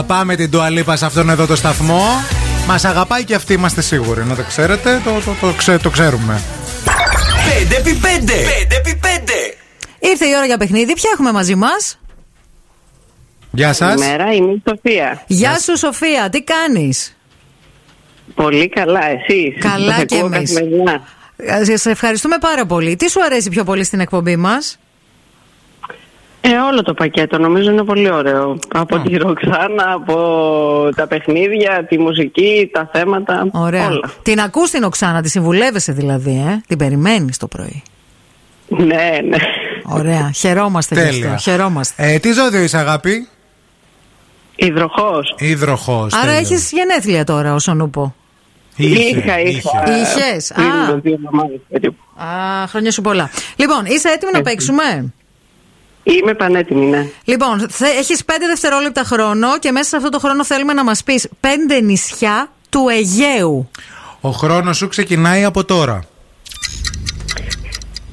[0.00, 2.02] αγαπάμε την Τουαλίπα σε αυτόν εδώ το σταθμό.
[2.66, 4.24] Μας αγαπάει και αυτή, είμαστε σίγουροι.
[4.24, 6.40] Να το ξέρετε, το, το, το, ξέ- το ξέρουμε.
[7.70, 8.30] 5x5.
[8.30, 9.30] 5x5.
[9.98, 10.92] Ήρθε η ώρα για παιχνίδι.
[10.94, 11.98] Ποια έχουμε μαζί μας;
[13.50, 14.00] Γεια σας.
[14.00, 15.22] Καλημέρα, είμαι η Σοφία.
[15.26, 16.28] Γεια σου, Σοφία.
[16.30, 17.16] Τι κάνεις;
[18.34, 19.56] Πολύ καλά, εσείς.
[19.60, 20.52] Καλά Σας και ακούω εμείς.
[20.52, 21.02] καθημερινά.
[21.74, 22.96] Σε ευχαριστούμε πάρα πολύ.
[22.96, 24.78] Τι σου αρέσει πιο πολύ στην εκπομπή μας;
[26.40, 28.58] Ε, όλο το πακέτο νομίζω είναι πολύ ωραίο.
[28.68, 33.46] Από τη Ροξάνα, από τα παιχνίδια, τη μουσική, τα θέματα.
[33.50, 33.86] Ωραία.
[33.86, 34.10] Όλα.
[34.22, 37.82] Την ακούς την Οξάνα, τη συμβουλεύεσαι δηλαδή, ε; Την περιμένεις το πρωί.
[38.68, 39.38] Ναι, ναι.
[39.84, 40.30] Ωραία.
[40.34, 41.12] Χαιρόμαστε γι' αυτό.
[41.20, 41.36] Τέλεια.
[41.36, 42.12] Χαιρόμαστε.
[42.12, 43.28] Ε, τι ζώδιο είσαι, αγάπη;
[44.56, 45.34] Υδροχός.
[45.38, 46.14] Υδροχός.
[46.14, 48.14] Άρα έχεις γενέθλια τώρα, όσον ούπο.
[48.76, 49.70] Είχα, είχα.
[50.00, 50.52] Είχες.
[50.54, 51.00] Πριν Α.
[51.02, 51.96] δύο εβδομάδες περίπου.
[52.16, 53.30] Α, χρόνια σου πολλά.
[53.56, 55.12] Λοιπόν, είσαι έτοιμη να παίξουμε;
[56.02, 57.06] Είμαι πανέτοιμη, ναι.
[57.24, 57.66] Λοιπόν,
[57.98, 61.80] έχεις 5 δευτερόλεπτα χρόνο και μέσα σε αυτό το χρόνο θέλουμε να μας πεις πέντε
[61.80, 63.70] νησιά του Αιγαίου.
[64.20, 66.00] Ο χρόνος σου ξεκινάει από τώρα.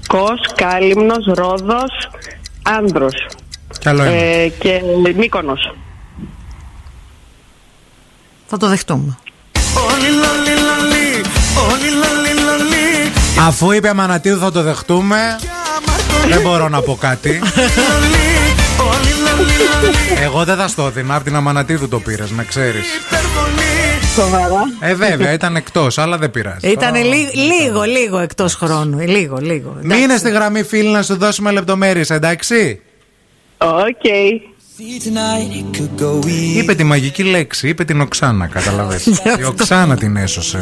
[0.07, 2.09] Κος, Κάλυμνος, Ρόδος,
[2.63, 3.13] Άνδρος.
[3.83, 4.31] Καλό είναι.
[4.31, 4.81] Ε, και
[5.15, 5.75] Μύκονος.
[8.47, 9.17] Θα το δεχτούμε.
[13.39, 15.39] Αφού είπε Αμανατίδου θα το δεχτούμε.
[16.29, 17.41] Δεν μπορώ να πω κάτι.
[20.23, 21.15] Εγώ δεν θα στο έδινα.
[21.15, 22.85] Από την Αμανατίδου το πήρες, να ξέρεις.
[24.15, 24.61] Σοβαρά.
[24.79, 26.67] Ε, βέβαια, ήταν εκτός, αλλά δεν πειράζει.
[26.69, 26.93] Ήταν
[27.33, 28.99] λίγο, λίγο εκτός χρόνου.
[28.99, 29.77] Λίγο, λίγο.
[29.81, 32.81] Μείνε στη γραμμή, φίλη, να σου δώσουμε λεπτομέρειες, εντάξει;
[33.57, 34.03] Οκ.
[36.57, 39.05] Είπε τη μαγική λέξη, είπε την Οξάνα, καταλαβες.
[39.39, 40.61] Η Οξάνα την έσωσε.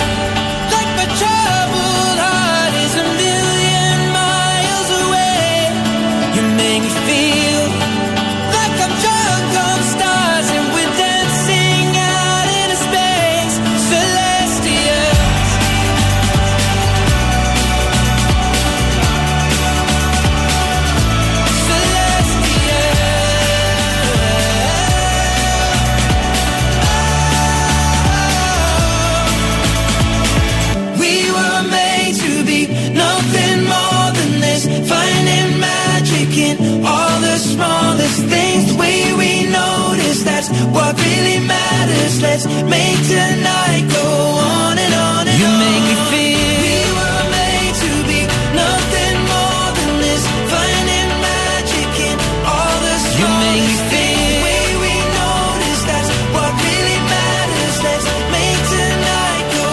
[42.19, 45.55] Let's make tonight go on and on and you on.
[45.55, 48.19] You make me feel we were made to be
[48.51, 50.23] nothing more than this.
[50.51, 54.93] Finding magic in all the smallest you make me feel the way we
[55.23, 57.75] notice that's what really matters.
[57.79, 58.05] Let's
[58.35, 59.69] make tonight go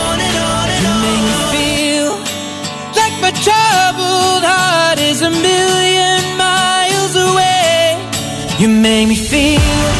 [0.00, 1.02] on and on and you on.
[1.04, 2.10] make me feel
[2.98, 8.00] like my troubled heart is a million miles away.
[8.58, 9.91] You make me feel.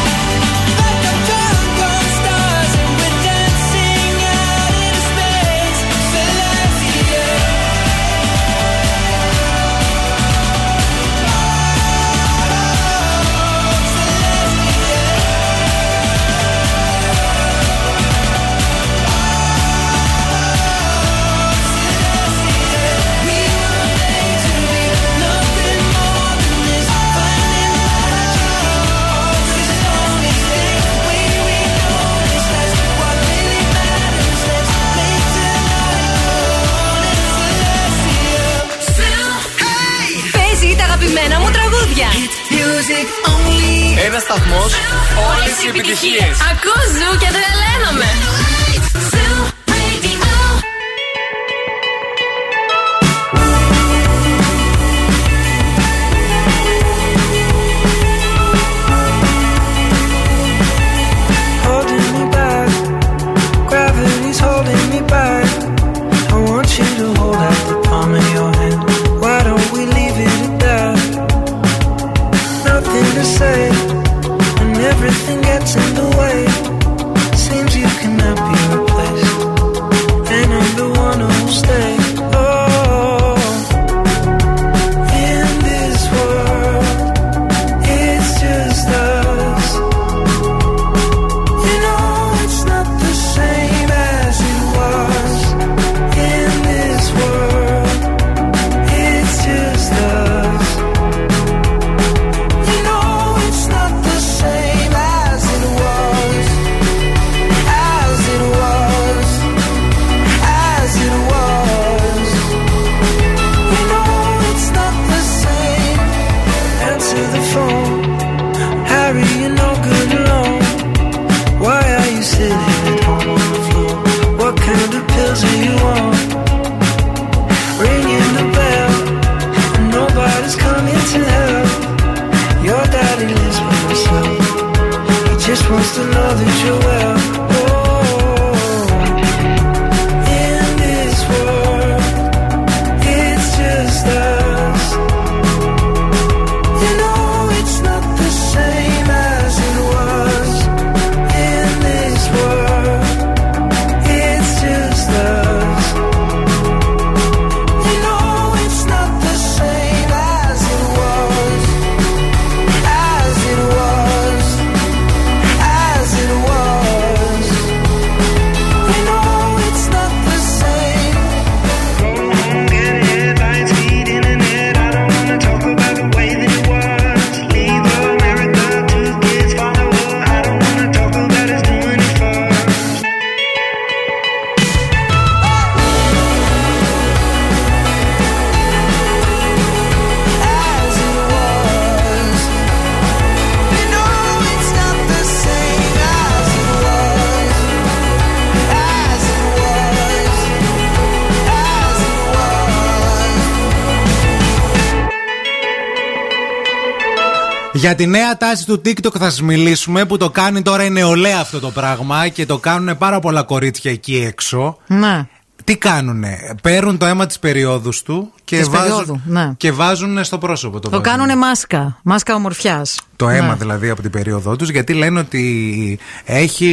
[208.03, 211.61] Τη νέα τάση του TikTok θα σας μιλήσουμε που το κάνει τώρα η νεολαία αυτό
[211.61, 214.77] το πράγμα και το κάνουν πάρα πολλά κορίτσια εκεί έξω.
[214.87, 215.27] Ναι.
[215.65, 219.53] Τι κάνουνε, παίρνουν το αίμα της περίοδου του και, Της βάζουν, περίοδου, ναι.
[219.57, 221.05] και βάζουν στο πρόσωπο το, Το βάζουν.
[221.05, 221.99] κάνουνε μάσκα.
[222.03, 223.01] Μάσκα ομορφιάς.
[223.17, 223.55] Το αίμα Ναι.
[223.55, 226.67] δηλαδή από την περίοδό τους γιατί λένε ότι έχει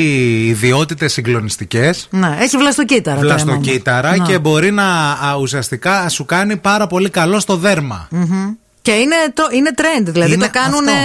[0.47, 3.19] ιδιότητες συγκλονιστικές Ναι, έχει βλαστοκύτταρα.
[3.19, 3.43] το αίμα μου.
[3.45, 4.25] βλαστοκύτταρα Ναι.
[4.25, 8.07] και μπορεί να α, ουσιαστικά σου κάνει πάρα πολύ καλό στο δέρμα.
[8.11, 8.49] Μμμ.
[8.81, 10.87] Και είναι, το, είναι trend, δηλαδή Είναι το κάνουν.
[10.87, 10.99] αυτό.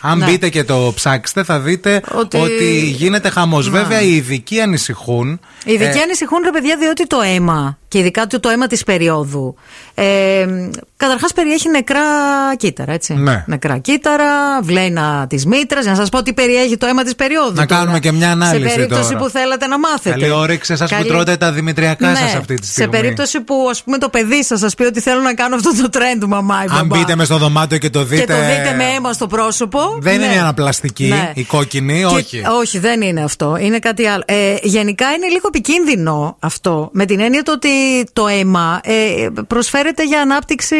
[0.00, 0.24] Αν ναι.
[0.26, 3.70] μπείτε και το ψάξετε, θα δείτε Ότι- ότι, γίνεται χαμός.
[3.70, 3.78] Ναι.
[3.78, 5.40] Βέβαια, οι ειδικοί ανησυχούν.
[5.64, 8.84] Οι ειδικοί Ε, ανησυχούν, ρε παιδιά, διότι το αίμα και ειδικά το, το αίμα της
[8.84, 9.54] περίοδου.
[9.94, 10.46] Ε,
[10.96, 12.00] Καταρχάς περιέχει νεκρά
[12.56, 13.14] κύτταρα, έτσι.
[13.14, 13.44] Ναι.
[13.46, 14.24] Νεκρά κύτταρα,
[14.62, 15.82] βλένα της μήτρας.
[15.82, 17.52] Για να σας πω τι περιέχει το αίμα της περίοδου.
[17.54, 17.80] Να τώρα.
[17.80, 19.18] κάνουμε και μια ανάλυση Σε περίπτωση τώρα.
[19.24, 20.10] που θέλατε να μάθετε.
[20.18, 22.92] Καλή όρεξη εσά που Καλή- τρώτε τα δημητριακά Ναι, σας αυτή τη στιγμή.
[22.94, 25.70] Σε περίπτωση που ας πούμε το παιδί σας σας πει ότι θέλω να κάνω αυτό
[25.70, 28.32] το trend, μαμά ή Αν μπαμπά, μπείτε με στο δωμάτιο και το και δείτε.
[28.32, 29.78] το δείτε με αίμα στο πρόσωπο.
[30.00, 30.24] Δεν ναι.
[30.26, 31.30] είναι αναπλαστική, Ναι.
[31.34, 32.42] η κόκκινη, Και- όχι.
[32.60, 33.56] όχι, δεν είναι αυτό.
[33.60, 34.22] Είναι κάτι άλλο.
[34.26, 36.88] Ε, γενικά είναι λίγο επικίνδυνο αυτό.
[36.92, 37.68] Με την έννοια το ότι
[38.12, 40.76] το αίμα ε, προσφέρεται για ανάπτυξη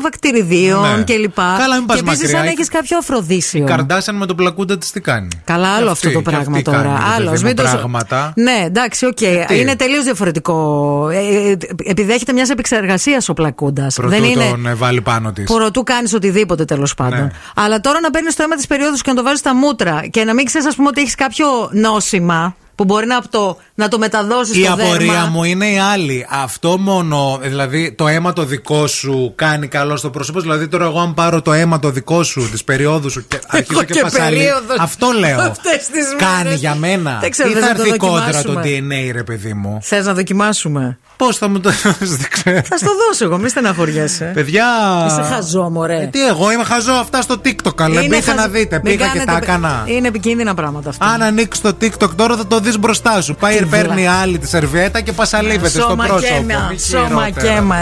[0.00, 1.02] βακτηριδίων Ναι.
[1.04, 1.34] κλπ.
[1.36, 2.40] Καλά, μην πας και επίσης μακριά.
[2.40, 3.64] αν έχεις κάποιο αφροδίσιο.
[3.66, 6.62] Καρντάσαν με τον πλακούντα της τι κάνει; Καλά, άλλο Αυτή, αυτό το και πράγμα αυτή
[6.62, 6.78] τώρα.
[6.82, 7.30] κάνει, ρε Άλλος.
[7.30, 8.32] παιδί μου, μην το- πράγματα.
[8.36, 9.14] Ναι, εντάξει, οκ.
[9.14, 11.08] τι; Είναι τελείως διαφορετικό.
[11.12, 13.94] Ε, ε, επιδέχεται μιας επεξεργασίας ο πλακούντας.
[13.94, 14.48] Προτού Δεν είναι.
[14.50, 15.44] τον ε, βάλει πάνω της.
[15.44, 17.18] Προτού κάνεις οτιδήποτε τέλος πάντων.
[17.20, 17.28] Ναι.
[17.56, 20.24] Αλλά τώρα να παίρνεις το αίμα της περίοδου και να το βάζει στα μούτρα και
[20.24, 23.98] να μην ξέρεις, ας πούμε, ότι έχεις κάποιο νόσημα που μπορεί να το, να το
[23.98, 25.26] μεταδώσει Η στο απορία δέρμα.
[25.32, 26.26] μου είναι η άλλη.
[26.30, 30.40] Αυτό μόνο, δηλαδή το αίμα το δικό σου κάνει καλό στο πρόσωπο.
[30.40, 33.82] Δηλαδή τώρα εγώ αν πάρω το αίμα το δικό σου, τη περίοδου σου και αρχίζω
[33.82, 34.36] και, και πασαλί.
[34.36, 34.76] περίοδος.
[34.78, 35.40] Αυτό λέω.
[35.50, 36.60] Αυτές τις κάνει μέρες.
[36.60, 37.18] για μένα.
[37.20, 39.78] Δεν ξέρω, Ή θες θα να το έρθει κόντρα το δοκιμάσουμε; DNA, ρε παιδί μου.
[39.82, 41.70] Θες να δοκιμάσουμε; Πώς θα μου το.
[41.98, 42.60] Δεν ξέρω.
[42.64, 44.30] Θα στο δώσω εγώ, μη στεναχωριέσαι.
[44.34, 44.64] Παιδιά.
[45.06, 46.02] Είσαι χαζό, μωρέ.
[46.02, 47.80] Ε, τι εγώ είμαι χαζό αυτά στο TikTok.
[47.82, 48.80] Αλλά Είναι μπείτε χαζ- να δείτε.
[48.84, 49.82] Μην Πήγα και κάνετε- τα έκανα.
[49.86, 51.06] Είναι επικίνδυνα πράγματα αυτά.
[51.06, 53.34] Αν ανοίξεις το TikTok τώρα θα το δεις μπροστά σου.
[53.34, 56.26] Πάει, Τι παίρνει βλα- άλλη τη σερβιέτα και πασαλίβεται στο Σώμα πρόσωπο.
[56.46, 57.54] καίμα, Μη σώμα χειρότερα.
[57.54, 57.76] καίμα,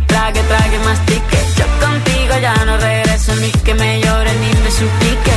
[0.00, 1.38] trague, trague, mastique.
[1.56, 5.34] Yo contigo ya no regreso ni que me llore ni me suplique.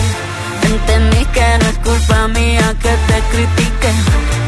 [0.64, 3.92] Entendí que no es culpa mía que te critique.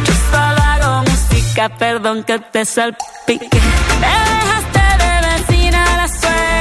[0.05, 3.59] Yo solo hago música, perdón que te salpique.
[4.01, 6.60] Me dejaste de vecina la suerte.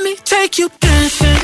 [0.00, 1.39] let me take you dancing.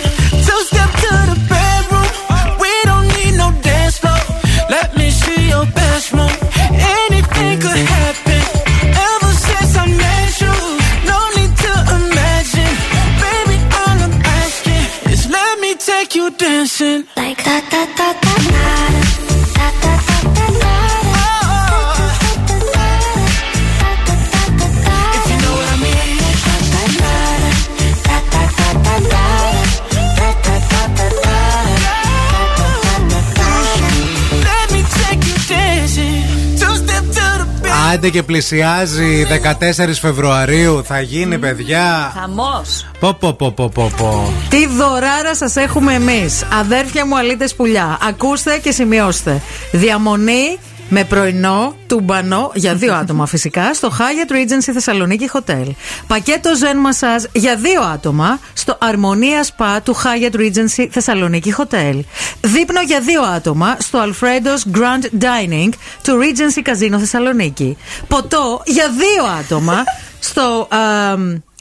[37.96, 40.84] Έρχεται και πλησιάζει 14 Φεβρουαρίου.
[40.84, 42.12] Θα γίνει, παιδιά.
[42.20, 42.86] Χαμός.
[43.00, 44.32] Πω, πω, πω, πω, πω, πω.
[44.48, 46.44] Τι δωράρα σας έχουμε εμείς.
[46.60, 47.98] Αδέρφια μου, αλήτες πουλιά.
[48.08, 49.42] Ακούστε και σημειώστε.
[49.72, 50.58] Διαμονή
[50.88, 55.70] με πρωινό, τουμπανό για δύο άτομα φυσικά στο Hyatt Regency Θεσσαλονίκη Hotel.
[56.06, 62.00] Πακέτο Zen Massage για δύο άτομα στο Armonia Spa του Hyatt Regency Θεσσαλονίκη Hotel.
[62.40, 65.68] Δίπνο για δύο άτομα στο Alfredo's Grand Dining
[66.02, 67.76] του Regency Casino Θεσσαλονίκη.
[68.08, 69.84] Ποτό για δύο άτομα
[70.28, 70.68] στο.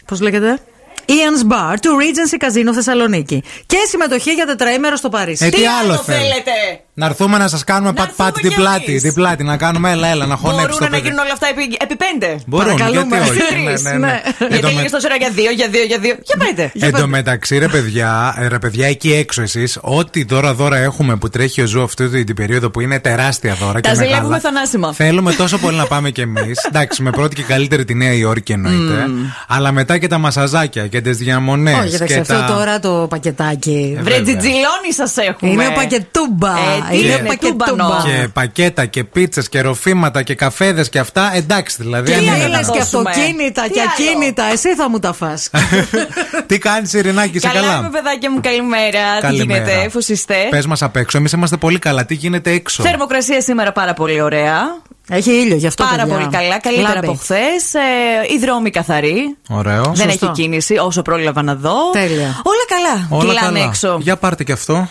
[0.06, 0.60] Πώς λέγεται;
[1.06, 3.44] Ian's Bar του Regency Casino Θεσσαλονίκη.
[3.66, 5.46] Και συμμετοχή για τετραήμερο στο Παρίσι.
[5.46, 6.52] Ε, τι άλλο θέλετε;
[6.98, 8.98] Να έρθουμε να σας κάνουμε πατ-πατ στην πλάτη.
[8.98, 11.02] Στην πλάτη, να κάνουμε έλα, έλα, να χωνέψει το Μπορούν να παιδί.
[11.02, 12.40] γίνουν όλα αυτά επί, επί πέντε.
[12.46, 13.18] Μπορούν, Παρακαλούμε.
[13.18, 13.40] γιατί όχι.
[13.54, 14.22] Επί τρεις, Ναι, ναι, ναι.
[14.26, 16.16] Εν Γιατί τω έλεγε με- τόσο ώρα για δύο, για δύο, για δύο.
[16.24, 16.72] Για πέντε.
[16.74, 17.10] Για Εν τω πέντε.
[17.10, 21.66] μεταξύ, ρε παιδιά, ε, ρε παιδιά, εκεί έξω εσείς, ό,τι δώρα-δώρα έχουμε που τρέχει ο
[21.66, 24.40] Ζου αυτή την την περίοδο που είναι τεράστια δώρα Τα και ζηλεύουμε μεγάλα.
[24.40, 24.94] θανάσιμα.
[24.94, 26.64] Θέλουμε τόσο πολύ να πάμε κι εμείς.
[26.72, 29.06] Εντάξει, με πρώτη και καλύτερη τη Νέα Υόρκη εννοείται.
[29.48, 31.78] Αλλά μετά και τα μασαζάκια και τις διαμονές.
[31.86, 33.98] Όχι, εντάξει, αυτό τώρα το πακετάκι.
[34.02, 35.52] Βρε, τζιτζιλόνι σας έχουμε.
[35.52, 36.54] Είναι ο πακετούμπα.
[36.92, 37.66] Ε, τι είναι είναι, πακετούμπα.
[37.66, 38.02] τούμπανο.
[38.06, 41.32] Και πακέτα και πίτσες και ροφήματα και καφέδες και αυτά.
[41.36, 42.10] Εντάξει δηλαδή.
[42.12, 44.44] Και αν είναι ήλες να- και αυτοκίνητα Τι και άλλο; ακίνητα.
[44.52, 45.50] Εσύ θα μου τα φας.
[46.48, 49.20] Τι κάνεις, Ειρηνάκη, είσαι Καλά, καλά; είμαι παιδάκια μου, καλημέρα.
[49.30, 51.18] Τι γίνεται, φω είστε; Πες μας απ' έξω.
[51.18, 52.06] Εμείς είμαστε πολύ καλά.
[52.06, 54.84] Τι γίνεται έξω; Θερμοκρασία σήμερα πάρα πολύ ωραία.
[55.10, 56.14] Έχει ήλιο, γι' αυτό Πάρα παιδιά.
[56.14, 57.08] πολύ καλά, καλύτερα Λάμπει.
[57.08, 57.74] από χθες.
[57.74, 59.38] Ε, οι δρόμοι καθαροί.
[59.50, 59.84] Ωραίο.
[59.96, 60.26] Δεν Σωστό.
[60.26, 61.76] έχει κίνηση όσο πρόλαβα να δω.
[61.92, 62.42] Τέλεια.
[62.44, 63.08] Όλα καλά.
[63.10, 63.70] Όλα Κυλάνε καλά.
[63.70, 63.98] έξω.
[64.02, 64.88] Για πάρτε και αυτό.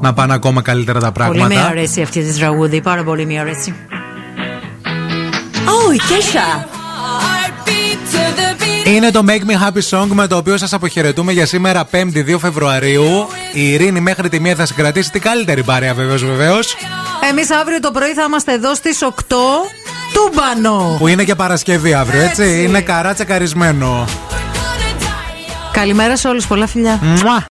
[0.00, 1.54] Να πάνε ακόμα καλύτερα τα Πολύ πράγματα.
[1.54, 2.80] με αρέσει αυτή τη τραγούδι.
[2.80, 3.74] Πάρα πολύ με αρέσει.
[5.88, 6.68] Ω, η Κέσσα.
[8.84, 12.38] Είναι το Make Me Happy Song με το οποίο σας αποχαιρετούμε για σήμερα 5η 2
[12.38, 13.26] Φεβρουαρίου.
[13.52, 16.76] Η Ειρήνη μέχρι τη μία θα συγκρατήσει την καλύτερη παρέα βεβαίως βεβαίως.
[17.30, 19.12] Εμείς αύριο το πρωί θα είμαστε εδώ στις 8
[20.12, 20.96] τούμπανο.
[20.98, 22.62] Που είναι και Παρασκευή αύριο, έτσι.
[22.62, 24.04] Είναι καρά τσεκαρισμένο.
[25.72, 26.46] Καλημέρα σε όλους.
[26.46, 26.98] Πολλά φιλιά.
[27.02, 27.44] Μουα.